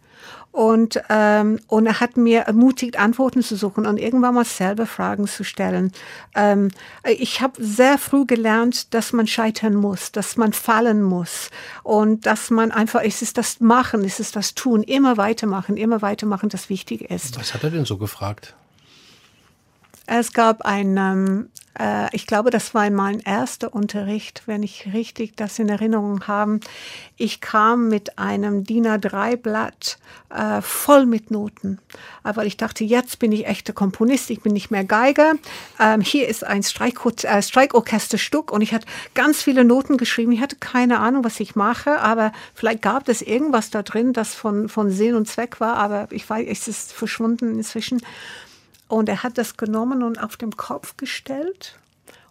Und, 0.53 1.01
ähm, 1.09 1.61
und 1.67 1.87
er 1.87 1.99
hat 1.99 2.19
mir 2.19 2.41
ermutigt, 2.43 2.99
Antworten 2.99 3.43
zu 3.43 3.57
suchen 3.57 3.87
und 3.87 3.97
irgendwann 3.97 4.35
mal 4.35 4.45
selber 4.45 4.85
Fragen 4.85 5.27
zu 5.27 5.45
stellen. 5.45 5.93
Ähm, 6.35 6.69
ich 7.09 7.41
habe 7.41 7.55
sehr 7.65 7.97
früh 7.97 8.27
gelernt, 8.27 8.93
dass 8.93 9.15
man 9.15 9.27
scheitern 9.27 9.75
muss, 9.75 10.13
dass 10.13 10.37
man 10.37 10.53
fallen 10.53 11.03
muss 11.03 11.49
und 11.83 12.27
dass 12.27 12.51
man 12.51 12.71
einfach, 12.71 13.01
es 13.03 13.23
ist 13.23 13.39
das 13.39 13.61
Machen, 13.61 14.05
es 14.05 14.21
ist 14.21 14.37
das 14.37 14.55
Tun, 14.55 14.83
immer 14.83 15.17
weitermachen, 15.17 15.79
immer 15.79 16.03
weitermachen, 16.03 16.51
das 16.51 16.69
wichtig 16.69 17.11
ist. 17.11 17.39
Was 17.39 17.55
hat 17.55 17.65
er 17.65 17.71
denn 17.71 17.87
so 17.87 17.97
gefragt? 17.97 18.55
Es 20.05 20.35
gab 20.35 20.63
ein, 20.67 20.99
ähm, 20.99 21.49
Äh, 21.61 21.62
ich 22.13 22.27
glaube, 22.27 22.51
das 22.51 22.75
war 22.75 22.89
mein 22.91 23.21
erster 23.21 23.73
Unterricht, 23.73 24.43
wenn 24.47 24.63
ich 24.63 24.93
richtig 24.93 25.37
das 25.37 25.59
in 25.59 25.71
Erinnerung 25.71 26.27
habe. 26.27 26.61
Ich 27.17 27.41
kam 27.41 27.89
mit 27.89 28.19
einem 28.19 28.65
DIN 28.65 28.87
A3-Blatt 28.87 29.99
äh, 30.35 30.61
voll 30.63 31.07
mit 31.07 31.31
Noten, 31.31 31.79
äh, 32.25 32.35
weil 32.35 32.47
ich 32.47 32.57
dachte, 32.57 32.85
jetzt 32.85 33.19
bin 33.19 33.33
ich 33.33 33.47
echter 33.47 33.73
Komponist, 33.73 34.31
ich 34.31 34.41
bin 34.41 34.53
nicht 34.53 34.71
mehr 34.71 34.85
Geiger. 34.85 35.35
Ähm, 35.79 36.01
hier 36.01 36.29
ist 36.29 36.45
ein 36.45 36.63
äh, 36.63 37.43
Streikorchesterstück 37.43 38.51
und 38.51 38.63
ich 38.63 38.75
hatte 38.75 38.87
ganz 39.15 39.43
viele 39.43 39.65
Noten 39.65 39.99
geschrieben. 39.99 40.33
Ich 40.33 40.41
hatte 40.41 40.57
keine 40.57 40.99
Ahnung, 41.01 41.25
was 41.25 41.39
ich 41.41 41.55
mache, 41.55 42.01
aber 42.01 42.33
vielleicht 42.55 42.83
gab 42.83 43.09
es 43.09 43.23
irgendwas 43.23 43.71
da 43.71 43.83
drin, 43.83 44.13
das 44.13 44.35
von, 44.35 44.69
von 44.69 44.91
Sinn 44.91 45.15
und 45.15 45.29
Zweck 45.29 45.61
war, 45.61 45.77
aber 45.77 46.09
ich 46.11 46.29
weiß, 46.29 46.47
es 46.49 46.69
ist 46.69 46.93
verschwunden 46.93 47.57
inzwischen. 47.57 48.01
Und 48.93 49.09
er 49.09 49.23
hat 49.23 49.39
das 49.39 49.57
genommen 49.57 50.03
und 50.03 50.23
auf 50.23 50.37
dem 50.37 50.55
Kopf 50.55 50.99
gestellt 50.99 51.79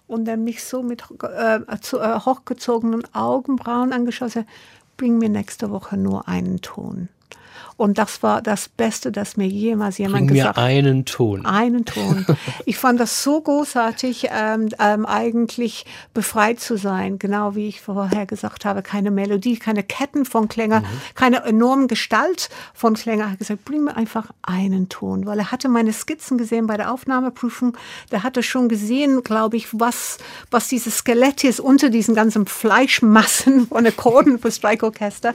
und 0.06 0.26
dann 0.26 0.44
mich 0.44 0.64
so 0.64 0.84
mit 0.84 1.04
äh, 1.24 1.56
äh, 1.56 2.20
hochgezogenen 2.20 3.02
Augenbrauen 3.16 3.92
angeschaut. 3.92 4.34
Bring 4.96 5.18
mir 5.18 5.30
nächste 5.30 5.72
Woche 5.72 5.98
nur 5.98 6.28
einen 6.28 6.62
Ton. 6.62 7.10
Und 7.82 7.98
das 7.98 8.22
war 8.22 8.44
das 8.44 8.70
Beste, 8.70 9.12
das 9.12 9.38
mir 9.38 9.48
jemals 9.48 9.98
jemand 9.98 10.28
Bring 10.28 10.36
gesagt 10.36 10.58
hat. 10.58 10.64
einen 10.64 11.04
Ton. 11.06 11.48
Einen 11.48 11.84
Ton. 11.84 12.28
Ich 12.66 12.78
fand 12.78 13.00
das 13.00 13.24
so 13.24 13.42
großartig, 13.42 14.30
ähm, 14.32 14.70
ähm, 14.78 15.06
eigentlich 15.06 15.86
befreit 16.14 16.60
zu 16.60 16.78
sein, 16.78 17.18
genau 17.18 17.56
wie 17.56 17.68
ich 17.68 17.82
vorher 17.82 18.26
gesagt 18.26 18.66
habe. 18.66 18.84
Keine 18.84 19.10
Melodie, 19.10 19.58
keine 19.58 19.82
Ketten 19.82 20.26
von 20.26 20.48
Klänger, 20.48 20.82
mhm. 20.82 20.86
keine 21.16 21.44
enormen 21.44 21.88
Gestalt 21.88 22.50
von 22.74 22.94
Klänger. 22.94 23.24
Er 23.24 23.32
hat 23.32 23.40
gesagt, 23.40 23.66
bring 23.66 23.86
mir 23.86 23.98
einfach 23.98 24.28
einen 24.44 24.90
Ton, 24.90 25.26
weil 25.26 25.40
er 25.40 25.52
hatte 25.52 25.68
meine 25.68 25.92
Skizzen 25.92 26.38
gesehen 26.38 26.68
bei 26.68 26.78
der 26.78 26.94
Aufnahmeprüfung. 26.94 27.76
Der 28.12 28.22
hatte 28.22 28.44
schon 28.44 28.70
gesehen, 28.70 29.24
glaube 29.24 29.58
ich, 29.58 29.68
was, 29.72 30.20
was 30.52 30.68
dieses 30.68 30.98
Skelett 30.98 31.44
ist 31.44 31.60
unter 31.60 31.90
diesen 31.90 32.14
ganzen 32.14 32.46
Fleischmassen 32.46 33.68
von 33.68 33.88
Akkorden 33.88 34.38
für 34.38 34.52
Streikorchester. 34.52 35.34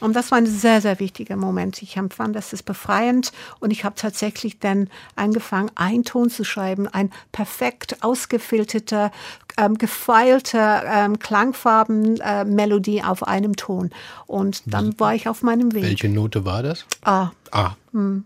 Und 0.00 0.14
das 0.14 0.30
war 0.30 0.38
ein 0.38 0.46
sehr, 0.46 0.80
sehr 0.80 1.00
wichtiger 1.00 1.36
Moment. 1.36 1.82
Ich 1.82 1.87
empfand 1.96 2.36
das 2.36 2.52
ist 2.52 2.64
befreiend 2.64 3.32
und 3.60 3.70
ich 3.70 3.84
habe 3.84 3.94
tatsächlich 3.96 4.58
dann 4.58 4.88
angefangen, 5.16 5.70
einen 5.74 6.04
Ton 6.04 6.30
zu 6.30 6.44
schreiben, 6.44 6.88
ein 6.88 7.10
perfekt 7.32 8.02
ausgefilterter, 8.02 9.10
ähm, 9.56 9.78
gefeilter 9.78 10.84
ähm, 10.84 11.18
Klangfarben-Melodie 11.18 12.98
äh, 12.98 13.02
auf 13.02 13.22
einem 13.26 13.56
Ton. 13.56 13.90
Und 14.26 14.62
dann 14.66 14.98
war 15.00 15.14
ich 15.14 15.28
auf 15.28 15.42
meinem 15.42 15.74
Weg. 15.74 15.84
Welche 15.84 16.08
Note 16.08 16.44
war 16.44 16.62
das? 16.62 16.84
A. 17.02 17.32
A. 17.50 17.76
Hm. 17.92 18.24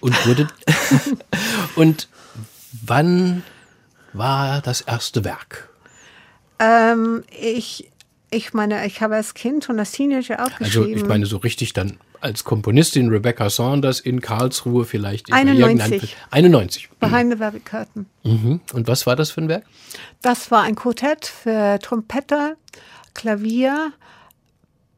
Und 0.00 0.26
wurde 0.26 0.48
und 1.76 2.08
wann 2.84 3.42
war 4.12 4.60
das 4.60 4.80
erste 4.80 5.24
Werk? 5.24 5.68
Ähm, 6.60 7.24
ich 7.30 7.90
ich 8.30 8.52
meine, 8.52 8.86
ich 8.86 9.00
habe 9.00 9.16
als 9.16 9.34
Kind 9.34 9.68
und 9.68 9.78
als 9.78 9.92
Teenager 9.92 10.44
auch 10.44 10.58
geschrieben. 10.58 10.84
Also 10.84 10.84
ich 10.84 11.04
meine 11.04 11.26
so 11.26 11.38
richtig 11.38 11.72
dann 11.72 11.98
als 12.20 12.44
Komponistin 12.44 13.08
Rebecca 13.08 13.50
Saunders 13.50 14.00
in 14.00 14.20
Karlsruhe 14.20 14.84
vielleicht. 14.84 15.32
91. 15.32 16.16
91. 16.30 16.90
Behind 17.00 17.32
the 17.32 17.38
Velvet 17.38 17.64
Curtain. 17.64 18.06
Mhm. 18.24 18.60
Und 18.72 18.88
was 18.88 19.06
war 19.06 19.16
das 19.16 19.30
für 19.30 19.40
ein 19.42 19.48
Werk? 19.48 19.64
Das 20.22 20.50
war 20.50 20.62
ein 20.62 20.74
Quartett 20.74 21.26
für 21.26 21.78
Trompete, 21.80 22.56
Klavier, 23.14 23.92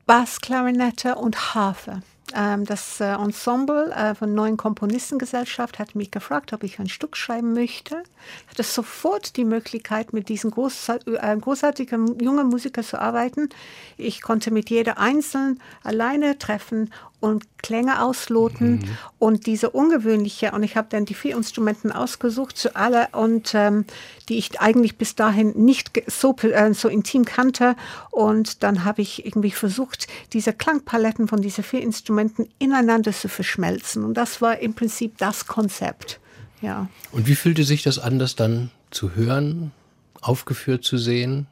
Bassklarinette 0.07 1.15
und 1.15 1.55
Harfe. 1.55 2.03
Ähm, 2.35 2.65
das 2.65 3.01
äh, 3.01 3.13
Ensemble 3.13 3.93
äh, 3.93 4.15
von 4.15 4.35
Neuen 4.35 4.57
Komponistengesellschaft 4.57 5.79
hat 5.79 5.95
mich 5.95 6.11
gefragt, 6.11 6.53
ob 6.53 6.63
ich 6.63 6.79
ein 6.79 6.89
Stück 6.89 7.17
schreiben 7.17 7.53
möchte. 7.53 8.03
Ich 8.45 8.51
hatte 8.51 8.63
sofort 8.63 9.37
die 9.37 9.45
Möglichkeit, 9.45 10.13
mit 10.13 10.29
diesen 10.29 10.53
äh, 10.53 11.37
großartigen 11.37 12.21
jungen 12.21 12.49
Musikern 12.49 12.85
zu 12.85 13.01
arbeiten. 13.01 13.49
Ich 13.97 14.23
konnte 14.23 14.51
mit 14.51 14.71
jeder 14.71 14.99
einzeln 14.99 15.61
alleine 15.83 16.39
treffen 16.39 16.93
und 17.21 17.45
Klänge 17.59 18.03
ausloten 18.03 18.77
mhm. 18.77 18.99
und 19.19 19.47
diese 19.47 19.71
ungewöhnliche, 19.71 20.53
und 20.53 20.63
ich 20.63 20.77
habe 20.77 20.89
dann 20.91 21.05
die 21.05 21.15
vier 21.15 21.37
Instrumenten 21.37 21.93
ausgesucht, 21.93 22.57
zu 22.57 22.75
alle 22.75 23.09
und 23.13 23.53
ähm, 23.55 23.85
die 24.29 24.39
ich 24.39 24.61
eigentlich 24.61 24.97
bis 24.97 25.15
dahin 25.15 25.53
nicht 25.57 25.91
so, 26.07 26.35
äh, 26.43 26.73
so 26.73 26.89
intim 26.89 27.25
kannte. 27.25 27.77
Und 28.11 28.63
dann 28.63 28.85
habe 28.85 29.03
ich 29.03 29.27
irgendwie 29.27 29.51
versucht, 29.51 30.07
diese 30.33 30.53
Klangpaletten 30.53 31.29
von 31.29 31.43
diesen 31.43 31.65
vier 31.65 31.83
Instrumenten 31.83 32.49
ineinander 32.59 33.13
zu 33.13 33.29
verschmelzen. 33.29 34.05
Und 34.05 34.15
das 34.15 34.41
war 34.41 34.59
im 34.59 34.75
Prinzip 34.75 35.19
das 35.19 35.47
Konzept. 35.47 36.21
Ja. 36.63 36.89
Und 37.13 37.27
wie 37.27 37.35
fühlte 37.35 37.65
sich 37.65 37.83
das 37.83 37.99
an, 37.99 38.19
das 38.19 38.37
dann 38.37 38.71
zu 38.91 39.15
hören, 39.15 39.73
aufgeführt 40.21 40.85
zu 40.85 40.99
sehen? 40.99 41.47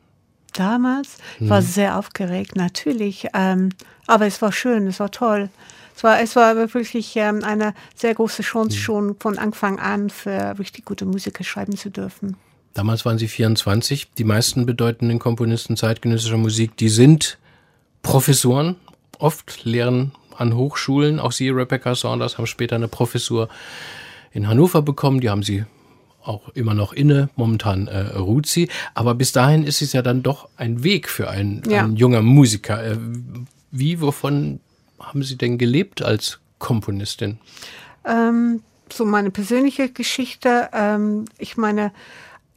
Damals. 0.54 1.18
Ich 1.40 1.48
war 1.48 1.60
mhm. 1.60 1.66
sehr 1.66 1.98
aufgeregt, 1.98 2.56
natürlich. 2.56 3.28
Ähm, 3.34 3.70
aber 4.06 4.26
es 4.26 4.40
war 4.42 4.52
schön, 4.52 4.86
es 4.86 5.00
war 5.00 5.10
toll. 5.10 5.50
Es 5.96 6.04
war, 6.04 6.20
es 6.20 6.36
war 6.36 6.54
wirklich 6.56 7.16
ähm, 7.16 7.42
eine 7.42 7.74
sehr 7.94 8.14
große 8.14 8.42
Chance, 8.42 8.76
mhm. 8.76 8.80
schon 8.80 9.16
von 9.18 9.38
Anfang 9.38 9.78
an 9.78 10.10
für 10.10 10.56
richtig 10.58 10.84
gute 10.84 11.04
Musiker 11.04 11.44
schreiben 11.44 11.76
zu 11.76 11.90
dürfen. 11.90 12.36
Damals 12.74 13.04
waren 13.04 13.18
Sie 13.18 13.26
24. 13.26 14.12
Die 14.16 14.24
meisten 14.24 14.64
bedeutenden 14.64 15.18
Komponisten 15.18 15.76
zeitgenössischer 15.76 16.36
Musik, 16.36 16.76
die 16.76 16.88
sind 16.88 17.38
Professoren, 18.02 18.76
oft 19.18 19.64
lehren 19.64 20.12
an 20.36 20.54
Hochschulen. 20.54 21.18
Auch 21.18 21.32
Sie, 21.32 21.48
Rebecca 21.50 21.94
Saunders, 21.94 22.38
haben 22.38 22.46
später 22.46 22.76
eine 22.76 22.88
Professur 22.88 23.48
in 24.30 24.46
Hannover 24.46 24.82
bekommen. 24.82 25.20
Die 25.20 25.30
haben 25.30 25.42
Sie 25.42 25.64
auch 26.22 26.48
immer 26.50 26.74
noch 26.74 26.92
inne. 26.92 27.30
Momentan 27.36 27.88
äh, 27.88 28.16
ruht 28.16 28.46
sie. 28.46 28.68
Aber 28.94 29.14
bis 29.14 29.32
dahin 29.32 29.64
ist 29.64 29.82
es 29.82 29.92
ja 29.92 30.02
dann 30.02 30.22
doch 30.22 30.48
ein 30.56 30.82
Weg 30.82 31.08
für 31.08 31.30
einen, 31.30 31.62
ja. 31.68 31.84
einen 31.84 31.96
junger 31.96 32.22
Musiker. 32.22 32.84
Äh, 32.84 32.98
wie, 33.70 34.00
wovon 34.00 34.60
haben 34.98 35.22
Sie 35.22 35.36
denn 35.36 35.58
gelebt 35.58 36.02
als 36.02 36.40
Komponistin? 36.58 37.38
Ähm, 38.04 38.62
so 38.92 39.04
meine 39.04 39.30
persönliche 39.30 39.90
Geschichte. 39.90 40.70
Ähm, 40.72 41.26
ich 41.38 41.56
meine, 41.56 41.92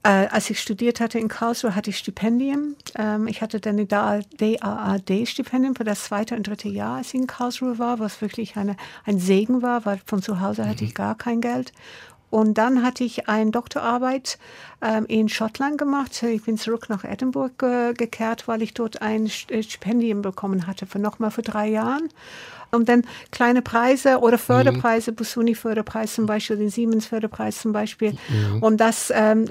äh, 0.04 0.28
als 0.28 0.50
ich 0.50 0.60
studiert 0.60 1.00
hatte 1.00 1.20
in 1.20 1.28
Karlsruhe, 1.28 1.76
hatte 1.76 1.92
ich 1.92 1.98
Stipendien. 1.98 2.76
Ähm, 2.98 3.28
ich 3.28 3.42
hatte 3.42 3.60
dann 3.60 3.78
die 3.78 3.88
DAAD-Stipendium 3.88 5.76
für 5.76 5.84
das 5.84 6.06
zweite 6.06 6.36
und 6.36 6.48
dritte 6.48 6.70
Jahr, 6.70 6.98
als 6.98 7.10
ich 7.10 7.20
in 7.20 7.28
Karlsruhe 7.28 7.78
war, 7.78 8.00
was 8.00 8.22
wirklich 8.22 8.58
eine, 8.58 8.78
ein 9.06 9.20
Segen 9.20 9.62
war, 9.62 9.86
weil 9.86 10.02
von 10.06 10.22
zu 10.22 10.40
Hause 10.40 10.68
hatte 10.68 10.84
ich 10.84 10.92
mhm. 10.92 10.96
gar 10.96 11.16
kein 11.16 11.40
Geld. 11.42 11.72
Und 12.32 12.58
dann 12.58 12.82
hatte 12.82 13.04
ich 13.04 13.28
eine 13.28 13.52
Doktorarbeit 13.52 14.40
ähm, 14.82 15.06
in 15.06 15.30
Schottland 15.30 15.78
gemacht. 15.78 16.24
Ich 16.24 16.44
bin 16.44 16.58
zurück 16.58 16.88
nach 16.90 17.04
Edinburgh 17.04 17.54
ge 17.58 17.94
gekehrt, 17.94 18.48
weil 18.48 18.62
ich 18.64 18.74
dort 18.74 19.02
ein 19.02 19.30
äh, 19.50 19.62
Stipendium 19.62 20.24
bekommen 20.24 20.66
hatte 20.66 20.88
für 20.88 20.98
nochmal 20.98 21.30
für 21.30 21.44
drei 21.44 21.68
Jahren. 21.68 22.10
Und 22.72 22.88
dann 22.88 23.04
kleine 23.32 23.62
Preise 23.62 24.20
oder 24.20 24.38
Förderpreise, 24.38 25.12
mhm. 25.12 25.16
Busuni-Förderpreis 25.16 26.16
zum 26.16 26.26
Beispiel, 26.26 26.56
den 26.56 26.70
Siemens-Förderpreis 26.70 27.60
zum 27.62 27.74
Beispiel. 27.74 28.14
Mhm. 28.30 28.64
Und 28.64 28.78
das 28.78 29.12
ähm, 29.14 29.46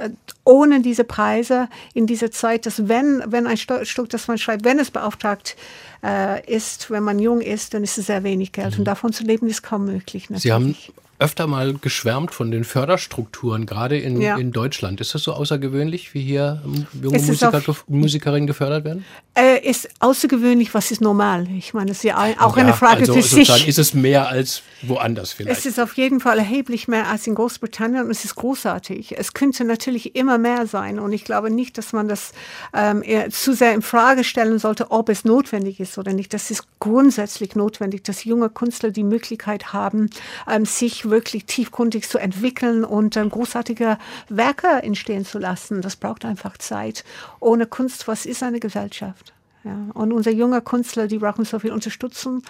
ohne 0.45 0.81
diese 0.81 1.05
Preise 1.05 1.69
in 1.93 2.07
dieser 2.07 2.31
Zeit, 2.31 2.65
dass 2.65 2.89
wenn, 2.89 3.23
wenn 3.27 3.47
ein 3.47 3.59
Stück, 3.59 4.09
das 4.09 4.27
man 4.27 4.39
schreibt, 4.39 4.65
wenn 4.65 4.79
es 4.79 4.91
beauftragt 4.91 5.55
äh, 6.03 6.43
ist, 6.51 6.91
wenn 6.91 7.03
man 7.03 7.19
jung 7.19 7.43
ist, 7.43 7.75
dann 7.75 7.85
ist 7.85 7.99
es 7.99 8.07
sehr 8.07 8.25
wenig 8.25 8.53
Geld. 8.53 8.73
Mhm. 8.73 8.79
Und 8.79 8.85
davon 8.87 9.13
zu 9.13 9.23
leben 9.23 9.47
ist 9.49 9.63
kaum 9.63 9.85
möglich. 9.85 10.31
Natürlich. 10.31 10.43
Sie 10.43 10.53
haben 10.53 10.75
öfter 11.21 11.47
mal 11.47 11.75
geschwärmt 11.75 12.33
von 12.33 12.51
den 12.51 12.65
Förderstrukturen, 12.65 13.67
gerade 13.67 13.99
in, 13.99 14.21
ja. 14.21 14.37
in 14.37 14.53
Deutschland. 14.53 15.01
Ist 15.01 15.15
das 15.15 15.23
so 15.23 15.35
außergewöhnlich, 15.35 16.15
wie 16.15 16.23
hier 16.23 16.63
junge 17.01 17.19
Musiker, 17.19 17.63
auf, 17.67 17.85
Musikerinnen 17.89 18.47
gefördert 18.47 18.85
werden? 18.85 19.05
Äh, 19.35 19.69
ist 19.69 19.89
außergewöhnlich, 20.01 20.73
was 20.75 20.91
ist 20.91 21.01
normal? 21.01 21.47
Ich 21.57 21.75
meine, 21.75 21.91
es 21.91 21.99
ist 21.99 22.05
ja 22.05 22.17
auch 22.39 22.57
ja, 22.57 22.63
eine 22.63 22.73
Frage 22.73 23.01
also 23.01 23.15
für 23.15 23.23
sich. 23.23 23.69
Ist 23.69 23.79
es 23.79 23.95
mehr 23.95 24.29
als 24.29 24.63
woanders 24.83 25.33
vielleicht? 25.33 25.59
Es 25.59 25.67
ist 25.67 25.79
auf 25.79 25.95
jeden 25.95 26.21
Fall 26.21 26.39
erheblich 26.39 26.89
mehr 26.89 27.09
als 27.09 27.27
in 27.27 27.35
Großbritannien 27.35 28.07
und 28.07 28.11
es 28.11 28.25
ist 28.25 28.35
großartig. 28.37 29.19
Es 29.19 29.35
könnte 29.35 29.65
natürlich 29.65 30.17
immer 30.17 30.39
mehr 30.39 30.67
sein 30.67 30.99
und 30.99 31.13
ich 31.13 31.25
glaube 31.25 31.51
nicht, 31.51 31.77
dass 31.77 31.93
man 31.93 32.09
das 32.09 32.33
ähm, 32.75 33.03
zu 33.31 33.53
sehr 33.53 33.75
in 33.75 33.83
Frage 33.83 34.25
stellen 34.25 34.59
sollte, 34.59 34.91
ob 34.91 35.11
es 35.11 35.25
notwendig 35.25 35.81
ist 35.81 35.99
oder 35.99 36.13
nicht. 36.13 36.33
Das 36.33 36.51
ist 36.51 36.65
grundsätzlich 36.79 37.55
notwendig, 37.55 38.05
dass 38.05 38.25
junge 38.25 38.49
Künstler 38.49 38.91
die 38.91 39.05
Möglichkeit 39.05 39.73
haben, 39.73 40.09
ähm, 40.49 40.65
sich 40.65 41.10
wirklich 41.11 41.47
tiefgründig 41.47 42.09
zu 42.09 42.19
entwickeln 42.19 42.85
und 42.85 43.17
ähm, 43.17 43.31
großartige 43.31 43.99
Werke 44.29 44.69
entstehen 44.83 45.25
zu 45.25 45.39
lassen. 45.39 45.83
Das 45.83 45.97
braucht 45.97 46.25
einfach 46.25 46.57
Zeit. 46.59 47.05
Ohne 47.41 47.67
Kunst, 47.67 48.09
was 48.09 48.27
ist 48.27 48.43
eine 48.43 48.61
Gesellschaft? 48.61 49.33
Ja, 49.65 49.77
und 49.93 50.13
unsere 50.13 50.35
junge 50.35 50.63
Künstler, 50.63 51.07
die 51.07 51.19
brauchen 51.19 51.45
so 51.45 51.59
viel 51.59 51.73
Unterstützung 51.73 52.43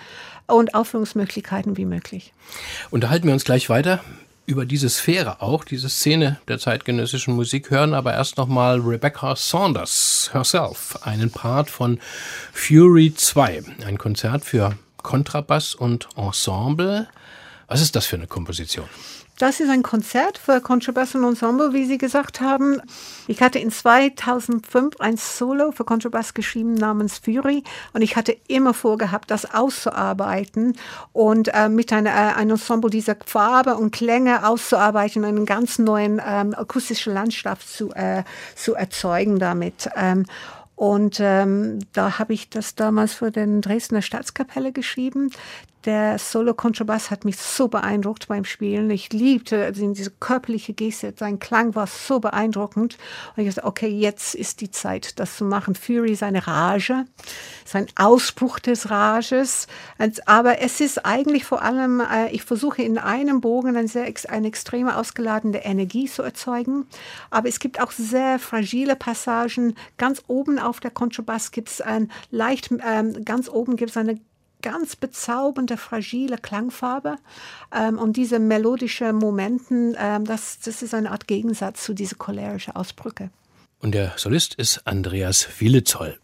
und 0.47 0.75
Aufführungsmöglichkeiten 0.75 1.77
wie 1.77 1.85
möglich. 1.85 2.33
Unterhalten 2.91 3.27
wir 3.27 3.33
uns 3.33 3.45
gleich 3.45 3.69
weiter 3.69 4.01
über 4.47 4.65
diese 4.65 4.89
Sphäre 4.89 5.43
auch, 5.43 5.65
diese 5.65 5.89
Szene 5.89 6.41
der 6.49 6.59
zeitgenössischen 6.59 7.35
Musik 7.35 7.71
hören, 7.71 7.95
aber 7.95 8.15
erst 8.15 8.37
nochmal 8.37 8.81
Rebecca 8.81 9.37
Saunders 9.37 10.31
herself, 10.33 10.99
einen 11.03 11.31
Part 11.31 11.71
von 11.71 12.01
Fury 12.53 13.15
2, 13.15 13.63
ein 13.87 13.99
Konzert 13.99 14.45
für 14.45 14.77
Kontrabass 15.03 15.75
und 15.75 16.09
Ensemble. 16.17 17.09
Was 17.71 17.81
ist 17.81 17.95
das 17.95 18.05
für 18.05 18.17
eine 18.17 18.27
Komposition? 18.27 18.87
Das 19.39 19.61
ist 19.61 19.71
ein 19.71 19.85
Konzert 19.85 20.39
für 20.39 20.61
Contrabass 20.61 21.15
und 21.15 21.23
Ensemble, 21.23 21.73
wie 21.73 21.87
Sie 21.87 21.99
gesagt 21.99 22.41
haben. 22.41 22.83
Ich 23.29 23.43
hatte 23.43 23.61
in 23.61 23.71
2005 23.71 24.97
ein 24.99 25.17
Solo 25.17 25.71
für 25.71 25.85
Contrabass 25.85 26.35
geschrieben 26.35 26.75
namens 26.75 27.19
Fury 27.19 27.63
und 27.93 28.03
ich 28.03 28.17
hatte 28.17 28.37
immer 28.49 28.75
vorgehabt, 28.75 29.31
das 29.31 29.55
auszuarbeiten 29.55 30.77
und 31.13 31.55
äh, 31.55 31.69
mit 31.69 31.93
einer, 31.93 32.11
äh, 32.11 32.35
einem 32.35 32.51
Ensemble 32.51 32.91
dieser 32.91 33.17
Farbe 33.25 33.77
und 33.77 33.93
Klänge 33.93 34.49
auszuarbeiten, 34.49 35.25
einen 35.25 35.47
ganz 35.47 35.79
neuen 35.79 36.21
ähm, 36.27 36.55
akustischen 36.55 37.15
Landschaft 37.15 37.69
zu, 37.69 37.93
äh, 37.93 38.25
zu 38.57 38.75
erzeugen 38.75 39.39
damit. 39.39 39.89
Ähm, 39.95 40.27
und 40.75 41.19
ähm, 41.21 41.79
da 41.93 42.19
habe 42.19 42.33
ich 42.33 42.49
das 42.49 42.75
damals 42.75 43.13
für 43.13 43.31
den 43.31 43.61
Dresdner 43.61 44.03
Staatskapelle 44.03 44.73
geschrieben. 44.73 45.31
Der 45.87 46.19
Solo-Kontrabass 46.19 47.11
hat 47.11 47.25
mich 47.25 47.39
so 47.39 47.69
beeindruckt 47.69 48.29
beim 48.29 48.45
Spielen. 48.45 48.91
Ich 48.91 49.15
liebte 49.15 49.73
diese 49.73 50.11
körperliche 50.11 50.75
Geste. 50.75 51.15
Sein 51.17 51.39
Klang 51.39 51.75
war 51.75 51.87
so 51.87 52.21
beeindruckend. 52.21 52.99
Und 53.35 53.43
ich 53.43 53.55
dachte, 53.55 53.67
okay, 53.67 53.89
jetzt 53.89 54.35
ist 54.35 54.61
die 54.61 54.71
Zeit, 54.71 55.19
das 55.19 55.39
zu 55.39 55.45
machen. 55.45 55.75
Fury 55.75 56.13
ist 56.13 56.23
eine 56.23 56.47
Rage, 56.47 57.07
sein 57.65 57.87
Ausbruch 57.97 58.59
des 58.59 58.91
Rages. 58.91 59.69
Aber 60.27 60.61
es 60.61 60.83
ist 60.83 61.07
eigentlich 61.07 61.47
vor 61.47 61.63
allem, 61.63 62.01
äh, 62.01 62.31
ich 62.31 62.43
versuche 62.43 62.83
in 62.83 62.99
einem 62.99 63.41
Bogen 63.41 63.75
eine, 63.75 63.89
sehr, 63.89 64.13
eine 64.29 64.49
extreme 64.49 64.99
ausgeladene 64.99 65.65
Energie 65.65 66.07
zu 66.07 66.23
erzeugen. 66.23 66.87
Aber 67.31 67.49
es 67.49 67.59
gibt 67.59 67.81
auch 67.81 67.91
sehr 67.91 68.39
fragile 68.39 68.97
Passagen. 68.97 69.75
Ganz 69.97 70.23
oben 70.27 70.59
auf 70.59 70.79
der 70.81 70.91
Kontrabass 70.91 71.53
gibt 71.53 71.71
es 71.71 71.81
ein 71.81 72.11
leicht, 72.31 72.71
ähm, 72.71 73.25
ganz 73.25 73.49
oben 73.49 73.77
gibt 73.77 73.93
es 73.93 73.97
eine 73.97 74.21
ganz 74.61 74.97
bezaubernde, 74.97 75.77
fragile 75.77 76.39
Klangfarbe. 76.39 77.17
Ähm, 77.75 77.99
und 77.99 78.17
diese 78.17 78.39
melodischen 78.39 79.17
Momenten, 79.17 79.97
ähm, 79.99 80.25
das, 80.25 80.61
das 80.61 80.83
ist 80.83 80.95
eine 80.95 81.11
Art 81.11 81.27
Gegensatz 81.27 81.85
zu 81.85 81.95
dieser 81.95 82.17
cholerischen 82.17 82.75
Ausbrücke. 82.77 83.31
Und 83.81 83.93
der 83.93 84.13
Solist 84.17 84.55
ist 84.55 84.87
Andreas 84.87 85.49
Willezoll. 85.59 86.19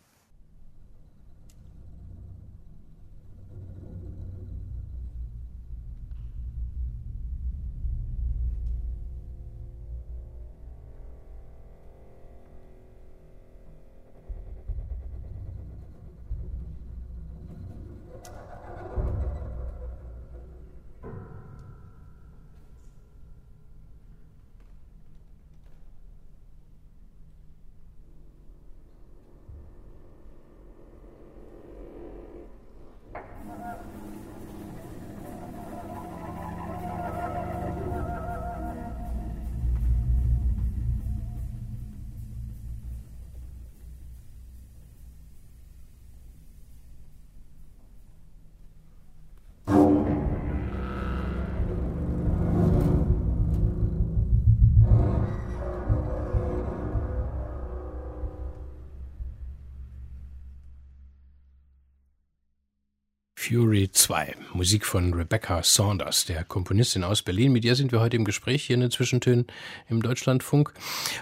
2, 64.07 64.37
Musik 64.53 64.87
von 64.87 65.15
Rebecca 65.15 65.65
Saunders, 65.65 66.27
der 66.27 66.45
Komponistin 66.45 67.03
aus 67.03 67.23
Berlin. 67.23 67.51
Mit 67.51 67.65
ihr 67.65 67.75
sind 67.75 67.91
wir 67.91 67.99
heute 67.99 68.15
im 68.15 68.25
Gespräch 68.25 68.63
hier 68.63 68.75
in 68.75 68.81
den 68.81 68.93
Zwischentönen 68.93 69.49
im 69.89 70.01
Deutschlandfunk. 70.01 70.73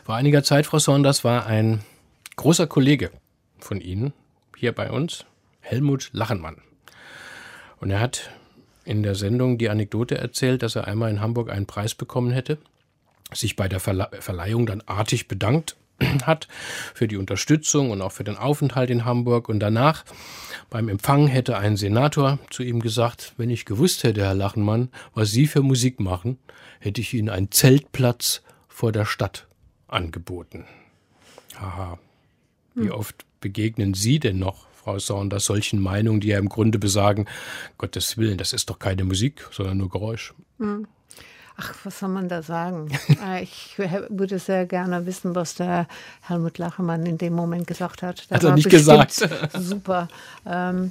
Vor 0.05 0.17
einiger 0.17 0.43
Zeit, 0.43 0.67
Frau 0.67 0.79
Saunders, 0.79 1.25
war 1.25 1.47
ein 1.47 1.81
großer 2.37 2.67
Kollege 2.67 3.11
von 3.59 3.81
Ihnen 3.81 4.13
hier 4.59 4.73
bei 4.73 4.91
uns, 4.91 5.25
Helmut 5.61 6.11
Lachenmann. 6.13 6.59
Und 7.81 7.91
er 7.91 8.01
hat 8.01 8.29
in 8.85 9.03
der 9.03 9.15
Sendung 9.15 9.57
die 9.57 9.71
Anekdote 9.71 10.19
erzählt, 10.19 10.63
dass 10.63 10.77
er 10.77 10.87
einmal 10.87 11.09
in 11.09 11.23
Hamburg 11.23 11.49
einen 11.49 11.65
Preis 11.65 11.95
bekommen 11.95 12.33
hätte, 12.33 12.59
sich 13.33 13.57
bei 13.57 13.67
der 13.67 13.81
Verleihung 13.81 14.67
dann 14.67 14.83
artig 14.83 15.27
bedankt 15.27 15.75
hat 16.27 16.49
für 16.95 17.09
die 17.09 17.17
Unterstützung 17.17 17.91
und 17.91 18.01
auch 18.03 18.13
für 18.13 18.25
den 18.25 18.37
Aufenthalt 18.37 18.91
in 18.91 19.05
Hamburg. 19.05 19.49
Und 19.49 19.61
danach 19.61 20.05
beim 20.71 20.89
Empfang 20.89 21.27
hätte 21.27 21.57
ein 21.57 21.77
Senator 21.77 22.39
zu 22.51 22.63
ihm 22.63 22.81
gesagt, 22.81 23.35
wenn 23.37 23.51
ich 23.51 23.65
gewusst 23.65 24.03
hätte, 24.05 24.23
Herr 24.23 24.35
Lachenmann, 24.35 24.91
was 25.15 25.31
Sie 25.31 25.47
für 25.47 25.63
Musik 25.63 26.01
machen, 26.01 26.39
hätte 26.81 27.01
ich 27.01 27.15
Ihnen 27.15 27.31
einen 27.31 27.51
Zeltplatz 27.51 28.43
vor 28.69 28.93
der 28.93 29.05
Stadt 29.05 29.47
angeboten. 29.89 30.65
Haha. 31.57 31.99
Wie 32.75 32.89
hm. 32.89 32.93
oft 32.93 33.25
begegnen 33.41 33.95
Sie 33.95 34.19
denn 34.19 34.39
noch, 34.39 34.67
Frau 34.73 34.99
Saunders, 34.99 35.45
solchen 35.45 35.81
Meinungen, 35.81 36.21
die 36.21 36.29
ja 36.29 36.39
im 36.39 36.49
Grunde 36.49 36.79
besagen, 36.79 37.27
Gottes 37.79 38.19
Willen, 38.19 38.37
das 38.37 38.53
ist 38.53 38.69
doch 38.69 38.79
keine 38.79 39.05
Musik, 39.05 39.49
sondern 39.51 39.79
nur 39.79 39.89
Geräusch. 39.89 40.35
Hm. 40.59 40.87
Ach, 41.57 41.73
was 41.85 42.01
soll 42.01 42.09
man 42.09 42.29
da 42.29 42.43
sagen? 42.43 42.91
Äh, 43.25 43.45
ich 43.45 43.79
würde 43.79 44.39
sehr 44.39 44.67
gerne 44.67 45.07
wissen, 45.07 45.35
was 45.35 45.55
der 45.55 45.87
Helmut 46.23 46.59
Lachemann 46.59 47.07
in 47.07 47.17
dem 47.17 47.33
Moment 47.33 47.67
gesagt 47.67 48.03
hat. 48.03 48.27
Das 48.29 48.37
hat 48.37 48.45
er 48.45 48.55
nicht 48.55 48.69
gesagt. 48.69 49.13
Super. 49.53 50.09
Ähm, 50.45 50.91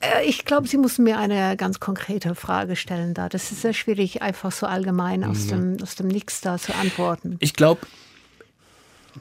äh, 0.00 0.24
ich 0.24 0.44
glaube, 0.44 0.68
Sie 0.68 0.76
müssen 0.76 1.04
mir 1.04 1.18
eine 1.18 1.56
ganz 1.56 1.80
konkrete 1.80 2.34
Frage 2.34 2.76
stellen 2.76 3.14
da. 3.14 3.28
Das 3.28 3.52
ist 3.52 3.62
sehr 3.62 3.72
schwierig, 3.72 4.22
einfach 4.22 4.52
so 4.52 4.66
allgemein 4.66 5.24
aus, 5.24 5.46
mhm. 5.46 5.76
dem, 5.76 5.82
aus 5.82 5.94
dem 5.94 6.08
Nix 6.08 6.40
da 6.40 6.58
zu 6.58 6.74
antworten. 6.74 7.36
Ich 7.40 7.54
glaube, 7.54 7.86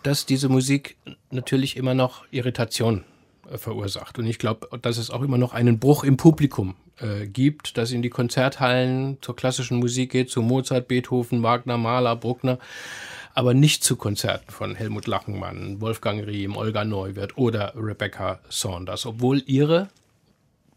dass 0.04 0.26
diese 0.26 0.50
Musik 0.50 0.98
natürlich 1.32 1.78
immer 1.78 1.94
noch 1.94 2.26
Irritation 2.32 3.06
verursacht. 3.58 4.20
Und 4.20 4.28
ich 4.28 4.40
glaube, 4.40 4.68
dass 4.82 4.98
es 4.98 5.10
auch 5.10 5.22
immer 5.22 5.38
noch 5.38 5.54
einen 5.54 5.80
Bruch 5.80 6.04
im 6.04 6.18
Publikum 6.18 6.76
äh, 7.00 7.28
gibt, 7.28 7.78
das 7.78 7.92
in 7.92 8.02
die 8.02 8.10
Konzerthallen 8.10 9.18
zur 9.22 9.36
klassischen 9.36 9.78
Musik 9.78 10.12
geht, 10.12 10.30
zu 10.30 10.42
Mozart, 10.42 10.88
Beethoven, 10.88 11.44
Wagner, 11.44 11.78
Mahler, 11.78 12.16
Bruckner, 12.16 12.60
aber 13.34 13.54
nicht 13.54 13.84
zu 13.84 13.96
Konzerten 13.96 14.52
von 14.52 14.76
Helmut 14.76 15.08
Lachenmann, 15.08 15.82
Wolfgang 15.82 16.26
Riem, 16.26 16.56
Olga 16.56 16.84
Neuwirth 16.84 17.38
oder 17.38 17.74
Rebecca 17.76 18.40
Saunders, 18.50 19.06
obwohl 19.06 19.42
ihre 19.46 19.90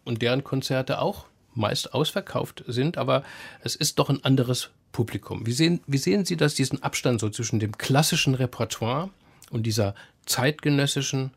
und 0.04 0.22
deren 0.22 0.44
Konzerte 0.44 1.00
auch 1.00 1.26
meist 1.54 1.94
ausverkauft 1.94 2.64
sind, 2.66 2.98
aber 2.98 3.24
es 3.62 3.76
ist 3.76 3.98
doch 3.98 4.08
ein 4.08 4.24
anderes 4.24 4.70
Publikum. 4.92 5.46
Wie 5.46 5.52
sehen, 5.52 5.80
wie 5.86 5.98
sehen 5.98 6.24
Sie 6.24 6.36
das, 6.36 6.54
diesen 6.54 6.82
Abstand 6.82 7.20
so 7.20 7.30
zwischen 7.30 7.60
dem 7.60 7.76
klassischen 7.76 8.34
Repertoire 8.34 9.10
und 9.50 9.64
dieser 9.64 9.94
zeitgenössischen 10.26 11.32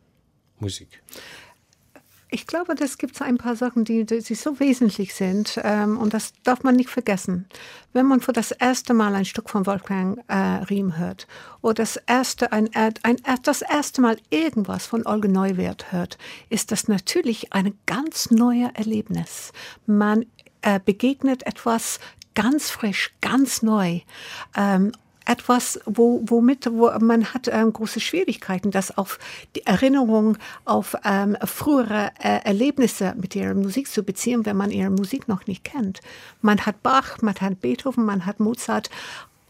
Musik? 0.58 1.02
Ich 2.28 2.46
glaube, 2.46 2.74
das 2.74 2.98
gibt 2.98 3.22
ein 3.22 3.38
paar 3.38 3.54
Sachen, 3.54 3.84
die, 3.84 4.04
die 4.04 4.34
so 4.34 4.58
wesentlich 4.58 5.14
sind 5.14 5.60
ähm, 5.62 5.96
und 5.96 6.12
das 6.12 6.32
darf 6.42 6.64
man 6.64 6.74
nicht 6.74 6.90
vergessen. 6.90 7.46
Wenn 7.92 8.06
man 8.06 8.20
für 8.20 8.32
das 8.32 8.50
erste 8.50 8.94
Mal 8.94 9.14
ein 9.14 9.24
Stück 9.24 9.48
von 9.48 9.64
Wolfgang 9.64 10.18
äh, 10.26 10.34
Riem 10.34 10.98
hört 10.98 11.28
oder 11.62 11.74
das 11.74 11.96
erste, 11.96 12.50
ein, 12.50 12.68
ein, 12.74 13.16
das 13.44 13.62
erste 13.62 14.00
Mal 14.00 14.16
irgendwas 14.30 14.86
von 14.86 15.06
Olga 15.06 15.28
Neuwirth 15.28 15.92
hört, 15.92 16.18
ist 16.50 16.72
das 16.72 16.88
natürlich 16.88 17.52
ein 17.52 17.78
ganz 17.86 18.32
neues 18.32 18.70
Erlebnis. 18.74 19.52
Man 19.86 20.26
äh, 20.62 20.80
begegnet 20.84 21.46
etwas 21.46 22.00
ganz 22.34 22.70
frisch, 22.70 23.14
ganz 23.20 23.62
neu. 23.62 24.00
Ähm, 24.56 24.92
etwas, 25.26 25.80
wo, 25.84 26.22
womit 26.24 26.66
wo 26.72 26.90
man 27.00 27.34
hat 27.34 27.48
ähm, 27.48 27.72
große 27.72 28.00
Schwierigkeiten, 28.00 28.70
das 28.70 28.96
auf 28.96 29.18
die 29.54 29.66
Erinnerung 29.66 30.38
auf 30.64 30.96
ähm, 31.04 31.36
frühere 31.44 32.12
äh, 32.18 32.40
Erlebnisse 32.44 33.14
mit 33.16 33.34
ihrer 33.36 33.54
Musik 33.54 33.88
zu 33.88 34.02
beziehen, 34.02 34.46
wenn 34.46 34.56
man 34.56 34.70
ihre 34.70 34.90
Musik 34.90 35.28
noch 35.28 35.46
nicht 35.46 35.64
kennt. 35.64 36.00
Man 36.40 36.64
hat 36.64 36.82
Bach, 36.82 37.20
man 37.22 37.34
hat 37.34 37.60
Beethoven, 37.60 38.04
man 38.04 38.24
hat 38.24 38.40
Mozart 38.40 38.90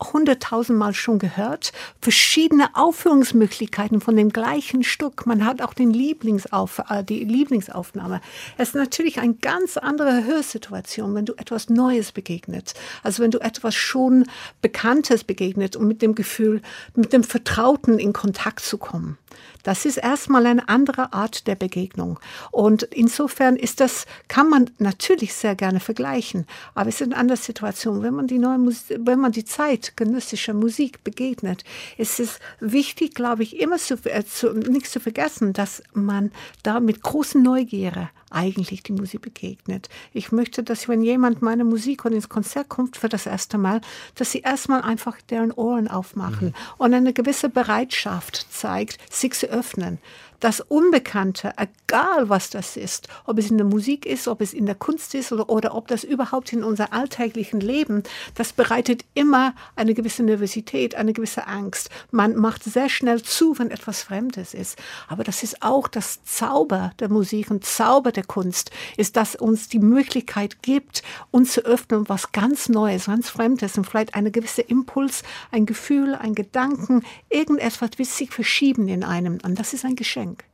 hunderttausendmal 0.00 0.94
schon 0.94 1.18
gehört, 1.18 1.72
verschiedene 2.00 2.74
Aufführungsmöglichkeiten 2.74 4.00
von 4.00 4.16
dem 4.16 4.30
gleichen 4.30 4.82
Stück. 4.82 5.26
Man 5.26 5.44
hat 5.44 5.62
auch 5.62 5.72
den 5.72 5.90
Lieblingsauf 5.90 6.82
äh, 6.90 7.02
die 7.02 7.24
Lieblingsaufnahme. 7.24 8.20
Es 8.58 8.68
ist 8.68 8.74
natürlich 8.74 9.20
eine 9.20 9.34
ganz 9.34 9.76
andere 9.76 10.24
Hörsituation, 10.24 11.14
wenn 11.14 11.24
du 11.24 11.34
etwas 11.34 11.70
Neues 11.70 12.12
begegnet. 12.12 12.74
Also 13.02 13.22
wenn 13.22 13.30
du 13.30 13.38
etwas 13.38 13.74
schon 13.74 14.26
Bekanntes 14.60 15.24
begegnet 15.24 15.76
und 15.76 15.88
mit 15.88 16.02
dem 16.02 16.14
Gefühl, 16.14 16.60
mit 16.94 17.12
dem 17.12 17.24
Vertrauten 17.24 17.98
in 17.98 18.12
Kontakt 18.12 18.60
zu 18.60 18.78
kommen. 18.78 19.18
Das 19.62 19.84
ist 19.84 19.96
erstmal 19.96 20.46
eine 20.46 20.68
andere 20.68 21.12
Art 21.12 21.46
der 21.46 21.54
Begegnung. 21.54 22.20
Und 22.50 22.84
insofern 22.84 23.56
ist 23.56 23.80
das, 23.80 24.06
kann 24.28 24.48
man 24.48 24.70
natürlich 24.78 25.34
sehr 25.34 25.54
gerne 25.54 25.80
vergleichen. 25.80 26.46
Aber 26.74 26.88
es 26.88 27.00
ist 27.00 27.08
eine 27.08 27.16
andere 27.16 27.36
Situation. 27.36 28.02
Wenn 28.02 28.14
man 28.14 28.26
die 28.26 28.38
neue 28.38 28.58
Musik, 28.58 28.98
wenn 29.00 29.20
man 29.20 29.32
die 29.32 29.44
Zeit 29.44 29.96
genössischer 29.96 30.54
Musik 30.54 31.02
begegnet, 31.04 31.64
ist 31.96 32.20
es 32.20 32.38
wichtig, 32.60 33.14
glaube 33.14 33.42
ich, 33.42 33.58
immer 33.60 33.78
zu, 33.78 33.94
äh, 34.04 34.24
zu, 34.24 34.52
nicht 34.52 34.86
zu 34.86 35.00
vergessen, 35.00 35.52
dass 35.52 35.82
man 35.92 36.30
da 36.62 36.80
mit 36.80 37.02
großen 37.02 37.42
Neugierde 37.42 38.10
eigentlich 38.30 38.82
die 38.82 38.92
Musik 38.92 39.22
begegnet. 39.22 39.88
Ich 40.12 40.32
möchte, 40.32 40.62
dass 40.62 40.88
wenn 40.88 41.02
jemand 41.02 41.42
meine 41.42 41.64
Musik 41.64 42.04
und 42.04 42.12
ins 42.12 42.28
Konzert 42.28 42.68
kommt 42.68 42.96
für 42.96 43.08
das 43.08 43.26
erste 43.26 43.56
Mal, 43.56 43.80
dass 44.16 44.32
sie 44.32 44.40
erstmal 44.40 44.82
einfach 44.82 45.20
deren 45.30 45.52
Ohren 45.52 45.88
aufmachen 45.88 46.48
mhm. 46.48 46.54
und 46.78 46.94
eine 46.94 47.12
gewisse 47.12 47.48
Bereitschaft 47.48 48.46
zeigt, 48.58 48.98
sich 49.12 49.32
zu 49.34 49.46
öffnen 49.46 49.98
das 50.40 50.60
Unbekannte, 50.60 51.52
egal 51.56 52.28
was 52.28 52.50
das 52.50 52.76
ist, 52.76 53.08
ob 53.24 53.38
es 53.38 53.50
in 53.50 53.58
der 53.58 53.66
Musik 53.66 54.06
ist, 54.06 54.28
ob 54.28 54.40
es 54.40 54.52
in 54.52 54.66
der 54.66 54.74
Kunst 54.74 55.14
ist 55.14 55.32
oder, 55.32 55.48
oder 55.48 55.74
ob 55.74 55.88
das 55.88 56.04
überhaupt 56.04 56.52
in 56.52 56.62
unser 56.62 56.92
alltäglichen 56.92 57.60
Leben, 57.60 58.02
das 58.34 58.52
bereitet 58.52 59.04
immer 59.14 59.54
eine 59.76 59.94
gewisse 59.94 60.22
Nervosität, 60.22 60.94
eine 60.94 61.12
gewisse 61.12 61.46
Angst. 61.46 61.90
Man 62.10 62.36
macht 62.36 62.64
sehr 62.64 62.88
schnell 62.88 63.22
zu, 63.22 63.58
wenn 63.58 63.70
etwas 63.70 64.02
Fremdes 64.02 64.54
ist. 64.54 64.78
Aber 65.08 65.24
das 65.24 65.42
ist 65.42 65.62
auch 65.62 65.88
das 65.88 66.22
Zauber 66.24 66.92
der 66.98 67.08
Musik 67.08 67.50
und 67.50 67.64
Zauber 67.64 68.12
der 68.12 68.24
Kunst, 68.24 68.70
ist, 68.96 69.16
dass 69.16 69.36
uns 69.36 69.68
die 69.68 69.78
Möglichkeit 69.78 70.62
gibt, 70.62 71.02
uns 71.30 71.52
zu 71.52 71.64
öffnen, 71.64 72.08
was 72.08 72.32
ganz 72.32 72.68
Neues, 72.68 73.06
ganz 73.06 73.30
Fremdes 73.30 73.78
und 73.78 73.86
vielleicht 73.86 74.14
eine 74.14 74.30
gewisse 74.30 74.62
Impuls, 74.62 75.22
ein 75.50 75.66
Gefühl, 75.66 76.14
ein 76.14 76.34
Gedanken, 76.34 77.04
irgendetwas 77.30 77.90
wird 77.96 78.08
sich 78.08 78.30
verschieben 78.46 78.86
in 78.86 79.02
einem. 79.02 79.38
Und 79.42 79.58
das 79.58 79.72
ist 79.72 79.84
ein 79.84 79.96
Geschenk. 79.96 80.44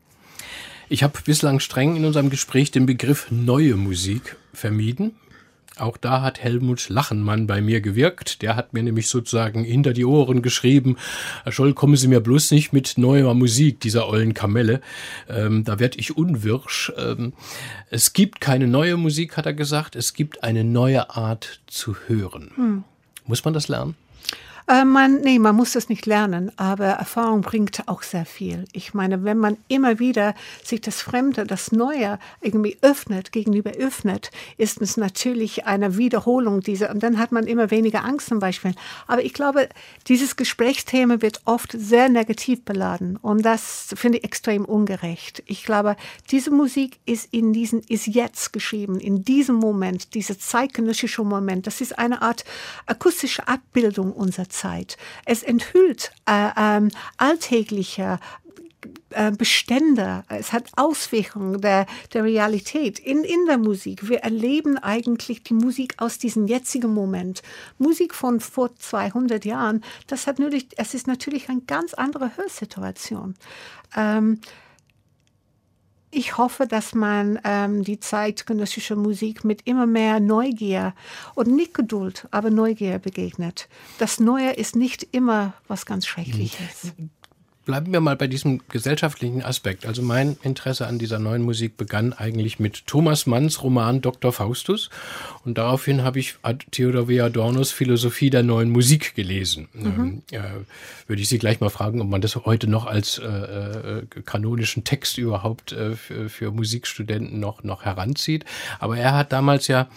Ich 0.88 1.03
habe 1.03 1.18
bislang 1.26 1.61
streng 1.61 1.95
in 1.95 2.07
unserem 2.07 2.30
Gespräch 2.30 2.70
den 2.70 2.86
Begriff 2.86 3.30
neue 3.30 3.76
Musik 3.76 4.36
vermieden. 4.55 5.12
Auch 5.76 5.99
da 5.99 6.22
hat 6.22 6.40
Helmut 6.40 6.88
Lachenmann 6.88 7.47
bei 7.47 7.61
mir 7.61 7.82
gewirkt. 7.82 8.40
Der 8.40 8.57
hat 8.57 8.72
mir 8.72 8.82
nämlich 8.82 9.09
sozusagen 9.09 9.62
hinter 9.62 9.93
die 9.93 10.07
Ohren 10.07 10.40
geschrieben, 10.40 10.97
Herr 11.45 11.53
Scholl, 11.53 11.74
kommen 11.74 11.97
Sie 11.97 12.09
mir 12.09 12.20
bloß 12.20 12.51
nicht 12.53 12.72
mit 12.72 12.97
neuer 12.97 13.34
Musik, 13.34 13.80
dieser 13.80 14.09
ollen 14.09 14.32
Kamelle. 14.32 14.80
Ähm, 15.28 15.64
da 15.64 15.78
werd 15.78 15.97
ich 15.97 16.16
unwirsch. 16.16 16.93
Ähm, 16.97 17.34
es 17.90 18.14
gibt 18.14 18.40
keine 18.40 18.68
neue 18.68 18.97
Musik, 18.97 19.36
hat 19.36 19.45
er 19.45 19.55
gesagt. 19.55 19.97
Es 19.97 20.14
gibt 20.14 20.43
eine 20.43 20.64
neue 20.64 21.11
Art 21.11 21.61
zu 21.66 21.95
hören. 22.07 22.53
Hm. 22.55 22.84
Muss 23.26 23.45
man 23.45 23.53
das 23.53 23.68
lernen? 23.68 23.97
Äh, 24.68 24.84
man, 24.84 25.20
nee, 25.20 25.38
man 25.38 25.56
muss 25.56 25.72
das 25.72 25.88
nicht 25.88 26.06
lernen, 26.06 26.52
aber 26.56 26.86
Erfahrung 26.86 27.40
bringt 27.40 27.88
auch 27.88 28.02
sehr 28.02 28.24
viel. 28.24 28.64
Ich 28.72 28.94
meine, 28.94 29.24
wenn 29.24 29.38
man 29.38 29.56
immer 29.68 29.98
wieder 29.98 30.34
sich 30.62 30.80
das 30.80 31.02
Fremde, 31.02 31.44
das 31.44 31.72
Neue 31.72 32.18
irgendwie 32.40 32.78
öffnet, 32.82 33.32
gegenüber 33.32 33.72
öffnet, 33.72 34.30
ist 34.56 34.80
es 34.80 34.96
natürlich 34.96 35.66
eine 35.66 35.96
Wiederholung 35.96 36.60
dieser, 36.60 36.90
und 36.90 37.02
dann 37.02 37.18
hat 37.18 37.32
man 37.32 37.46
immer 37.46 37.70
weniger 37.70 38.04
Angst 38.04 38.28
zum 38.28 38.38
Beispiel. 38.38 38.74
Aber 39.06 39.24
ich 39.24 39.34
glaube, 39.34 39.68
dieses 40.08 40.36
Gesprächsthema 40.36 41.22
wird 41.22 41.42
oft 41.44 41.72
sehr 41.72 42.08
negativ 42.08 42.64
beladen 42.64 43.16
und 43.16 43.42
das 43.42 43.94
finde 43.96 44.18
ich 44.18 44.24
extrem 44.24 44.64
ungerecht. 44.64 45.42
Ich 45.46 45.64
glaube, 45.64 45.96
diese 46.30 46.50
Musik 46.50 46.98
ist 47.04 47.32
in 47.32 47.52
diesen, 47.52 47.80
ist 47.80 48.06
jetzt 48.06 48.52
geschrieben, 48.52 49.00
in 49.00 49.24
diesem 49.24 49.56
Moment, 49.56 50.14
dieser 50.14 50.38
zeitgenössische 50.38 51.24
Moment. 51.24 51.66
Das 51.66 51.80
ist 51.80 51.98
eine 51.98 52.22
Art 52.22 52.44
akustische 52.86 53.48
Abbildung 53.48 54.12
unserer 54.12 54.48
Zeit. 54.53 54.96
Es 55.24 55.42
enthüllt 55.42 56.12
äh, 56.26 56.50
ähm, 56.57 56.90
alltägliche 57.16 58.18
äh, 59.11 59.30
Bestände, 59.30 60.24
es 60.28 60.53
hat 60.53 60.70
Auswirkungen 60.76 61.61
der, 61.61 61.86
der 62.12 62.24
Realität 62.24 62.98
in, 62.98 63.24
in 63.24 63.46
der 63.46 63.59
Musik. 63.59 64.09
Wir 64.09 64.20
erleben 64.20 64.78
eigentlich 64.78 65.42
die 65.42 65.55
Musik 65.55 65.94
aus 65.98 66.18
diesem 66.18 66.46
jetzigen 66.46 66.92
Moment. 66.92 67.42
Musik 67.78 68.14
von 68.14 68.40
vor 68.40 68.74
200 68.74 69.44
Jahren, 69.44 69.84
das 70.07 70.26
hat 70.26 70.38
natürlich, 70.38 70.68
es 70.76 70.94
ist 70.94 71.07
natürlich 71.07 71.48
eine 71.48 71.61
ganz 71.61 71.94
andere 71.94 72.36
Hörsituation. 72.36 73.34
Ähm, 73.96 74.40
ich 76.12 76.36
hoffe, 76.36 76.66
dass 76.66 76.94
man 76.94 77.40
ähm, 77.42 77.82
die 77.82 77.98
zeitgenössische 77.98 78.96
Musik 78.96 79.44
mit 79.44 79.62
immer 79.66 79.86
mehr 79.86 80.20
Neugier 80.20 80.94
und 81.34 81.48
nicht 81.48 81.74
Geduld, 81.74 82.28
aber 82.30 82.50
Neugier 82.50 82.98
begegnet. 82.98 83.68
Das 83.98 84.20
Neue 84.20 84.52
ist 84.52 84.76
nicht 84.76 85.08
immer 85.12 85.54
was 85.68 85.86
ganz 85.86 86.06
Schreckliches. 86.06 86.92
Bleiben 87.64 87.92
wir 87.92 88.00
mal 88.00 88.16
bei 88.16 88.26
diesem 88.26 88.60
gesellschaftlichen 88.68 89.42
Aspekt. 89.42 89.86
Also 89.86 90.02
mein 90.02 90.36
Interesse 90.42 90.86
an 90.86 90.98
dieser 90.98 91.20
neuen 91.20 91.42
Musik 91.42 91.76
begann 91.76 92.12
eigentlich 92.12 92.58
mit 92.58 92.86
Thomas 92.86 93.26
Manns 93.26 93.62
Roman 93.62 94.00
Dr. 94.00 94.32
Faustus 94.32 94.90
und 95.44 95.58
daraufhin 95.58 96.02
habe 96.02 96.18
ich 96.18 96.36
Theodor 96.72 97.08
W. 97.08 97.20
Adornos 97.20 97.70
Philosophie 97.70 98.30
der 98.30 98.42
neuen 98.42 98.70
Musik 98.70 99.14
gelesen. 99.14 99.68
Mhm. 99.74 99.84
Ähm, 99.86 100.22
äh, 100.32 100.40
würde 101.06 101.22
ich 101.22 101.28
Sie 101.28 101.38
gleich 101.38 101.60
mal 101.60 101.68
fragen, 101.68 102.00
ob 102.00 102.08
man 102.08 102.20
das 102.20 102.36
heute 102.36 102.68
noch 102.68 102.86
als 102.86 103.18
äh, 103.18 103.26
äh, 103.26 104.06
kanonischen 104.24 104.84
Text 104.84 105.18
überhaupt 105.18 105.72
äh, 105.72 105.94
für, 105.94 106.28
für, 106.28 106.50
Musikstudenten 106.50 107.38
noch, 107.38 107.62
noch 107.64 107.84
heranzieht. 107.84 108.44
Aber 108.78 108.96
er 108.96 109.14
hat 109.14 109.32
damals 109.32 109.68
ja 109.68 109.88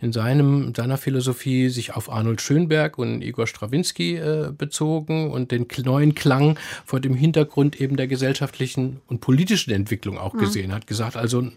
in 0.00 0.12
seinem, 0.12 0.74
seiner 0.74 0.98
Philosophie 0.98 1.68
sich 1.68 1.94
auf 1.94 2.10
Arnold 2.10 2.40
Schönberg 2.40 2.98
und 2.98 3.22
Igor 3.22 3.46
Strawinski 3.46 4.16
äh, 4.16 4.52
bezogen 4.56 5.30
und 5.30 5.50
den 5.50 5.66
neuen 5.84 6.14
Klang 6.14 6.58
vor 6.84 7.00
dem 7.00 7.11
Hintergrund 7.14 7.80
eben 7.80 7.96
der 7.96 8.06
gesellschaftlichen 8.06 9.00
und 9.06 9.20
politischen 9.20 9.72
Entwicklung 9.72 10.18
auch 10.18 10.34
mhm. 10.34 10.38
gesehen 10.38 10.72
hat. 10.72 10.86
Gesagt, 10.86 11.16
also 11.16 11.48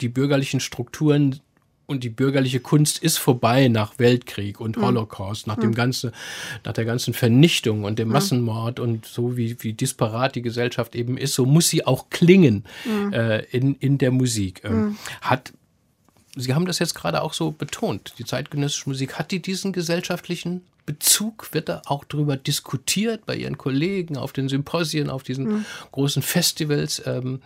die 0.00 0.08
bürgerlichen 0.08 0.60
Strukturen 0.60 1.40
und 1.86 2.04
die 2.04 2.08
bürgerliche 2.08 2.60
Kunst 2.60 2.98
ist 2.98 3.18
vorbei 3.18 3.68
nach 3.68 3.98
Weltkrieg 3.98 4.60
und 4.60 4.76
mhm. 4.76 4.82
Holocaust, 4.82 5.46
nach 5.46 5.56
dem 5.56 5.70
mhm. 5.70 5.74
ganzen, 5.74 6.12
nach 6.64 6.72
der 6.72 6.84
ganzen 6.84 7.14
Vernichtung 7.14 7.84
und 7.84 7.98
dem 7.98 8.08
mhm. 8.08 8.14
Massenmord 8.14 8.80
und 8.80 9.06
so 9.06 9.36
wie, 9.36 9.56
wie 9.62 9.72
disparat 9.72 10.34
die 10.34 10.42
Gesellschaft 10.42 10.94
eben 10.94 11.18
ist, 11.18 11.34
so 11.34 11.46
muss 11.46 11.68
sie 11.68 11.86
auch 11.86 12.10
klingen 12.10 12.64
äh, 13.12 13.44
in, 13.46 13.74
in 13.76 13.98
der 13.98 14.10
Musik. 14.10 14.62
Ähm, 14.64 14.96
hat 15.20 15.52
Sie 16.34 16.54
haben 16.54 16.64
das 16.64 16.78
jetzt 16.78 16.94
gerade 16.94 17.20
auch 17.20 17.34
so 17.34 17.50
betont. 17.50 18.14
Die 18.18 18.24
zeitgenössische 18.24 18.88
Musik 18.88 19.18
hat 19.18 19.30
die 19.32 19.42
diesen 19.42 19.74
gesellschaftlichen 19.74 20.62
Bezug? 20.86 21.52
Wird 21.52 21.68
da 21.68 21.82
auch 21.86 22.04
darüber 22.04 22.36
diskutiert 22.36 23.26
bei 23.26 23.36
Ihren 23.36 23.58
Kollegen 23.58 24.16
auf 24.16 24.32
den 24.32 24.48
Symposien, 24.48 25.10
auf 25.10 25.22
diesen 25.22 25.46
mhm. 25.46 25.64
großen 25.92 26.22
Festivals? 26.22 27.02
Ähm, 27.06 27.40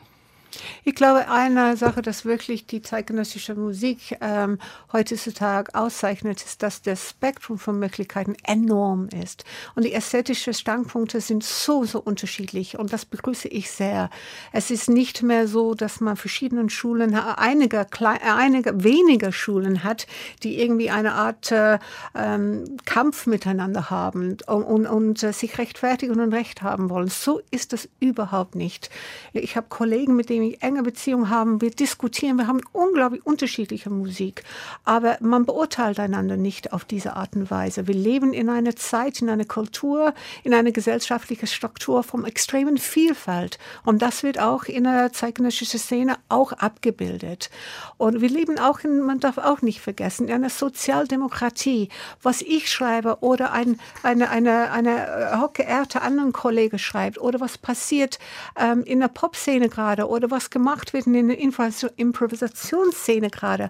ich 0.84 0.94
glaube, 0.94 1.28
eine 1.28 1.76
Sache, 1.76 2.02
das 2.02 2.24
wirklich 2.24 2.66
die 2.66 2.82
zeitgenössische 2.82 3.54
Musik 3.54 4.16
ähm, 4.20 4.58
heutzutage 4.92 5.74
auszeichnet, 5.74 6.42
ist, 6.42 6.62
dass 6.62 6.82
das 6.82 7.10
Spektrum 7.10 7.58
von 7.58 7.78
Möglichkeiten 7.78 8.36
enorm 8.44 9.08
ist. 9.08 9.44
Und 9.74 9.84
die 9.84 9.92
ästhetischen 9.92 10.54
Standpunkte 10.54 11.20
sind 11.20 11.42
so, 11.42 11.84
so 11.84 12.00
unterschiedlich. 12.00 12.78
Und 12.78 12.92
das 12.92 13.04
begrüße 13.04 13.48
ich 13.48 13.70
sehr. 13.70 14.10
Es 14.52 14.70
ist 14.70 14.88
nicht 14.88 15.22
mehr 15.22 15.48
so, 15.48 15.74
dass 15.74 16.00
man 16.00 16.16
verschiedene 16.16 16.68
Schulen, 16.70 17.14
einige, 17.14 17.86
einige 18.00 18.84
weniger 18.84 19.32
Schulen 19.32 19.84
hat, 19.84 20.06
die 20.42 20.60
irgendwie 20.60 20.90
eine 20.90 21.14
Art 21.14 21.52
äh, 21.52 21.78
ähm, 22.14 22.76
Kampf 22.84 23.26
miteinander 23.26 23.90
haben 23.90 24.36
und, 24.46 24.66
und, 24.66 24.86
und 24.86 25.22
äh, 25.22 25.32
sich 25.32 25.58
rechtfertigen 25.58 26.20
und 26.20 26.32
Recht 26.32 26.62
haben 26.62 26.90
wollen. 26.90 27.08
So 27.08 27.40
ist 27.50 27.72
das 27.72 27.88
überhaupt 28.00 28.54
nicht. 28.54 28.90
Ich 29.32 29.56
habe 29.56 29.66
Kollegen, 29.68 30.16
mit 30.16 30.28
denen 30.28 30.35
ich 30.42 30.62
enge 30.62 30.82
Beziehung 30.82 31.30
haben, 31.30 31.60
wir 31.60 31.70
diskutieren, 31.70 32.36
wir 32.36 32.46
haben 32.46 32.60
unglaublich 32.72 33.24
unterschiedliche 33.24 33.90
Musik, 33.90 34.42
aber 34.84 35.16
man 35.20 35.46
beurteilt 35.46 36.00
einander 36.00 36.36
nicht 36.36 36.72
auf 36.72 36.84
diese 36.84 37.14
Art 37.14 37.36
und 37.36 37.50
Weise. 37.50 37.86
Wir 37.86 37.94
leben 37.94 38.32
in 38.32 38.48
einer 38.48 38.76
Zeit, 38.76 39.20
in 39.20 39.28
einer 39.28 39.44
Kultur, 39.44 40.14
in 40.44 40.54
einer 40.54 40.72
gesellschaftlichen 40.72 41.46
Struktur 41.46 42.02
von 42.02 42.24
extremen 42.24 42.78
Vielfalt 42.78 43.58
und 43.84 44.02
das 44.02 44.22
wird 44.22 44.38
auch 44.38 44.64
in 44.64 44.84
der 44.84 45.12
zeitgenössischen 45.12 45.80
Szene 45.80 46.16
auch 46.28 46.52
abgebildet. 46.52 47.50
Und 47.96 48.20
wir 48.20 48.28
leben 48.28 48.58
auch 48.58 48.80
in, 48.80 49.00
man 49.00 49.20
darf 49.20 49.38
auch 49.38 49.62
nicht 49.62 49.80
vergessen, 49.80 50.28
in 50.28 50.34
einer 50.34 50.50
Sozialdemokratie. 50.50 51.88
Was 52.22 52.42
ich 52.42 52.70
schreibe 52.70 53.18
oder 53.20 53.52
ein, 53.52 53.78
eine, 54.02 54.30
eine, 54.30 54.70
eine 54.70 55.06
äh, 55.06 55.36
hochgeehrte 55.38 56.02
anderen 56.02 56.32
Kollege 56.32 56.78
schreibt 56.78 57.18
oder 57.18 57.40
was 57.40 57.58
passiert 57.58 58.18
ähm, 58.58 58.82
in 58.84 59.00
der 59.00 59.08
Popszene 59.08 59.68
gerade 59.68 60.08
oder 60.08 60.25
oder 60.26 60.36
was 60.36 60.50
gemacht 60.50 60.92
wird 60.92 61.06
in 61.06 61.28
der 61.28 61.38
Improvisationsszene 61.38 63.30
gerade, 63.30 63.68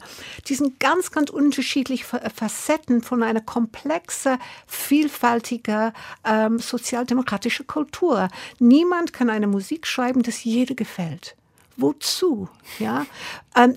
die 0.48 0.54
sind 0.54 0.80
ganz, 0.80 1.10
ganz 1.10 1.30
unterschiedlich 1.30 2.04
Facetten 2.04 3.02
von 3.02 3.22
einer 3.22 3.40
komplexen, 3.40 4.38
vielfältigen 4.66 5.92
ähm, 6.24 6.58
sozialdemokratischen 6.58 7.66
Kultur. 7.66 8.28
Niemand 8.58 9.12
kann 9.12 9.30
eine 9.30 9.46
Musik 9.46 9.86
schreiben, 9.86 10.22
das 10.22 10.44
jeder 10.44 10.74
gefällt. 10.74 11.36
Wozu? 11.76 12.48
Ja, 12.78 13.06
ähm, 13.54 13.76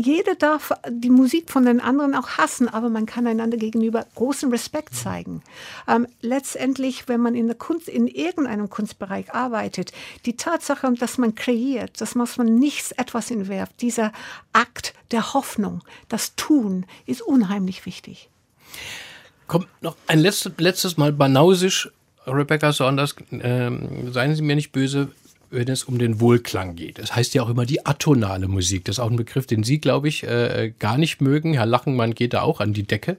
jeder 0.00 0.34
darf 0.34 0.72
die 0.88 1.10
Musik 1.10 1.50
von 1.50 1.64
den 1.64 1.80
anderen 1.80 2.14
auch 2.14 2.38
hassen, 2.38 2.68
aber 2.68 2.88
man 2.88 3.06
kann 3.06 3.26
einander 3.26 3.56
gegenüber 3.56 4.06
großen 4.14 4.50
Respekt 4.50 4.94
zeigen. 4.94 5.42
Ähm, 5.86 6.06
letztendlich, 6.20 7.08
wenn 7.08 7.20
man 7.20 7.34
in 7.34 7.46
der 7.46 7.56
Kunst, 7.56 7.88
in 7.88 8.06
irgendeinem 8.06 8.70
Kunstbereich 8.70 9.32
arbeitet, 9.34 9.92
die 10.26 10.36
Tatsache, 10.36 10.92
dass 10.94 11.18
man 11.18 11.34
kreiert, 11.34 12.00
dass 12.00 12.14
man 12.14 12.28
nichts 12.58 12.92
etwas 12.92 13.30
entwerft, 13.30 13.80
dieser 13.80 14.12
Akt 14.52 14.94
der 15.10 15.34
Hoffnung, 15.34 15.82
das 16.08 16.34
Tun, 16.36 16.86
ist 17.06 17.22
unheimlich 17.22 17.86
wichtig. 17.86 18.28
Kommt 19.46 19.68
noch 19.82 19.96
ein 20.06 20.20
letztes, 20.20 20.52
letztes 20.58 20.96
Mal 20.96 21.12
banausisch, 21.12 21.90
Rebecca 22.26 22.72
Saunders, 22.72 23.14
äh, 23.30 23.70
seien 24.10 24.34
Sie 24.34 24.42
mir 24.42 24.54
nicht 24.54 24.72
böse, 24.72 25.08
wenn 25.50 25.68
es 25.68 25.84
um 25.84 25.98
den 25.98 26.20
Wohlklang 26.20 26.76
geht. 26.76 26.98
Das 26.98 27.14
heißt 27.14 27.34
ja 27.34 27.42
auch 27.42 27.48
immer 27.48 27.66
die 27.66 27.84
atonale 27.84 28.48
Musik. 28.48 28.84
Das 28.84 28.96
ist 28.96 29.00
auch 29.00 29.10
ein 29.10 29.16
Begriff, 29.16 29.46
den 29.46 29.64
Sie, 29.64 29.80
glaube 29.80 30.08
ich, 30.08 30.22
äh, 30.22 30.72
gar 30.78 30.96
nicht 30.96 31.20
mögen. 31.20 31.54
Herr 31.54 31.66
Lachenmann 31.66 32.14
geht 32.14 32.34
da 32.34 32.42
auch 32.42 32.60
an 32.60 32.72
die 32.72 32.84
Decke, 32.84 33.16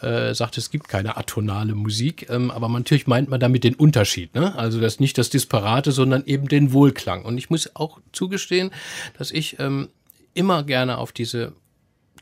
äh, 0.00 0.32
sagt, 0.34 0.58
es 0.58 0.70
gibt 0.70 0.88
keine 0.88 1.16
atonale 1.16 1.74
Musik. 1.74 2.28
Ähm, 2.30 2.50
aber 2.50 2.68
natürlich 2.68 3.06
meint 3.06 3.28
man 3.28 3.40
damit 3.40 3.64
den 3.64 3.74
Unterschied. 3.74 4.34
Ne? 4.34 4.54
Also 4.56 4.80
das 4.80 5.00
nicht 5.00 5.18
das 5.18 5.30
Disparate, 5.30 5.92
sondern 5.92 6.24
eben 6.24 6.48
den 6.48 6.72
Wohlklang. 6.72 7.24
Und 7.24 7.36
ich 7.36 7.50
muss 7.50 7.74
auch 7.74 8.00
zugestehen, 8.12 8.70
dass 9.18 9.30
ich 9.30 9.58
ähm, 9.58 9.88
immer 10.34 10.62
gerne 10.62 10.98
auf 10.98 11.12
diese 11.12 11.52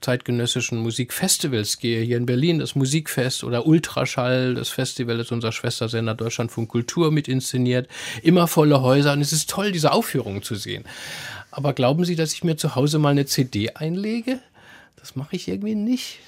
zeitgenössischen 0.00 0.78
Musikfestivals 0.78 1.78
gehe, 1.78 2.02
hier 2.02 2.16
in 2.16 2.26
Berlin 2.26 2.58
das 2.58 2.74
Musikfest 2.74 3.44
oder 3.44 3.66
Ultraschall, 3.66 4.54
das 4.54 4.68
Festival 4.68 5.18
das 5.18 5.32
unser 5.32 5.52
Schwestersender 5.52 6.14
Deutschlandfunk 6.14 6.68
Kultur 6.70 7.10
mit 7.10 7.28
inszeniert, 7.28 7.88
immer 8.22 8.46
volle 8.46 8.82
Häuser 8.82 9.12
und 9.12 9.20
es 9.20 9.32
ist 9.32 9.50
toll, 9.50 9.72
diese 9.72 9.92
Aufführungen 9.92 10.42
zu 10.42 10.54
sehen. 10.54 10.84
Aber 11.50 11.72
glauben 11.72 12.04
Sie, 12.04 12.16
dass 12.16 12.32
ich 12.32 12.44
mir 12.44 12.56
zu 12.56 12.74
Hause 12.74 12.98
mal 12.98 13.10
eine 13.10 13.26
CD 13.26 13.70
einlege? 13.70 14.38
Das 14.96 15.16
mache 15.16 15.36
ich 15.36 15.48
irgendwie 15.48 15.74
nicht. 15.74 16.20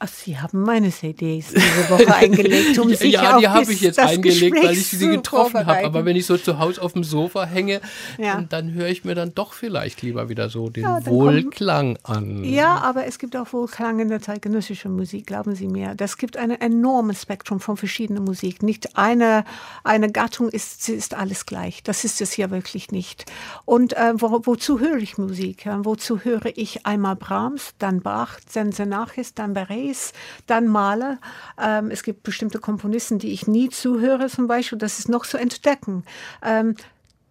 Ach, 0.00 0.08
Sie 0.08 0.38
haben 0.38 0.62
meine 0.62 0.90
CDs 0.90 1.48
diese 1.48 1.90
Woche 1.90 2.14
eingelegt, 2.14 2.78
um 2.78 2.94
sich 2.94 3.12
Ja, 3.12 3.38
die 3.38 3.48
habe 3.48 3.72
ich 3.72 3.80
jetzt 3.80 3.98
eingelegt, 3.98 4.56
weil 4.62 4.72
ich 4.72 4.88
sie 4.88 5.08
getroffen 5.08 5.66
habe. 5.66 5.84
Aber 5.84 6.04
wenn 6.04 6.16
ich 6.16 6.26
so 6.26 6.36
zu 6.36 6.58
Hause 6.58 6.82
auf 6.82 6.94
dem 6.94 7.04
Sofa 7.04 7.44
hänge, 7.44 7.80
ja. 8.18 8.42
dann, 8.48 8.72
höre 8.72 8.88
ich 8.88 9.04
mir 9.04 9.14
dann 9.14 9.34
doch 9.34 9.52
vielleicht 9.52 10.02
lieber 10.02 10.28
wieder 10.28 10.48
so 10.48 10.68
den 10.68 10.84
ja, 10.84 11.04
Wohlklang 11.06 11.98
an. 12.02 12.44
Ja, 12.44 12.78
aber 12.78 13.06
es 13.06 13.18
gibt 13.18 13.36
auch 13.36 13.52
Wohlklang 13.52 14.00
in 14.00 14.08
der 14.08 14.20
zeitgenössischen 14.20 14.96
Musik, 14.96 15.26
glauben 15.26 15.54
Sie 15.54 15.68
mir. 15.68 15.94
Das 15.94 16.16
gibt 16.16 16.36
ein 16.36 16.50
enormes 16.50 17.22
Spektrum 17.22 17.60
von 17.60 17.76
verschiedenen 17.76 18.24
Musik. 18.24 18.62
Nicht 18.62 18.96
eine, 18.96 19.44
eine 19.84 20.10
Gattung 20.10 20.48
ist, 20.48 20.88
ist 20.88 21.14
alles 21.14 21.46
gleich. 21.46 21.82
Das 21.82 22.04
ist 22.04 22.20
es 22.20 22.32
hier 22.32 22.50
wirklich 22.50 22.90
nicht. 22.90 23.26
Und 23.64 23.92
äh, 23.94 24.14
wo, 24.16 24.40
wozu 24.44 24.80
höre 24.80 24.98
ich 24.98 25.18
Musik? 25.18 25.66
Wozu 25.82 26.20
höre 26.20 26.46
ich 26.56 26.86
einmal 26.86 27.16
Brahms, 27.16 27.74
dann 27.78 28.00
Bach, 28.00 28.38
dann 28.54 28.72
Senachis, 28.72 29.34
dann 29.34 29.54
Beret? 29.54 29.83
Paris, 29.84 30.12
dann 30.46 30.66
Maler. 30.66 31.18
Ähm, 31.60 31.90
es 31.90 32.02
gibt 32.02 32.22
bestimmte 32.22 32.58
Komponisten, 32.58 33.18
die 33.18 33.32
ich 33.32 33.46
nie 33.46 33.68
zuhöre 33.68 34.28
zum 34.28 34.46
Beispiel. 34.46 34.78
Das 34.78 34.98
ist 34.98 35.08
noch 35.08 35.26
zu 35.26 35.36
entdecken. 35.36 36.04
Ähm, 36.42 36.76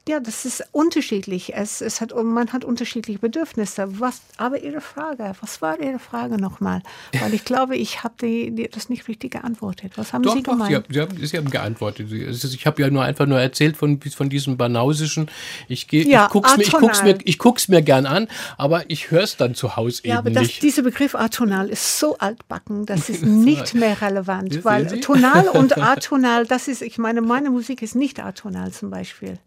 ja, 0.07 0.19
das 0.19 0.43
ist 0.43 0.65
unterschiedlich. 0.73 1.53
Es, 1.55 1.79
es 1.79 2.01
hat, 2.01 2.13
man 2.13 2.51
hat 2.51 2.65
unterschiedliche 2.65 3.19
Bedürfnisse. 3.19 3.99
Was, 4.01 4.21
aber 4.35 4.61
Ihre 4.61 4.81
Frage, 4.81 5.33
was 5.39 5.61
war 5.61 5.79
Ihre 5.79 5.99
Frage 5.99 6.35
nochmal? 6.35 6.81
Weil 7.17 7.33
ich 7.33 7.45
glaube, 7.45 7.77
ich 7.77 8.03
habe 8.03 8.13
die, 8.21 8.51
die, 8.51 8.67
das 8.67 8.89
nicht 8.89 9.07
richtig 9.07 9.31
geantwortet. 9.31 9.93
Was 9.95 10.11
haben 10.11 10.23
doch, 10.23 10.35
Sie 10.35 10.43
doch, 10.43 10.53
gemeint? 10.53 10.85
Sie 10.89 10.99
haben, 10.99 11.25
Sie 11.25 11.37
haben 11.37 11.49
geantwortet. 11.49 12.11
Ich 12.11 12.65
habe 12.65 12.81
ja 12.81 12.89
nur 12.89 13.03
einfach 13.03 13.25
nur 13.25 13.39
erzählt 13.39 13.77
von, 13.77 14.01
von 14.01 14.29
diesem 14.29 14.57
Banausischen. 14.57 15.29
Ich, 15.69 15.89
ja, 15.89 16.25
ich 16.25 16.31
gucke 16.31 16.49
es 16.49 16.57
mir, 16.57 16.63
ich 16.63 16.73
guck's 16.73 17.03
mir, 17.03 17.17
ich 17.23 17.39
guck's 17.39 17.69
mir 17.69 17.81
gern 17.81 18.05
an, 18.05 18.27
aber 18.57 18.83
ich 18.89 19.09
höre 19.09 19.23
es 19.23 19.37
dann 19.37 19.55
zu 19.55 19.77
Hause 19.77 20.01
ja, 20.03 20.15
eben 20.15 20.17
aber 20.17 20.31
das, 20.31 20.43
nicht. 20.43 20.63
Dieser 20.63 20.81
Begriff 20.81 21.15
atonal 21.15 21.69
ist 21.69 21.97
so 21.99 22.17
altbacken, 22.17 22.85
das 22.85 23.09
ist 23.09 23.23
nicht 23.23 23.73
mehr 23.73 24.01
relevant. 24.01 24.65
weil 24.65 24.99
tonal 24.99 25.47
und 25.47 25.77
atonal, 25.81 26.45
das 26.45 26.67
ist, 26.67 26.81
ich 26.81 26.97
meine, 26.97 27.21
meine 27.21 27.51
Musik 27.51 27.81
ist 27.81 27.95
nicht 27.95 28.19
atonal 28.19 28.73
zum 28.73 28.89
Beispiel. 28.89 29.39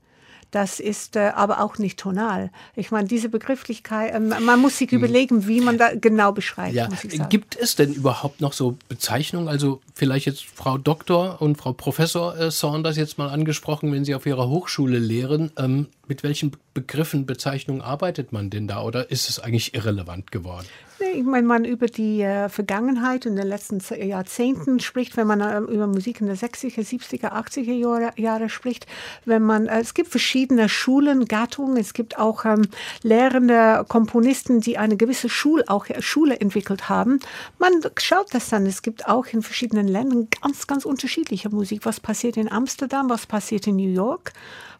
Das 0.50 0.80
ist 0.80 1.16
äh, 1.16 1.32
aber 1.34 1.60
auch 1.60 1.78
nicht 1.78 1.98
tonal. 1.98 2.50
Ich 2.74 2.90
meine, 2.90 3.08
diese 3.08 3.28
Begrifflichkeit, 3.28 4.14
äh, 4.14 4.20
man 4.20 4.60
muss 4.60 4.78
sich 4.78 4.90
hm. 4.90 4.98
überlegen, 4.98 5.46
wie 5.46 5.60
man 5.60 5.78
da 5.78 5.94
genau 5.94 6.32
beschreibt. 6.32 6.74
Ja. 6.74 6.88
Gibt 7.28 7.56
es 7.56 7.74
denn 7.76 7.92
überhaupt 7.92 8.40
noch 8.40 8.52
so 8.52 8.76
Bezeichnungen? 8.88 9.48
Also 9.48 9.80
vielleicht 9.94 10.26
jetzt 10.26 10.44
Frau 10.44 10.78
Doktor 10.78 11.42
und 11.42 11.56
Frau 11.56 11.72
Professor 11.72 12.38
äh, 12.38 12.50
Saunders 12.50 12.96
jetzt 12.96 13.18
mal 13.18 13.28
angesprochen, 13.28 13.92
wenn 13.92 14.04
Sie 14.04 14.14
auf 14.14 14.26
Ihrer 14.26 14.48
Hochschule 14.48 14.98
lehren. 14.98 15.50
Ähm, 15.58 15.88
mit 16.08 16.22
welchen 16.22 16.52
Begriffen, 16.74 17.26
Bezeichnungen 17.26 17.82
arbeitet 17.82 18.32
man 18.32 18.50
denn 18.50 18.68
da 18.68 18.82
oder 18.82 19.10
ist 19.10 19.28
es 19.28 19.40
eigentlich 19.40 19.74
irrelevant 19.74 20.30
geworden? 20.30 20.66
Nee, 20.98 21.22
wenn 21.26 21.44
man 21.44 21.66
über 21.66 21.86
die 21.86 22.22
äh, 22.22 22.48
Vergangenheit 22.48 23.26
in 23.26 23.36
den 23.36 23.46
letzten 23.46 23.80
Jahrzehnten 24.02 24.80
spricht, 24.80 25.16
wenn 25.18 25.26
man 25.26 25.42
äh, 25.42 25.58
über 25.58 25.86
Musik 25.86 26.22
in 26.22 26.26
den 26.26 26.36
60er, 26.36 26.80
70er, 26.80 27.32
80er 27.32 27.72
Jahre, 27.72 28.12
Jahre 28.16 28.48
spricht, 28.48 28.86
wenn 29.26 29.42
man, 29.42 29.66
äh, 29.66 29.80
es 29.80 29.92
gibt 29.92 30.08
verschiedene 30.08 30.70
Schulen, 30.70 31.26
Gattungen, 31.26 31.76
es 31.76 31.92
gibt 31.92 32.18
auch 32.18 32.46
ähm, 32.46 32.62
lehrende 33.02 33.84
Komponisten, 33.88 34.60
die 34.60 34.78
eine 34.78 34.96
gewisse 34.96 35.28
Schul, 35.28 35.64
auch, 35.66 35.86
äh, 35.90 36.00
Schule 36.00 36.40
entwickelt 36.40 36.88
haben. 36.88 37.20
Man 37.58 37.72
schaut 37.98 38.32
das 38.32 38.48
dann, 38.48 38.64
es 38.64 38.80
gibt 38.80 39.06
auch 39.06 39.26
in 39.26 39.42
verschiedenen 39.42 39.88
Ländern 39.88 40.28
ganz, 40.40 40.66
ganz 40.66 40.86
unterschiedliche 40.86 41.50
Musik. 41.50 41.84
Was 41.84 42.00
passiert 42.00 42.38
in 42.38 42.50
Amsterdam, 42.50 43.10
was 43.10 43.26
passiert 43.26 43.66
in 43.66 43.76
New 43.76 43.92
York? 43.92 44.32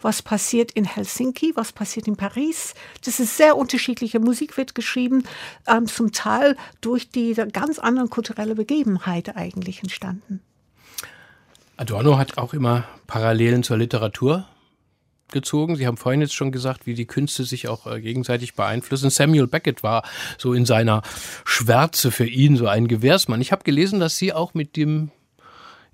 Was 0.06 0.22
passiert 0.22 0.70
in 0.70 0.84
Helsinki, 0.84 1.50
was 1.56 1.72
passiert 1.72 2.06
in 2.06 2.14
Paris. 2.16 2.74
Das 3.04 3.18
ist 3.18 3.36
sehr 3.36 3.56
unterschiedliche 3.56 4.20
Musik 4.20 4.56
wird 4.56 4.76
geschrieben, 4.76 5.24
ähm, 5.66 5.88
zum 5.88 6.12
Teil 6.12 6.56
durch 6.80 7.10
die 7.10 7.34
ganz 7.52 7.80
anderen 7.80 8.08
kulturelle 8.08 8.54
Begebenheit 8.54 9.36
eigentlich 9.36 9.82
entstanden. 9.82 10.40
Adorno 11.76 12.18
hat 12.18 12.38
auch 12.38 12.54
immer 12.54 12.84
Parallelen 13.08 13.64
zur 13.64 13.78
Literatur 13.78 14.46
gezogen. 15.32 15.74
Sie 15.74 15.88
haben 15.88 15.96
vorhin 15.96 16.20
jetzt 16.20 16.36
schon 16.36 16.52
gesagt, 16.52 16.86
wie 16.86 16.94
die 16.94 17.06
Künste 17.06 17.42
sich 17.42 17.66
auch 17.66 17.88
äh, 17.88 18.00
gegenseitig 18.00 18.54
beeinflussen. 18.54 19.10
Samuel 19.10 19.48
Beckett 19.48 19.82
war 19.82 20.04
so 20.38 20.52
in 20.52 20.66
seiner 20.66 21.02
Schwärze 21.44 22.12
für 22.12 22.26
ihn 22.26 22.56
so 22.56 22.68
ein 22.68 22.86
Gewährsmann. 22.86 23.40
Ich 23.40 23.50
habe 23.50 23.64
gelesen, 23.64 23.98
dass 23.98 24.16
Sie 24.16 24.32
auch 24.32 24.54
mit 24.54 24.76
dem 24.76 25.10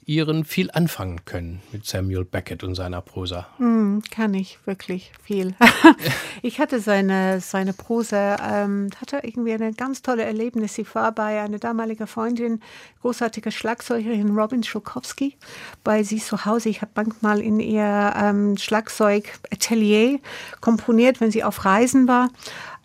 Iren 0.05 0.45
viel 0.45 0.71
anfangen 0.73 1.25
können 1.25 1.63
mit 1.71 1.87
Samuel 1.87 2.25
Beckett 2.25 2.65
und 2.65 2.75
seiner 2.75 3.01
Prosa. 3.01 3.47
Mm, 3.59 4.01
kann 4.11 4.35
ich 4.35 4.59
wirklich 4.67 5.13
viel. 5.23 5.55
ich 6.43 6.59
hatte 6.59 6.81
seine, 6.81 7.41
seine 7.41 7.73
Prosa, 7.73 8.65
ähm, 8.65 8.91
hatte 9.01 9.21
irgendwie 9.23 9.53
eine 9.53 9.73
ganz 9.73 10.03
tolle 10.03 10.25
Erlebnis. 10.25 10.77
Ich 10.79 10.93
war 10.97 11.13
bei 11.13 11.41
einer 11.41 11.59
damaligen 11.59 12.09
Freundin, 12.09 12.61
großartige 13.01 13.53
Schlagzeugerin 13.53 14.37
Robin 14.37 14.65
Schulkowski, 14.65 15.37
bei 15.85 16.03
sie 16.03 16.19
zu 16.19 16.45
Hause. 16.45 16.69
Ich 16.69 16.83
habe 16.83 16.93
manchmal 16.97 17.41
in 17.41 17.61
ihr 17.61 18.13
ähm, 18.17 18.57
Schlagzeugatelier 18.57 20.19
komponiert, 20.61 21.21
wenn 21.21 21.31
sie 21.31 21.45
auf 21.45 21.65
Reisen 21.65 22.09
war. 22.09 22.31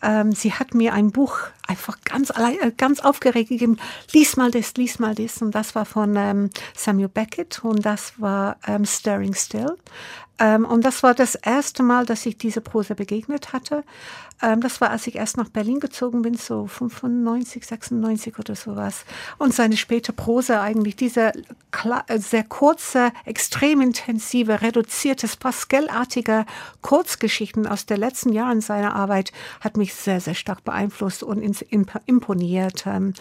Ähm, 0.03 0.33
sie 0.33 0.53
hat 0.53 0.75
mir 0.75 0.93
ein 0.93 1.11
Buch 1.11 1.39
einfach 1.67 1.97
ganz, 2.03 2.31
äh, 2.31 2.71
ganz 2.75 2.99
aufgeregt 2.99 3.49
gegeben. 3.49 3.77
Lies 4.13 4.37
mal 4.37 4.51
das, 4.51 4.73
lies 4.75 4.99
mal 4.99 5.15
das. 5.15 5.41
Und 5.41 5.51
das 5.51 5.75
war 5.75 5.85
von 5.85 6.15
ähm, 6.15 6.49
Samuel 6.75 7.09
Beckett 7.09 7.63
und 7.63 7.85
das 7.85 8.13
war 8.17 8.57
ähm, 8.67 8.85
Stirring 8.85 9.33
Still. 9.33 9.75
Ähm, 10.39 10.65
und 10.65 10.85
das 10.85 11.01
war 11.03 11.13
das 11.13 11.35
erste 11.35 11.83
Mal, 11.83 12.05
dass 12.05 12.25
ich 12.25 12.37
diese 12.37 12.61
Prosa 12.61 12.93
begegnet 12.93 13.53
hatte. 13.53 13.83
Ähm, 14.41 14.61
das 14.61 14.81
war, 14.81 14.91
als 14.91 15.07
ich 15.07 15.15
erst 15.15 15.37
nach 15.37 15.49
Berlin 15.49 15.79
gezogen 15.79 16.21
bin, 16.21 16.35
so 16.35 16.67
95, 16.67 17.65
96 17.65 18.37
oder 18.37 18.55
sowas. 18.55 19.05
Und 19.39 19.53
seine 19.53 19.77
späte 19.77 20.13
Prosa 20.13 20.61
eigentlich, 20.61 20.95
diese 20.95 21.31
äh, 21.31 22.19
sehr 22.19 22.43
kurze, 22.43 23.11
extrem 23.25 23.81
intensive, 23.81 24.61
reduzierte, 24.61 25.27
Pascal-artige 25.39 26.45
Kurzgeschichten 26.81 27.67
aus 27.67 27.85
den 27.85 27.97
letzten 27.97 28.31
Jahren 28.31 28.61
seiner 28.61 28.95
Arbeit 28.95 29.31
hat 29.59 29.77
mich 29.77 29.93
sehr, 29.93 30.21
sehr 30.21 30.35
stark 30.35 30.63
beeinflusst 30.63 31.23
und 31.23 31.41
imponiert. 31.61 32.85
Ähm, 32.85 33.13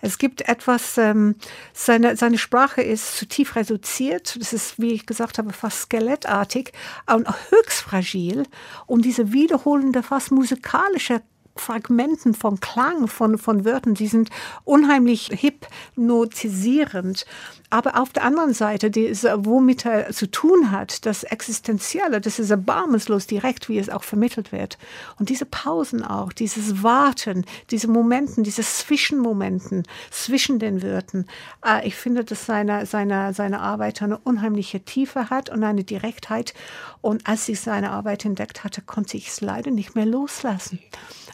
es 0.00 0.18
gibt 0.18 0.46
etwas, 0.48 0.98
ähm, 0.98 1.36
seine, 1.72 2.16
seine 2.16 2.36
Sprache 2.36 2.82
ist 2.82 3.16
zu 3.16 3.26
tief 3.26 3.56
reduziert. 3.56 4.36
Das 4.38 4.52
ist, 4.52 4.78
wie 4.78 4.92
ich 4.92 5.06
gesagt 5.06 5.38
habe, 5.38 5.52
fast 5.52 5.82
skelettartig 5.82 6.72
und 7.12 7.26
höchst 7.50 7.80
fragil. 7.80 8.44
Und 8.86 9.04
diese 9.04 9.32
wiederholende, 9.32 10.02
fast 10.02 10.30
musikalische 10.30 11.22
Fragmenten 11.56 12.34
von 12.34 12.60
Klang, 12.60 13.08
von, 13.08 13.38
von 13.38 13.64
Wörtern, 13.64 13.94
die 13.94 14.08
sind 14.08 14.30
unheimlich 14.64 15.30
hypnotisierend. 15.30 17.26
Aber 17.70 18.00
auf 18.00 18.10
der 18.10 18.24
anderen 18.24 18.54
Seite, 18.54 18.90
die 18.90 19.04
ist, 19.04 19.26
womit 19.38 19.84
er 19.84 20.12
zu 20.12 20.30
tun 20.30 20.70
hat, 20.70 21.06
das 21.06 21.24
Existenzielle, 21.24 22.20
das 22.20 22.38
ist 22.38 22.50
erbarmungslos 22.50 23.26
direkt, 23.26 23.68
wie 23.68 23.78
es 23.78 23.88
auch 23.88 24.04
vermittelt 24.04 24.52
wird. 24.52 24.78
Und 25.18 25.28
diese 25.28 25.44
Pausen 25.44 26.04
auch, 26.04 26.32
dieses 26.32 26.82
Warten, 26.82 27.44
diese 27.70 27.88
Momenten, 27.88 28.44
diese 28.44 28.62
Zwischenmomenten 28.62 29.84
zwischen 30.10 30.58
den 30.58 30.82
Wörtern, 30.82 31.26
äh, 31.64 31.86
ich 31.86 31.96
finde, 31.96 32.24
dass 32.24 32.46
seine, 32.46 32.86
seine, 32.86 33.32
seine 33.34 33.60
Arbeit 33.60 34.02
eine 34.02 34.18
unheimliche 34.18 34.84
Tiefe 34.84 35.30
hat 35.30 35.50
und 35.50 35.64
eine 35.64 35.84
Direktheit. 35.84 36.54
Und 37.00 37.26
als 37.26 37.48
ich 37.48 37.60
seine 37.60 37.90
Arbeit 37.90 38.24
entdeckt 38.24 38.62
hatte, 38.62 38.82
konnte 38.82 39.16
ich 39.16 39.28
es 39.28 39.40
leider 39.40 39.70
nicht 39.70 39.94
mehr 39.94 40.06
loslassen. 40.06 40.78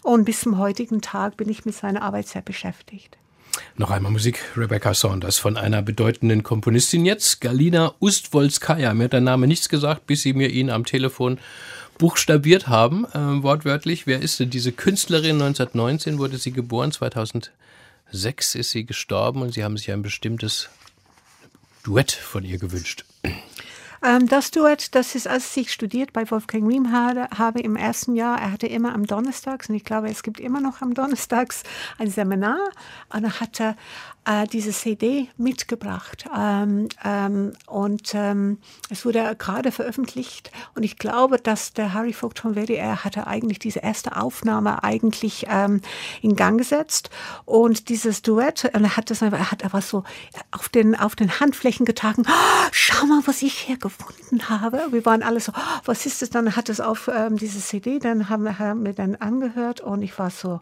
Und 0.02 0.24
bis 0.24 0.40
zum 0.40 0.58
heutigen 0.58 1.00
Tag 1.00 1.36
bin 1.36 1.48
ich 1.48 1.64
mit 1.64 1.74
seiner 1.74 2.02
Arbeit 2.02 2.26
sehr 2.26 2.42
beschäftigt. 2.42 3.18
Noch 3.76 3.90
einmal 3.90 4.12
Musik, 4.12 4.42
Rebecca 4.56 4.94
Saunders 4.94 5.38
von 5.38 5.56
einer 5.56 5.82
bedeutenden 5.82 6.42
Komponistin 6.42 7.04
jetzt, 7.04 7.40
Galina 7.40 7.94
Ustwolskaya. 7.98 8.94
Mir 8.94 9.04
hat 9.04 9.12
der 9.12 9.20
Name 9.20 9.46
nichts 9.46 9.68
gesagt, 9.68 10.06
bis 10.06 10.22
Sie 10.22 10.32
mir 10.32 10.48
ihn 10.48 10.70
am 10.70 10.84
Telefon 10.84 11.38
buchstabiert 11.98 12.68
haben, 12.68 13.04
äh, 13.12 13.42
wortwörtlich. 13.42 14.06
Wer 14.06 14.22
ist 14.22 14.40
denn 14.40 14.50
diese 14.50 14.72
Künstlerin? 14.72 15.36
1919 15.42 16.18
wurde 16.18 16.38
sie 16.38 16.50
geboren, 16.50 16.92
2006 16.92 18.54
ist 18.54 18.70
sie 18.70 18.86
gestorben 18.86 19.42
und 19.42 19.52
Sie 19.52 19.62
haben 19.62 19.76
sich 19.76 19.92
ein 19.92 20.00
bestimmtes 20.00 20.70
Duett 21.82 22.12
von 22.12 22.44
ihr 22.44 22.58
gewünscht. 22.58 23.04
Ähm, 24.02 24.26
das 24.26 24.50
Duett, 24.50 24.94
das 24.94 25.14
ist, 25.14 25.28
als 25.28 25.54
ich 25.56 25.72
studiert 25.72 26.12
bei 26.12 26.30
Wolfgang 26.30 26.66
Riem 26.66 26.90
habe, 26.90 27.28
habe 27.36 27.60
im 27.60 27.76
ersten 27.76 28.14
Jahr, 28.14 28.40
er 28.40 28.52
hatte 28.52 28.66
immer 28.66 28.94
am 28.94 29.06
Donnerstags, 29.06 29.68
und 29.68 29.74
ich 29.74 29.84
glaube, 29.84 30.08
es 30.08 30.22
gibt 30.22 30.40
immer 30.40 30.60
noch 30.60 30.80
am 30.80 30.94
Donnerstags 30.94 31.62
ein 31.98 32.08
Seminar, 32.10 32.58
und 33.12 33.24
er 33.24 33.40
hatte 33.40 33.76
äh, 34.24 34.46
diese 34.46 34.72
CD 34.72 35.28
mitgebracht. 35.36 36.26
Ähm, 36.36 36.88
ähm, 37.04 37.52
und 37.66 38.12
ähm, 38.14 38.58
es 38.90 39.04
wurde 39.04 39.34
gerade 39.38 39.72
veröffentlicht. 39.72 40.50
Und 40.74 40.82
ich 40.82 40.98
glaube, 40.98 41.38
dass 41.38 41.72
der 41.72 41.94
Harry 41.94 42.12
Vogt 42.12 42.40
von 42.40 42.54
WDR 42.54 43.04
hatte 43.04 43.26
eigentlich 43.26 43.58
diese 43.58 43.80
erste 43.80 44.16
Aufnahme 44.16 44.84
eigentlich 44.84 45.46
ähm, 45.48 45.80
in 46.22 46.36
Gang 46.36 46.58
gesetzt. 46.58 47.10
Und 47.44 47.88
dieses 47.88 48.22
Duett, 48.22 48.64
er 48.64 48.96
hat 48.96 49.10
das 49.10 49.22
einfach, 49.22 49.38
er 49.38 49.50
hat 49.50 49.64
aber 49.64 49.80
so 49.80 50.04
auf 50.50 50.68
den, 50.68 50.94
auf 50.94 51.16
den 51.16 51.40
Handflächen 51.40 51.86
getragen. 51.86 52.24
Oh, 52.28 52.68
schau 52.72 53.06
mal, 53.06 53.22
was 53.26 53.42
ich 53.42 53.54
hier 53.54 53.78
gefunden 53.78 54.48
habe. 54.48 54.88
Wir 54.90 55.04
waren 55.06 55.22
alle 55.22 55.40
so, 55.40 55.52
oh, 55.56 55.80
was 55.84 56.06
ist 56.06 56.22
das? 56.22 56.30
Dann 56.30 56.56
hat 56.56 56.68
es 56.68 56.80
auf 56.80 57.08
ähm, 57.12 57.36
diese 57.36 57.60
CD, 57.60 57.98
dann 57.98 58.28
haben 58.28 58.58
haben 58.58 58.84
wir 58.84 58.92
dann 58.92 59.16
angehört 59.16 59.80
und 59.80 60.02
ich 60.02 60.18
war 60.18 60.30
so, 60.30 60.60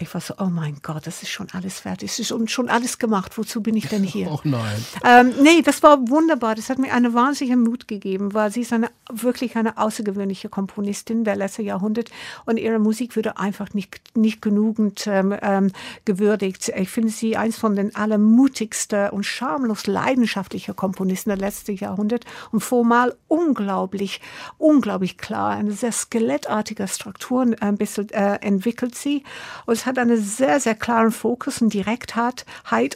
ich 0.00 0.12
war 0.12 0.20
so, 0.20 0.34
oh 0.38 0.46
mein 0.46 0.78
Gott, 0.82 1.06
das 1.06 1.22
ist 1.22 1.30
schon 1.30 1.46
alles 1.52 1.78
fertig. 1.80 2.10
Es 2.10 2.18
ist 2.18 2.50
schon 2.50 2.68
alles 2.68 2.98
gemacht. 2.98 3.38
Wozu 3.38 3.62
bin 3.62 3.76
ich 3.76 3.88
denn 3.88 4.02
hier? 4.02 4.24
Oh 4.34 4.40
nein. 4.42 4.84
Ähm, 5.04 5.34
nee, 5.42 5.62
das 5.62 5.82
war 5.84 6.08
wunderbar. 6.08 6.56
Das 6.56 6.68
hat 6.68 6.78
mir 6.78 6.92
eine 6.92 7.14
wahnsinnige 7.14 7.56
Mut 7.56 7.86
gegeben, 7.86 8.34
weil 8.34 8.50
sie 8.50 8.62
ist 8.62 8.72
eine, 8.72 8.90
wirklich 9.12 9.54
eine 9.54 9.78
außergewöhnliche 9.78 10.48
Komponistin 10.48 11.22
der 11.22 11.36
letzten 11.36 11.62
Jahrhundert 11.62 12.10
und 12.46 12.56
ihre 12.56 12.80
Musik 12.80 13.14
würde 13.14 13.38
einfach 13.38 13.72
nicht, 13.74 14.00
nicht 14.16 14.42
genügend 14.42 15.06
ähm, 15.06 15.36
ähm, 15.40 15.70
gewürdigt. 16.04 16.72
Ich 16.74 16.88
finde 16.88 17.10
sie 17.10 17.36
eins 17.36 17.56
von 17.56 17.76
den 17.76 17.94
allermutigsten 17.94 19.10
und 19.10 19.24
schamlos 19.24 19.86
leidenschaftlichen 19.86 20.74
Komponisten 20.74 21.30
der 21.30 21.38
letzten 21.38 21.76
Jahrhundert 21.76 22.24
und 22.50 22.60
formal 22.60 23.14
unglaublich, 23.28 24.20
unglaublich 24.58 25.18
klar. 25.18 25.50
Eine 25.50 25.72
sehr 25.72 25.92
skelettartige 25.92 26.88
Struktur 26.88 27.46
äh, 27.46 27.56
ein 27.60 27.76
bisschen 27.76 28.08
äh, 28.10 28.36
entwickelt 28.40 28.96
sie. 28.96 29.22
Und 29.66 29.83
hat 29.86 29.98
einen 29.98 30.22
sehr, 30.22 30.60
sehr 30.60 30.74
klaren 30.74 31.12
Fokus 31.12 31.62
und 31.62 31.72
Direktheit 31.72 32.44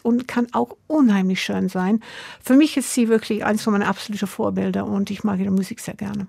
und 0.03 0.28
kann 0.28 0.49
auch 0.53 0.76
unheimlich 0.86 1.43
schön 1.43 1.68
sein. 1.68 2.01
Für 2.43 2.55
mich 2.55 2.76
ist 2.76 2.93
sie 2.95 3.09
wirklich 3.09 3.45
eines 3.45 3.62
von 3.62 3.72
meinen 3.72 3.82
absoluten 3.82 4.26
Vorbilder 4.26 4.86
und 4.86 5.11
ich 5.11 5.24
mag 5.24 5.41
ihre 5.41 5.51
Musik 5.51 5.80
sehr 5.80 5.95
gerne. 5.95 6.26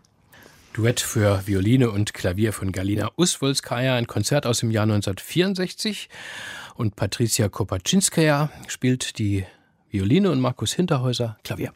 Duett 0.74 1.00
für 1.00 1.46
Violine 1.46 1.90
und 1.90 2.14
Klavier 2.14 2.54
von 2.54 2.72
Galina 2.72 3.10
Uswolskaya, 3.18 3.96
ein 3.96 4.08
Konzert 4.08 4.46
aus 4.46 4.60
dem 4.60 4.72
Jahr 4.72 4.84
1964. 4.84 6.10
Und 6.76 6.96
Patricia 6.96 7.50
Kopaczynskaja 7.50 8.50
spielt 8.68 9.18
die 9.18 9.46
Violine 9.90 10.32
und 10.32 10.40
Markus 10.40 10.74
Hinterhäuser 10.74 11.38
Klavier. 11.44 11.74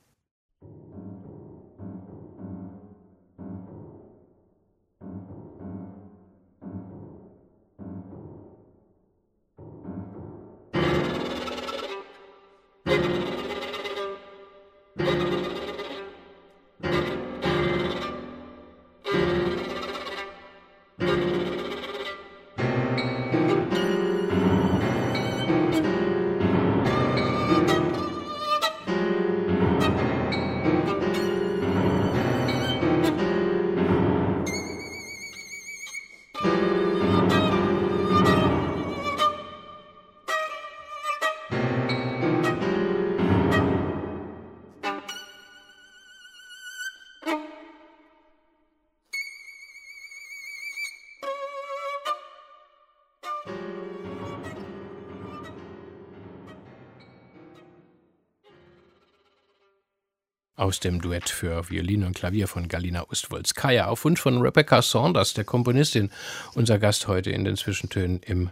Aus 60.74 60.80
dem 60.80 61.02
Duett 61.02 61.30
für 61.30 61.70
Violine 61.70 62.08
und 62.08 62.16
Klavier 62.16 62.48
von 62.48 62.68
Galina 62.68 63.06
Ustwolskaya 63.08 63.86
auf 63.86 64.06
Wunsch 64.06 64.20
von 64.20 64.42
Rebecca 64.42 64.82
Saunders, 64.82 65.36
der 65.36 65.44
Komponistin, 65.44 66.10
unser 66.56 66.80
Gast 66.80 67.08
heute 67.08 67.30
in 67.30 67.46
den 67.46 67.58
Zwischentönen 67.58 68.22
im 68.26 68.50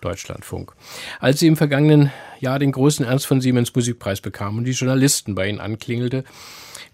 Deutschlandfunk. 0.00 0.72
Als 1.20 1.40
sie 1.40 1.48
im 1.48 1.58
vergangenen 1.58 2.10
Jahr 2.40 2.58
den 2.58 2.72
großen 2.72 3.04
Ernst 3.04 3.26
von 3.26 3.42
Siemens 3.42 3.74
Musikpreis 3.74 4.22
bekam 4.22 4.56
und 4.56 4.64
die 4.64 4.70
Journalisten 4.70 5.34
bei 5.34 5.46
ihnen 5.46 5.60
anklingelte, 5.60 6.24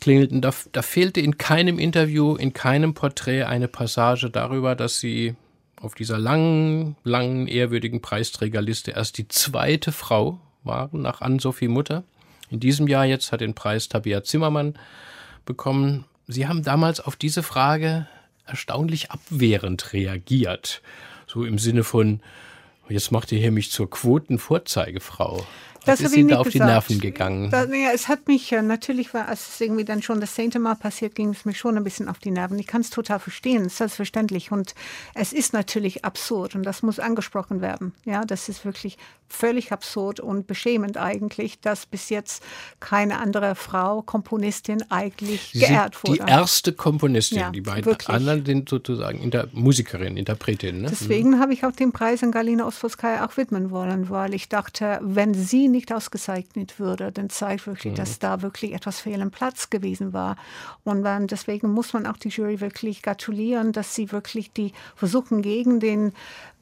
klingelten, 0.00 0.40
da, 0.40 0.52
da 0.72 0.82
fehlte 0.82 1.20
in 1.20 1.38
keinem 1.38 1.78
Interview, 1.78 2.34
in 2.34 2.52
keinem 2.52 2.94
Porträt 2.94 3.44
eine 3.44 3.68
Passage 3.68 4.28
darüber, 4.28 4.74
dass 4.74 4.98
sie 4.98 5.36
auf 5.80 5.94
dieser 5.94 6.18
langen, 6.18 6.96
langen, 7.04 7.46
ehrwürdigen 7.46 8.02
Preisträgerliste 8.02 8.90
erst 8.90 9.18
die 9.18 9.28
zweite 9.28 9.92
Frau 9.92 10.40
waren 10.64 11.00
nach 11.02 11.20
Ann-Sophie 11.20 11.68
Mutter 11.68 12.02
in 12.50 12.60
diesem 12.60 12.86
Jahr 12.86 13.04
jetzt 13.04 13.32
hat 13.32 13.40
den 13.40 13.54
Preis 13.54 13.88
Tabea 13.88 14.22
Zimmermann 14.22 14.74
bekommen. 15.44 16.04
Sie 16.26 16.46
haben 16.46 16.62
damals 16.62 17.00
auf 17.00 17.16
diese 17.16 17.42
Frage 17.42 18.06
erstaunlich 18.46 19.10
abwehrend 19.10 19.92
reagiert. 19.92 20.82
So 21.26 21.44
im 21.44 21.58
Sinne 21.58 21.84
von, 21.84 22.20
jetzt 22.88 23.12
macht 23.12 23.32
ihr 23.32 23.38
hier 23.38 23.52
mich 23.52 23.70
zur 23.70 23.90
Quotenvorzeigefrau. 23.90 25.46
Das 25.88 26.00
ist 26.00 26.16
Ihnen 26.16 26.28
da 26.28 26.38
auf 26.38 26.46
gesagt. 26.46 26.64
die 26.64 26.72
Nerven 26.72 27.00
gegangen? 27.00 27.50
Da, 27.50 27.64
ja, 27.64 27.90
es 27.92 28.08
hat 28.08 28.28
mich 28.28 28.52
äh, 28.52 28.62
natürlich, 28.62 29.12
war, 29.14 29.28
als 29.28 29.48
es 29.48 29.60
irgendwie 29.60 29.84
dann 29.84 30.02
schon 30.02 30.20
das 30.20 30.34
zehnte 30.34 30.58
Mal 30.58 30.74
passiert, 30.74 31.14
ging 31.14 31.30
es 31.30 31.44
mir 31.44 31.54
schon 31.54 31.76
ein 31.76 31.84
bisschen 31.84 32.08
auf 32.08 32.18
die 32.18 32.30
Nerven. 32.30 32.58
Ich 32.58 32.66
kann 32.66 32.80
es 32.80 32.90
total 32.90 33.18
verstehen, 33.18 33.68
selbstverständlich. 33.68 34.52
Und 34.52 34.74
es 35.14 35.32
ist 35.32 35.52
natürlich 35.52 36.04
absurd 36.04 36.54
und 36.54 36.62
das 36.62 36.82
muss 36.82 36.98
angesprochen 36.98 37.60
werden. 37.60 37.92
Ja, 38.04 38.24
das 38.24 38.48
ist 38.48 38.64
wirklich 38.64 38.98
völlig 39.28 39.72
absurd 39.72 40.20
und 40.20 40.46
beschämend 40.46 40.96
eigentlich, 40.96 41.60
dass 41.60 41.86
bis 41.86 42.08
jetzt 42.08 42.42
keine 42.80 43.18
andere 43.18 43.54
Frau, 43.54 44.02
Komponistin 44.02 44.84
eigentlich 44.90 45.50
Sie 45.52 45.60
geehrt 45.60 46.02
wurde. 46.02 46.24
Die 46.24 46.30
erste 46.30 46.72
Komponistin, 46.72 47.38
ja, 47.38 47.50
die 47.50 47.60
beiden 47.60 47.84
wirklich. 47.84 48.08
anderen 48.08 48.44
sind 48.44 48.68
sozusagen 48.68 49.20
Inter 49.20 49.48
Musikerinnen, 49.52 50.16
Interpretinnen. 50.16 50.82
Ne? 50.82 50.88
Deswegen 50.90 51.30
mhm. 51.30 51.40
habe 51.40 51.52
ich 51.52 51.64
auch 51.64 51.72
den 51.72 51.92
Preis 51.92 52.22
an 52.22 52.32
Galina 52.32 52.66
Ostfoskaya 52.66 53.26
auch 53.26 53.36
widmen 53.36 53.70
wollen, 53.70 54.10
weil 54.10 54.34
ich 54.34 54.48
dachte, 54.48 54.98
wenn 55.02 55.34
sie 55.34 55.68
nicht 55.68 55.77
nicht 55.78 55.92
ausgezeichnet 55.92 56.80
würde, 56.80 57.12
dann 57.12 57.30
zeigt 57.30 57.66
wirklich, 57.68 57.92
mhm. 57.92 57.96
dass 57.96 58.18
da 58.18 58.42
wirklich 58.42 58.74
etwas 58.74 59.00
fehl 59.00 59.20
im 59.20 59.30
Platz 59.30 59.70
gewesen 59.70 60.12
war. 60.12 60.36
Und 60.82 61.06
ähm, 61.06 61.28
deswegen 61.28 61.70
muss 61.70 61.92
man 61.92 62.04
auch 62.06 62.16
die 62.16 62.30
Jury 62.30 62.60
wirklich 62.60 63.02
gratulieren, 63.02 63.72
dass 63.72 63.94
sie 63.94 64.10
wirklich 64.10 64.52
die 64.52 64.72
versuchen 64.96 65.40
gegen 65.40 65.78
den 65.78 66.12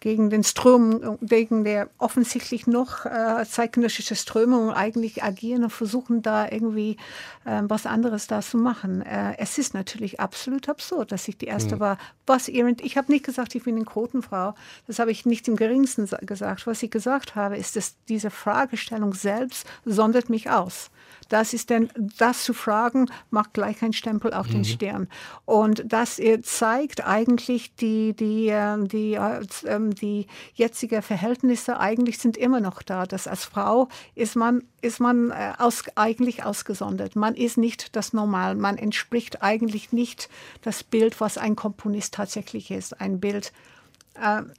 gegen 0.00 0.30
den 0.30 0.44
Strömung, 0.44 1.18
wegen 1.20 1.64
der 1.64 1.88
offensichtlich 1.98 2.66
noch 2.66 3.06
äh, 3.06 3.44
zeitgenössische 3.48 4.14
Strömung 4.14 4.70
eigentlich 4.70 5.22
agieren 5.22 5.64
und 5.64 5.70
versuchen 5.70 6.22
da 6.22 6.48
irgendwie 6.50 6.96
äh, 7.44 7.62
was 7.64 7.86
anderes 7.86 8.26
da 8.26 8.40
zu 8.40 8.58
machen. 8.58 9.02
Äh, 9.02 9.36
es 9.38 9.58
ist 9.58 9.74
natürlich 9.74 10.20
absolut 10.20 10.68
absurd, 10.68 11.12
dass 11.12 11.28
ich 11.28 11.38
die 11.38 11.46
erste 11.46 11.76
mhm. 11.76 11.80
war. 11.80 11.98
Was 12.26 12.48
ihr, 12.48 12.66
ich 12.82 12.96
habe 12.96 13.10
nicht 13.10 13.24
gesagt, 13.24 13.54
ich 13.54 13.64
bin 13.64 13.76
eine 13.76 13.84
Quotenfrau. 13.84 14.54
Das 14.86 14.98
habe 14.98 15.10
ich 15.10 15.26
nicht 15.26 15.48
im 15.48 15.56
geringsten 15.56 16.08
gesagt. 16.22 16.66
Was 16.66 16.82
ich 16.82 16.90
gesagt 16.90 17.34
habe, 17.34 17.56
ist, 17.56 17.76
dass 17.76 17.96
diese 18.08 18.30
Fragestellung 18.30 19.14
selbst 19.14 19.66
sondert 19.84 20.28
mich 20.28 20.50
aus. 20.50 20.90
Das 21.28 21.52
ist 21.52 21.70
denn, 21.70 21.88
das 22.18 22.44
zu 22.44 22.54
fragen, 22.54 23.06
macht 23.30 23.54
gleich 23.54 23.82
einen 23.82 23.92
Stempel 23.92 24.32
auf 24.32 24.48
mhm. 24.48 24.52
den 24.52 24.64
Stern. 24.64 25.08
Und 25.44 25.84
das 25.86 26.20
zeigt 26.42 27.06
eigentlich 27.06 27.74
die, 27.76 28.14
die, 28.14 28.48
ähm, 28.48 28.88
die, 28.88 29.18
die, 29.18 29.66
ähm, 29.66 29.94
die 29.94 30.26
jetzige 30.54 31.02
Verhältnisse 31.02 31.78
eigentlich 31.80 32.18
sind 32.18 32.36
immer 32.36 32.60
noch 32.60 32.82
da. 32.82 33.06
Dass 33.06 33.26
als 33.26 33.44
Frau 33.44 33.88
ist 34.14 34.36
man, 34.36 34.62
ist 34.82 35.00
man 35.00 35.30
äh, 35.30 35.52
aus, 35.58 35.84
eigentlich 35.96 36.44
ausgesondert. 36.44 37.16
Man 37.16 37.34
ist 37.34 37.58
nicht 37.58 37.96
das 37.96 38.12
Normal. 38.12 38.54
Man 38.54 38.78
entspricht 38.78 39.42
eigentlich 39.42 39.92
nicht 39.92 40.28
das 40.62 40.84
Bild, 40.84 41.20
was 41.20 41.38
ein 41.38 41.56
Komponist 41.56 42.14
tatsächlich 42.14 42.70
ist. 42.70 43.00
Ein 43.00 43.20
Bild, 43.20 43.46
äh, 43.46 43.75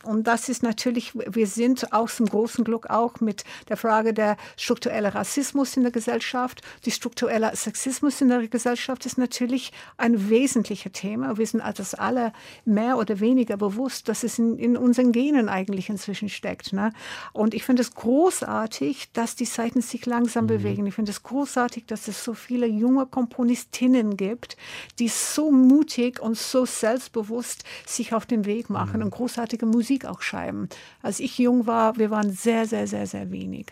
und 0.04 0.28
das 0.28 0.50
ist 0.50 0.64
natürlich, 0.64 1.14
wir 1.16 1.48
sind 1.48 1.94
aus 1.94 2.18
dem 2.18 2.28
großen 2.28 2.64
Glück 2.64 2.90
auch 2.90 3.20
mit 3.20 3.44
der 3.70 3.78
Frage 3.78 4.14
der 4.14 4.38
strukturelle 4.56 5.14
Rassismus 5.14 5.76
in 5.76 5.84
der 5.84 5.92
Gesellschaft. 5.92 6.62
Die 6.86 6.92
strukturelle 6.92 7.56
Sexismus 7.56 8.22
in 8.22 8.30
der 8.30 8.48
Gesellschaft 8.48 9.06
ist 9.06 9.18
natürlich 9.18 9.72
ein 9.98 10.30
wesentliches 10.30 10.92
Thema. 10.92 11.38
Wir 11.38 11.48
sind 11.48 11.64
das 11.76 11.96
alle 11.96 12.34
mehr 12.66 12.98
oder 12.98 13.20
weniger 13.20 13.58
bewusst, 13.58 14.10
dass 14.10 14.24
es 14.24 14.40
in, 14.40 14.58
in 14.58 14.78
unseren 14.78 15.12
Genen 15.12 15.50
eigentlich 15.50 15.90
inzwischen 15.90 16.30
steckt. 16.30 16.74
Ne? 16.74 16.94
Und 17.34 17.54
ich 17.54 17.64
finde 17.64 17.82
es 17.82 17.94
großartig, 17.94 19.12
dass 19.14 19.36
die 19.36 19.46
Seiten 19.46 19.82
sich 19.82 20.06
langsam 20.06 20.46
mhm. 20.46 20.50
bewegen. 20.50 20.86
Ich 20.86 20.96
finde 20.96 21.12
es 21.12 21.24
großartig, 21.24 21.86
dass 21.86 22.08
es 22.08 22.24
so 22.24 22.34
viele 22.34 22.68
junge 22.68 23.06
Komponistinnen 23.06 24.18
gibt, 24.18 24.58
die 25.00 25.08
so 25.08 25.52
mutig 25.52 26.20
und 26.20 26.38
so 26.38 26.66
selbstbewusst 26.66 27.64
sich 27.86 28.14
auf 28.14 28.26
den 28.26 28.46
Weg 28.46 28.70
machen. 28.70 28.98
Mhm. 28.98 29.06
Und 29.06 29.12
großartig 29.12 29.47
großartige 29.48 29.66
Musik 29.66 30.06
auch 30.06 30.22
schreiben. 30.22 30.70
Als 31.02 31.20
ich 31.20 31.38
jung 31.38 31.68
war, 31.68 31.98
wir 31.98 32.10
waren 32.10 32.32
sehr, 32.32 32.66
sehr, 32.66 32.88
sehr, 32.88 33.08
sehr 33.08 33.32
wenig. 33.32 33.68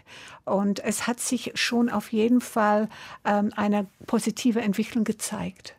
Und 0.45 0.83
es 0.83 1.07
hat 1.07 1.19
sich 1.19 1.51
schon 1.55 1.89
auf 1.89 2.13
jeden 2.13 2.41
Fall 2.41 2.87
ähm, 3.25 3.51
eine 3.55 3.87
positive 4.07 4.61
Entwicklung 4.61 5.03
gezeigt. 5.03 5.75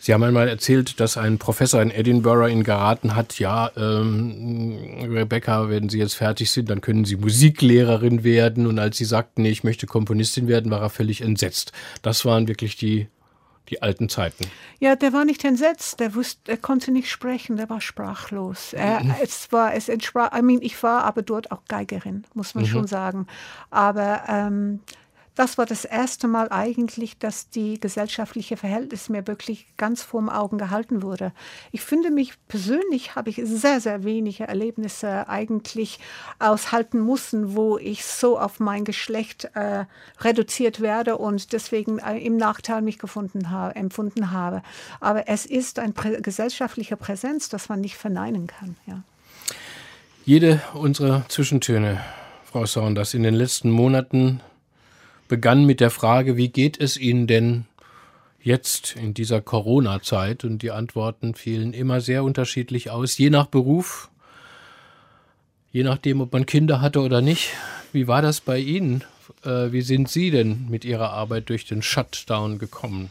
Sie 0.00 0.14
haben 0.14 0.22
einmal 0.22 0.48
erzählt, 0.48 1.00
dass 1.00 1.16
ein 1.16 1.38
Professor 1.38 1.82
in 1.82 1.90
Edinburgh 1.90 2.48
Ihnen 2.48 2.62
geraten 2.62 3.16
hat, 3.16 3.38
ja, 3.40 3.70
ähm, 3.76 4.78
Rebecca, 5.02 5.68
wenn 5.68 5.88
Sie 5.88 5.98
jetzt 5.98 6.14
fertig 6.14 6.52
sind, 6.52 6.70
dann 6.70 6.80
können 6.80 7.04
Sie 7.04 7.16
Musiklehrerin 7.16 8.22
werden. 8.22 8.66
Und 8.66 8.78
als 8.78 8.96
Sie 8.96 9.04
sagten, 9.04 9.42
nee, 9.42 9.50
ich 9.50 9.64
möchte 9.64 9.86
Komponistin 9.86 10.46
werden, 10.46 10.70
war 10.70 10.82
er 10.82 10.90
völlig 10.90 11.20
entsetzt. 11.20 11.72
Das 12.02 12.24
waren 12.24 12.46
wirklich 12.46 12.76
die 12.76 13.08
die 13.68 13.82
alten 13.82 14.08
Zeiten. 14.08 14.46
Ja, 14.80 14.96
der 14.96 15.12
war 15.12 15.24
nicht 15.24 15.44
entsetzt, 15.44 16.00
der 16.00 16.14
wusste, 16.14 16.50
er 16.50 16.56
konnte 16.56 16.90
nicht 16.90 17.10
sprechen, 17.10 17.56
der 17.56 17.68
war 17.70 17.80
sprachlos. 17.80 18.72
Er, 18.72 19.02
mhm. 19.02 19.14
es 19.22 19.50
war, 19.52 19.74
es 19.74 19.88
entsprach, 19.88 20.36
I 20.36 20.42
mean, 20.42 20.60
ich 20.62 20.82
war 20.82 21.04
aber 21.04 21.22
dort 21.22 21.52
auch 21.52 21.62
Geigerin, 21.68 22.24
muss 22.34 22.54
man 22.54 22.64
mhm. 22.64 22.68
schon 22.68 22.86
sagen. 22.86 23.26
Aber 23.70 24.22
ähm, 24.28 24.80
das 25.38 25.56
war 25.56 25.66
das 25.66 25.84
erste 25.84 26.26
Mal 26.26 26.48
eigentlich, 26.50 27.16
dass 27.16 27.48
die 27.48 27.78
gesellschaftliche 27.78 28.56
Verhältnis 28.56 29.08
mir 29.08 29.24
wirklich 29.28 29.66
ganz 29.76 30.02
vorm 30.02 30.28
Augen 30.28 30.58
gehalten 30.58 31.00
wurde. 31.00 31.32
Ich 31.70 31.80
finde 31.80 32.10
mich 32.10 32.32
persönlich 32.48 33.14
habe 33.14 33.30
ich 33.30 33.40
sehr, 33.44 33.80
sehr 33.80 34.02
wenige 34.02 34.48
Erlebnisse 34.48 35.28
eigentlich 35.28 36.00
aushalten 36.40 37.06
müssen, 37.06 37.54
wo 37.54 37.78
ich 37.78 38.04
so 38.04 38.36
auf 38.36 38.58
mein 38.58 38.84
Geschlecht 38.84 39.48
äh, 39.54 39.84
reduziert 40.20 40.80
werde 40.80 41.16
und 41.16 41.52
deswegen 41.52 42.00
äh, 42.00 42.18
im 42.18 42.36
Nachteil 42.36 42.82
mich 42.82 42.98
gefunden 42.98 43.50
habe, 43.50 43.76
empfunden 43.76 44.32
habe. 44.32 44.62
Aber 44.98 45.28
es 45.28 45.46
ist 45.46 45.78
eine 45.78 45.92
prä 45.92 46.20
gesellschaftliche 46.20 46.96
Präsenz, 46.96 47.48
das 47.48 47.68
man 47.68 47.80
nicht 47.80 47.96
verneinen 47.96 48.48
kann. 48.48 48.76
Ja. 48.86 49.02
Jede 50.24 50.60
unserer 50.74 51.24
Zwischentöne, 51.28 52.00
Frau 52.44 52.66
Saunders, 52.66 53.14
in 53.14 53.22
den 53.22 53.34
letzten 53.34 53.70
Monaten 53.70 54.40
begann 55.28 55.64
mit 55.64 55.80
der 55.80 55.90
Frage, 55.90 56.36
wie 56.36 56.48
geht 56.48 56.80
es 56.80 56.96
Ihnen 56.96 57.26
denn 57.26 57.66
jetzt 58.42 58.96
in 58.96 59.14
dieser 59.14 59.40
Corona-Zeit? 59.40 60.44
Und 60.44 60.62
die 60.62 60.70
Antworten 60.70 61.34
fielen 61.34 61.72
immer 61.72 62.00
sehr 62.00 62.24
unterschiedlich 62.24 62.90
aus, 62.90 63.18
je 63.18 63.30
nach 63.30 63.46
Beruf, 63.46 64.10
je 65.70 65.84
nachdem, 65.84 66.20
ob 66.20 66.32
man 66.32 66.46
Kinder 66.46 66.80
hatte 66.80 67.00
oder 67.00 67.20
nicht. 67.20 67.50
Wie 67.92 68.08
war 68.08 68.22
das 68.22 68.40
bei 68.40 68.58
Ihnen? 68.58 69.04
Äh, 69.44 69.72
wie 69.72 69.82
sind 69.82 70.08
Sie 70.08 70.30
denn 70.30 70.66
mit 70.68 70.84
Ihrer 70.84 71.10
Arbeit 71.10 71.48
durch 71.48 71.64
den 71.66 71.82
Shutdown 71.82 72.58
gekommen? 72.58 73.10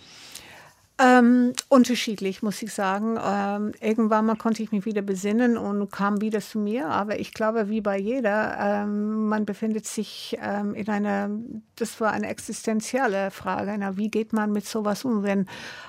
Ähm, 1.00 1.54
unterschiedlich, 1.70 2.42
muss 2.42 2.60
ich 2.64 2.74
sagen. 2.74 3.20
Ähm, 3.24 3.74
irgendwann 3.82 4.26
mal 4.26 4.36
konnte 4.36 4.64
ich 4.64 4.72
mich 4.72 4.86
wieder 4.86 5.04
besinnen 5.04 5.56
und 5.56 5.92
kam 5.92 6.22
wieder 6.22 6.42
zu 6.42 6.58
mir. 6.58 6.88
Aber 6.88 7.20
ich 7.20 7.36
glaube, 7.36 7.70
wie 7.70 7.82
bei 7.82 8.00
jeder, 8.00 8.58
ähm, 8.60 9.28
man 9.28 9.46
befindet 9.46 9.86
sich 9.86 10.36
ähm, 10.42 10.74
in 10.74 10.90
einer, 10.90 11.30
das 11.76 12.02
war 12.02 12.14
eine 12.14 12.28
existenzielle 12.28 13.30
Frage. 13.30 13.76
Na, 13.78 13.96
wie 13.96 14.10
geht 14.10 14.34
man 14.34 14.52
mit 14.52 14.66
sowas 14.66 15.06
um, 15.06 15.22
wenn 15.22 15.46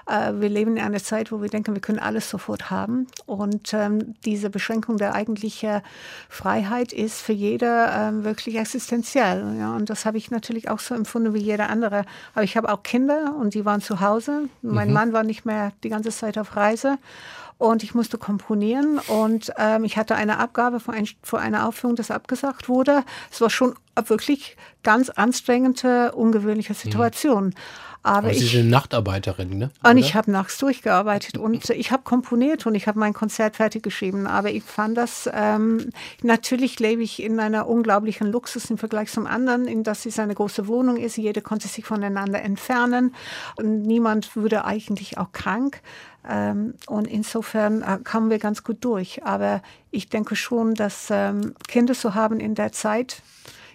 äh, 0.06 0.34
wir 0.34 0.50
leben 0.50 0.76
in 0.76 0.82
einer 0.82 1.02
Zeit, 1.02 1.32
wo 1.32 1.40
wir 1.40 1.48
denken, 1.48 1.72
wir 1.72 1.80
können 1.80 2.00
alles 2.00 2.28
sofort 2.28 2.70
haben. 2.70 3.06
Und 3.24 3.72
ähm, 3.72 4.14
diese 4.26 4.50
Beschränkung 4.50 4.98
der 4.98 5.14
eigentlichen 5.14 5.80
Freiheit 6.28 6.92
ist 6.92 7.22
für 7.22 7.32
jeder 7.32 7.92
ähm, 7.94 8.24
wirklich 8.24 8.56
existenziell. 8.56 9.56
Ja? 9.58 9.74
Und 9.74 9.88
das 9.88 10.04
habe 10.04 10.18
ich 10.18 10.30
natürlich 10.30 10.68
auch 10.68 10.80
so 10.80 10.94
empfunden 10.94 11.32
wie 11.32 11.38
jeder 11.38 11.70
andere. 11.70 12.04
Aber 12.34 12.44
ich 12.44 12.58
habe 12.58 12.70
auch 12.70 12.82
Kinder 12.82 13.34
und 13.40 13.54
die 13.54 13.64
waren 13.64 13.80
zu 13.80 14.00
Hause. 14.00 14.50
Mein 14.60 14.88
mhm. 14.88 14.97
Mann 14.98 15.12
war 15.12 15.22
nicht 15.22 15.44
mehr 15.44 15.70
die 15.84 15.90
ganze 15.90 16.10
Zeit 16.10 16.38
auf 16.38 16.56
Reise 16.56 16.98
und 17.56 17.84
ich 17.84 17.94
musste 17.94 18.18
komponieren 18.18 18.98
und 19.06 19.52
ähm, 19.56 19.84
ich 19.84 19.96
hatte 19.96 20.16
eine 20.16 20.38
Abgabe 20.38 20.80
vor, 20.80 20.94
ein, 20.94 21.08
vor, 21.22 21.38
einer 21.38 21.68
Aufführung, 21.68 21.94
das 21.94 22.10
abgesagt 22.10 22.68
wurde. 22.68 23.04
Es 23.30 23.40
war 23.40 23.50
schon 23.50 23.74
wirklich 24.06 24.56
ganz 24.82 25.08
anstrengende, 25.10 26.12
ungewöhnliche 26.12 26.72
mhm. 26.72 26.76
Situation. 26.76 27.44
Mhm. 27.44 27.54
Aber, 28.08 28.28
Aber 28.28 28.34
Sie 28.34 28.46
ich, 28.46 28.52
sind 28.52 28.70
Nachtarbeiterin, 28.70 29.58
ne? 29.58 29.70
Und 29.84 29.98
ich 29.98 30.14
habe 30.14 30.30
nachts 30.30 30.56
durchgearbeitet 30.56 31.36
und 31.36 31.68
ich 31.68 31.92
habe 31.92 32.04
komponiert 32.04 32.64
und 32.64 32.74
ich 32.74 32.86
habe 32.86 32.98
mein 32.98 33.12
Konzert 33.12 33.56
fertig 33.56 33.82
geschrieben. 33.82 34.26
Aber 34.26 34.50
ich 34.50 34.62
fand 34.62 34.96
das, 34.96 35.28
ähm, 35.30 35.90
natürlich 36.22 36.80
lebe 36.80 37.02
ich 37.02 37.22
in 37.22 37.38
einer 37.38 37.68
unglaublichen 37.68 38.32
Luxus 38.32 38.70
im 38.70 38.78
Vergleich 38.78 39.12
zum 39.12 39.26
anderen, 39.26 39.68
in 39.68 39.82
dass 39.82 40.06
es 40.06 40.18
eine 40.18 40.34
große 40.34 40.66
Wohnung 40.68 40.96
ist. 40.96 41.18
Jeder 41.18 41.42
konnte 41.42 41.68
sich 41.68 41.84
voneinander 41.84 42.40
entfernen 42.40 43.14
und 43.56 43.82
niemand 43.82 44.34
wurde 44.34 44.64
eigentlich 44.64 45.18
auch 45.18 45.32
krank. 45.32 45.82
Ähm, 46.26 46.74
und 46.86 47.06
insofern 47.06 47.82
äh, 47.82 47.98
kamen 48.02 48.30
wir 48.30 48.38
ganz 48.38 48.64
gut 48.64 48.78
durch. 48.80 49.22
Aber 49.24 49.60
ich 49.90 50.08
denke 50.08 50.34
schon, 50.34 50.74
dass 50.74 51.08
ähm, 51.10 51.54
Kinder 51.68 51.92
zu 51.92 52.14
haben 52.14 52.40
in 52.40 52.54
der 52.54 52.72
Zeit, 52.72 53.22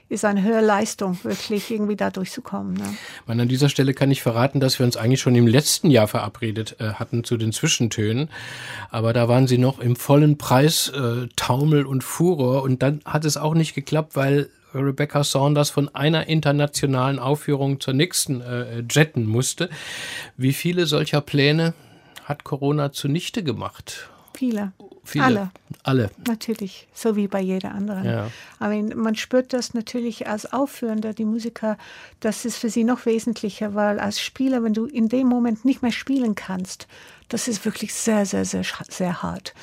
ist 0.09 0.25
eine 0.25 0.43
höhere 0.43 0.61
Leistung, 0.61 1.17
wirklich 1.23 1.71
irgendwie 1.71 1.95
da 1.95 2.11
durchzukommen. 2.11 2.73
Ne? 2.73 2.95
Man, 3.25 3.39
an 3.39 3.47
dieser 3.47 3.69
Stelle 3.69 3.93
kann 3.93 4.11
ich 4.11 4.21
verraten, 4.21 4.59
dass 4.59 4.79
wir 4.79 4.85
uns 4.85 4.97
eigentlich 4.97 5.21
schon 5.21 5.35
im 5.35 5.47
letzten 5.47 5.89
Jahr 5.89 6.07
verabredet 6.07 6.75
äh, 6.79 6.93
hatten 6.93 7.23
zu 7.23 7.37
den 7.37 7.51
Zwischentönen. 7.51 8.29
Aber 8.91 9.13
da 9.13 9.27
waren 9.27 9.47
sie 9.47 9.57
noch 9.57 9.79
im 9.79 9.95
vollen 9.95 10.37
Preis 10.37 10.89
äh, 10.89 11.27
Taumel 11.35 11.85
und 11.85 12.03
Furor. 12.03 12.63
Und 12.63 12.83
dann 12.83 13.01
hat 13.05 13.25
es 13.25 13.37
auch 13.37 13.53
nicht 13.53 13.73
geklappt, 13.73 14.15
weil 14.15 14.49
Rebecca 14.73 15.23
Saunders 15.23 15.69
von 15.69 15.93
einer 15.93 16.27
internationalen 16.27 17.19
Aufführung 17.19 17.79
zur 17.79 17.93
nächsten 17.93 18.41
äh, 18.41 18.83
jetten 18.89 19.25
musste. 19.25 19.69
Wie 20.37 20.53
viele 20.53 20.85
solcher 20.85 21.21
Pläne 21.21 21.73
hat 22.23 22.43
Corona 22.43 22.91
zunichte 22.91 23.43
gemacht? 23.43 24.09
Viele. 24.35 24.73
Viele. 25.03 25.25
Alle. 25.25 25.51
Alle. 25.83 26.09
Natürlich, 26.27 26.87
so 26.93 27.17
wie 27.17 27.27
bei 27.27 27.41
jeder 27.41 27.73
anderen. 27.73 28.05
Ja. 28.05 28.31
Aber 28.59 28.73
man 28.95 29.15
spürt 29.15 29.51
das 29.51 29.73
natürlich 29.73 30.27
als 30.27 30.51
Aufführender, 30.51 31.13
die 31.13 31.25
Musiker, 31.25 31.77
das 32.21 32.45
ist 32.45 32.57
für 32.57 32.69
sie 32.69 32.85
noch 32.85 33.05
wesentlicher, 33.05 33.75
weil 33.75 33.99
als 33.99 34.21
Spieler, 34.21 34.63
wenn 34.63 34.73
du 34.73 34.85
in 34.85 35.09
dem 35.09 35.27
Moment 35.27 35.65
nicht 35.65 35.81
mehr 35.81 35.91
spielen 35.91 36.35
kannst, 36.35 36.87
Das 37.33 37.47
ist 37.47 37.65
wirklich 37.65 37.95
sehr, 37.95 38.27
sehr, 38.27 38.45
sehr, 38.45 38.61
sehr 38.89 39.23
hart. 39.23 39.55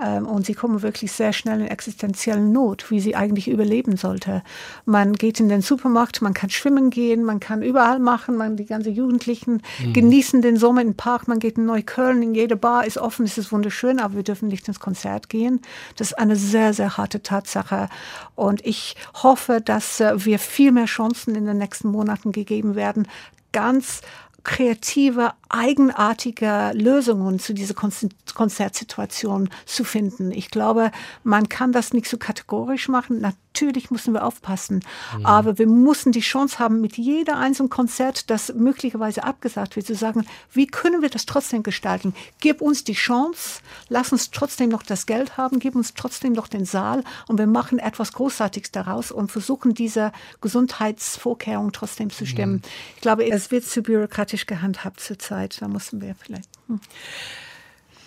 Ähm, 0.00 0.26
und 0.26 0.46
sie 0.46 0.54
kommen 0.54 0.80
wirklich 0.80 1.12
sehr 1.12 1.34
schnell 1.34 1.60
in 1.60 1.66
existenzielle 1.66 2.40
Not, 2.40 2.90
wie 2.90 3.00
sie 3.00 3.16
eigentlich 3.16 3.48
überleben 3.48 3.98
sollte. 3.98 4.42
Man 4.86 5.12
geht 5.12 5.38
in 5.38 5.50
den 5.50 5.60
Supermarkt, 5.60 6.22
man 6.22 6.32
kann 6.32 6.48
schwimmen 6.48 6.88
gehen, 6.88 7.24
man 7.24 7.38
kann 7.38 7.60
überall 7.62 7.98
machen, 7.98 8.38
man, 8.38 8.56
die 8.56 8.64
ganzen 8.64 8.94
Jugendlichen 8.94 9.60
mhm. 9.84 9.92
genießen 9.92 10.40
den 10.40 10.56
Sommer 10.56 10.80
im 10.80 10.94
Park, 10.94 11.28
man 11.28 11.38
geht 11.38 11.58
in 11.58 11.66
Neukölln, 11.66 12.22
in 12.22 12.34
jede 12.34 12.56
Bar 12.56 12.86
ist 12.86 12.96
offen, 12.96 13.26
es 13.26 13.36
ist 13.36 13.52
wunderschön, 13.52 14.00
aber 14.00 14.14
wir 14.14 14.22
dürfen 14.22 14.48
nicht 14.48 14.66
ins 14.66 14.80
Konzert 14.80 15.28
gehen. 15.28 15.60
Das 15.96 16.12
ist 16.12 16.18
eine 16.18 16.36
sehr, 16.36 16.72
sehr 16.72 16.96
harte 16.96 17.22
Tatsache. 17.22 17.90
Und 18.36 18.64
ich 18.64 18.96
hoffe, 19.22 19.60
dass 19.60 20.00
äh, 20.00 20.24
wir 20.24 20.38
viel 20.38 20.72
mehr 20.72 20.86
Chancen 20.86 21.34
in 21.34 21.44
den 21.44 21.58
nächsten 21.58 21.88
Monaten 21.88 22.32
gegeben 22.32 22.74
werden, 22.74 23.06
ganz 23.52 24.00
kreative, 24.48 25.32
eigenartige 25.48 26.72
Lösungen 26.74 27.38
zu 27.38 27.54
dieser 27.54 27.74
Konzertsituation 27.74 29.48
zu 29.64 29.84
finden. 29.84 30.30
Ich 30.30 30.50
glaube, 30.50 30.90
man 31.24 31.48
kann 31.48 31.72
das 31.72 31.92
nicht 31.92 32.08
so 32.08 32.18
kategorisch 32.18 32.88
machen. 32.88 33.20
Natürlich 33.20 33.90
müssen 33.90 34.14
wir 34.14 34.24
aufpassen, 34.24 34.84
mhm. 35.16 35.26
aber 35.26 35.58
wir 35.58 35.66
müssen 35.66 36.12
die 36.12 36.20
Chance 36.20 36.58
haben, 36.58 36.80
mit 36.80 36.96
jeder 36.96 37.38
einzelnen 37.38 37.70
Konzert, 37.70 38.30
das 38.30 38.52
möglicherweise 38.54 39.24
abgesagt 39.24 39.74
wird, 39.74 39.86
zu 39.86 39.94
sagen, 39.94 40.26
wie 40.52 40.66
können 40.66 41.02
wir 41.02 41.08
das 41.08 41.26
trotzdem 41.26 41.62
gestalten? 41.62 42.14
Gib 42.40 42.60
uns 42.60 42.84
die 42.84 42.92
Chance, 42.92 43.60
lass 43.88 44.12
uns 44.12 44.30
trotzdem 44.30 44.68
noch 44.68 44.82
das 44.82 45.06
Geld 45.06 45.36
haben, 45.36 45.58
gib 45.58 45.74
uns 45.74 45.94
trotzdem 45.94 46.34
noch 46.34 46.46
den 46.46 46.66
Saal 46.66 47.02
und 47.26 47.38
wir 47.38 47.46
machen 47.46 47.78
etwas 47.78 48.12
Großartiges 48.12 48.70
daraus 48.70 49.10
und 49.10 49.32
versuchen 49.32 49.74
diese 49.74 50.12
Gesundheitsvorkehrungen 50.40 51.72
trotzdem 51.72 52.10
zu 52.10 52.26
stimmen. 52.26 52.54
Mhm. 52.54 52.62
Ich 52.96 53.00
glaube, 53.00 53.28
es 53.28 53.50
wird 53.50 53.64
zu 53.64 53.82
bürokratisch 53.82 54.46
gehandhabt 54.46 55.00
zurzeit. 55.00 55.37
Da 55.46 55.68
mussten 55.68 56.00
wir 56.00 56.14
vielleicht. 56.14 56.48
Hm. 56.66 56.80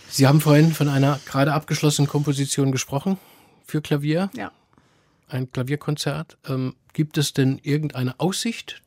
Sie 0.09 0.27
haben 0.27 0.41
vorhin 0.41 0.73
von 0.73 0.89
einer 0.89 1.19
gerade 1.25 1.53
abgeschlossenen 1.53 2.09
Komposition 2.09 2.71
gesprochen 2.71 3.17
für 3.65 3.81
Klavier. 3.81 4.29
Ja. 4.35 4.51
Ein 5.29 5.49
Klavierkonzert. 5.49 6.37
Ähm, 6.47 6.75
gibt 6.91 7.17
es 7.17 7.33
denn 7.33 7.59
irgendeine 7.63 8.19
Aussicht, 8.19 8.81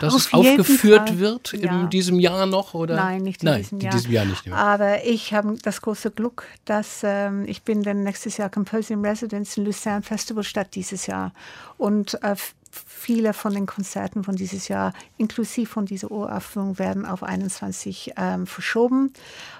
dass 0.00 0.14
Auf 0.14 0.20
es 0.26 0.32
aufgeführt 0.32 1.08
Fall. 1.08 1.18
wird 1.18 1.52
in 1.54 1.62
ja. 1.62 1.86
diesem 1.86 2.20
Jahr 2.20 2.46
noch? 2.46 2.74
Oder? 2.74 2.94
Nein, 2.94 3.22
nicht 3.22 3.42
in 3.42 3.48
Nein, 3.48 3.62
diesem 3.62 3.80
Jahr. 3.80 3.92
diesem 3.92 4.12
Jahr 4.12 4.24
nicht 4.24 4.46
mehr. 4.46 4.56
Aber 4.56 5.04
ich 5.04 5.34
habe 5.34 5.56
das 5.60 5.80
große 5.80 6.12
Glück, 6.12 6.46
dass 6.64 7.00
ähm, 7.02 7.44
ich 7.46 7.62
bin 7.62 7.82
dann 7.82 8.04
nächstes 8.04 8.36
Jahr 8.36 8.48
Composing 8.48 9.04
Residence 9.04 9.56
in 9.56 9.64
Lucerne 9.64 10.02
Festival 10.02 10.44
statt 10.44 10.68
dieses 10.74 11.06
Jahr. 11.06 11.32
Und 11.78 12.22
äh, 12.22 12.36
viele 12.72 13.34
von 13.34 13.54
den 13.54 13.66
Konzerten 13.66 14.24
von 14.24 14.36
dieses 14.36 14.68
Jahr, 14.68 14.92
inklusive 15.18 15.70
von 15.70 15.86
dieser 15.86 16.10
Uraufführung, 16.10 16.78
werden 16.78 17.04
auf 17.04 17.22
21 17.22 18.14
ähm, 18.16 18.46
verschoben. 18.46 19.12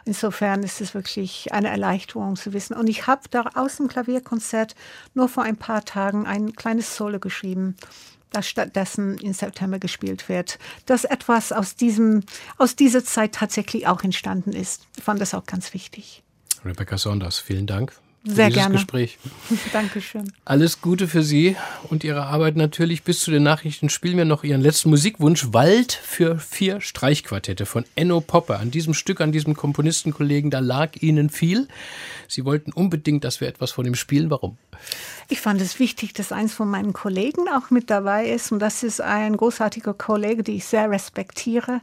Insofern 0.04 0.62
ist 0.62 0.80
es 0.80 0.94
wirklich 0.94 1.52
eine 1.52 1.68
Erleichterung 1.68 2.36
zu 2.36 2.52
wissen. 2.52 2.74
Und 2.74 2.88
ich 2.88 3.06
habe 3.06 3.22
da 3.30 3.50
aus 3.54 3.76
dem 3.76 3.88
Klavierkonzert 3.88 4.74
nur 5.14 5.28
vor 5.28 5.42
ein 5.42 5.56
paar 5.56 5.84
Tagen 5.84 6.26
ein 6.26 6.54
kleines 6.54 6.96
Solo 6.96 7.20
geschrieben 7.20 7.76
das 8.30 8.48
stattdessen 8.48 9.18
im 9.18 9.34
September 9.34 9.78
gespielt 9.78 10.30
wird, 10.30 10.58
dass 10.86 11.04
etwas 11.04 11.52
aus, 11.52 11.76
diesem, 11.76 12.22
aus 12.56 12.76
dieser 12.76 13.04
Zeit 13.04 13.34
tatsächlich 13.34 13.86
auch 13.86 14.02
entstanden 14.02 14.52
ist. 14.52 14.86
Ich 14.96 15.04
fand 15.04 15.20
das 15.20 15.34
auch 15.34 15.44
ganz 15.44 15.74
wichtig. 15.74 16.22
Rebecca 16.64 16.96
Saunders, 16.96 17.38
vielen 17.38 17.66
Dank 17.66 17.92
sehr 18.24 18.50
gerne. 18.50 18.74
Gespräch. 18.74 19.18
Dankeschön. 19.72 20.32
Alles 20.44 20.80
Gute 20.80 21.08
für 21.08 21.22
Sie 21.22 21.56
und 21.90 22.04
Ihre 22.04 22.24
Arbeit 22.24 22.56
natürlich. 22.56 23.02
Bis 23.02 23.20
zu 23.20 23.30
den 23.30 23.42
Nachrichten 23.42 23.88
spielen 23.88 24.16
wir 24.16 24.24
noch 24.24 24.44
Ihren 24.44 24.60
letzten 24.60 24.90
Musikwunsch. 24.90 25.52
Wald 25.52 25.92
für 25.92 26.38
vier 26.38 26.80
Streichquartette 26.80 27.66
von 27.66 27.84
Enno 27.94 28.20
Popper. 28.20 28.60
An 28.60 28.70
diesem 28.70 28.94
Stück, 28.94 29.20
an 29.20 29.32
diesem 29.32 29.54
Komponistenkollegen, 29.54 30.50
da 30.50 30.60
lag 30.60 30.96
Ihnen 31.00 31.30
viel. 31.30 31.68
Sie 32.28 32.44
wollten 32.44 32.72
unbedingt, 32.72 33.24
dass 33.24 33.40
wir 33.40 33.48
etwas 33.48 33.72
von 33.72 33.86
ihm 33.86 33.94
spielen. 33.94 34.30
Warum? 34.30 34.56
Ich 35.32 35.40
fand 35.40 35.62
es 35.62 35.78
wichtig, 35.78 36.12
dass 36.12 36.30
eins 36.30 36.52
von 36.52 36.68
meinen 36.68 36.92
Kollegen 36.92 37.48
auch 37.48 37.70
mit 37.70 37.88
dabei 37.88 38.28
ist. 38.28 38.52
Und 38.52 38.58
das 38.58 38.82
ist 38.82 39.00
ein 39.00 39.36
großartiger 39.36 39.94
Kollege, 39.94 40.42
den 40.42 40.56
ich 40.56 40.66
sehr 40.66 40.90
respektiere. 40.90 41.80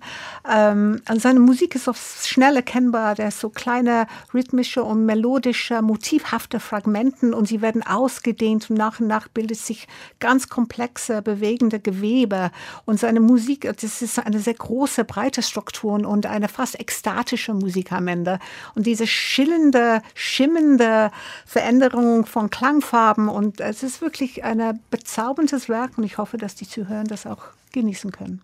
Ähm, 0.47 1.01
seine 1.17 1.39
Musik 1.39 1.73
ist 1.73 1.87
oft 1.87 2.27
schnell 2.27 2.57
erkennbar. 2.57 3.15
Der 3.15 3.29
ist 3.29 3.39
so 3.39 3.49
kleine 3.49 4.05
rhythmische 4.35 4.83
und 4.83 5.05
melodische, 5.05 5.81
motivhafte 5.81 6.59
Fragmenten 6.59 7.33
und 7.33 7.47
sie 7.47 7.61
werden 7.61 7.81
ausgedehnt 7.81 8.69
und 8.69 8.77
nach 8.77 8.99
und 8.99 9.07
nach 9.07 9.27
bildet 9.27 9.57
sich 9.57 9.87
ganz 10.19 10.49
komplexe, 10.49 11.23
bewegende 11.23 11.79
Gewebe. 11.79 12.51
Und 12.85 12.99
seine 12.99 13.19
Musik, 13.19 13.61
das 13.61 14.03
ist 14.03 14.19
eine 14.19 14.39
sehr 14.39 14.53
große, 14.53 15.05
breite 15.05 15.41
Struktur 15.41 15.93
und 15.93 16.27
eine 16.27 16.49
fast 16.49 16.79
ekstatische 16.79 17.55
Musik 17.55 17.93
am 17.93 18.07
Ende. 18.09 18.37
Und 18.75 18.85
diese 18.85 19.07
schillende, 19.07 20.03
schimmende 20.13 21.09
Veränderung 21.47 22.27
von 22.27 22.51
Klangfarben 22.79 23.29
und 23.29 23.59
es 23.59 23.83
ist 23.83 24.01
wirklich 24.01 24.43
ein 24.43 24.79
bezauberndes 24.89 25.69
Werk 25.69 25.97
und 25.97 26.03
ich 26.03 26.17
hoffe, 26.17 26.37
dass 26.37 26.55
die 26.55 26.67
Zuhörer 26.67 27.03
das 27.03 27.25
auch 27.25 27.43
genießen 27.71 28.11
können. 28.11 28.41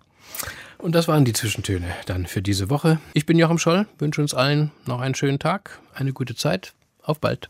Und 0.77 0.93
das 0.93 1.07
waren 1.07 1.25
die 1.25 1.33
Zwischentöne 1.33 1.87
dann 2.05 2.25
für 2.25 2.41
diese 2.41 2.69
Woche. 2.69 2.99
Ich 3.13 3.25
bin 3.25 3.37
Joachim 3.37 3.57
Scholl, 3.57 3.87
wünsche 3.97 4.21
uns 4.21 4.33
allen 4.33 4.71
noch 4.85 4.99
einen 4.99 5.15
schönen 5.15 5.39
Tag, 5.39 5.79
eine 5.93 6.13
gute 6.13 6.35
Zeit. 6.35 6.73
Auf 7.01 7.19
bald. 7.19 7.49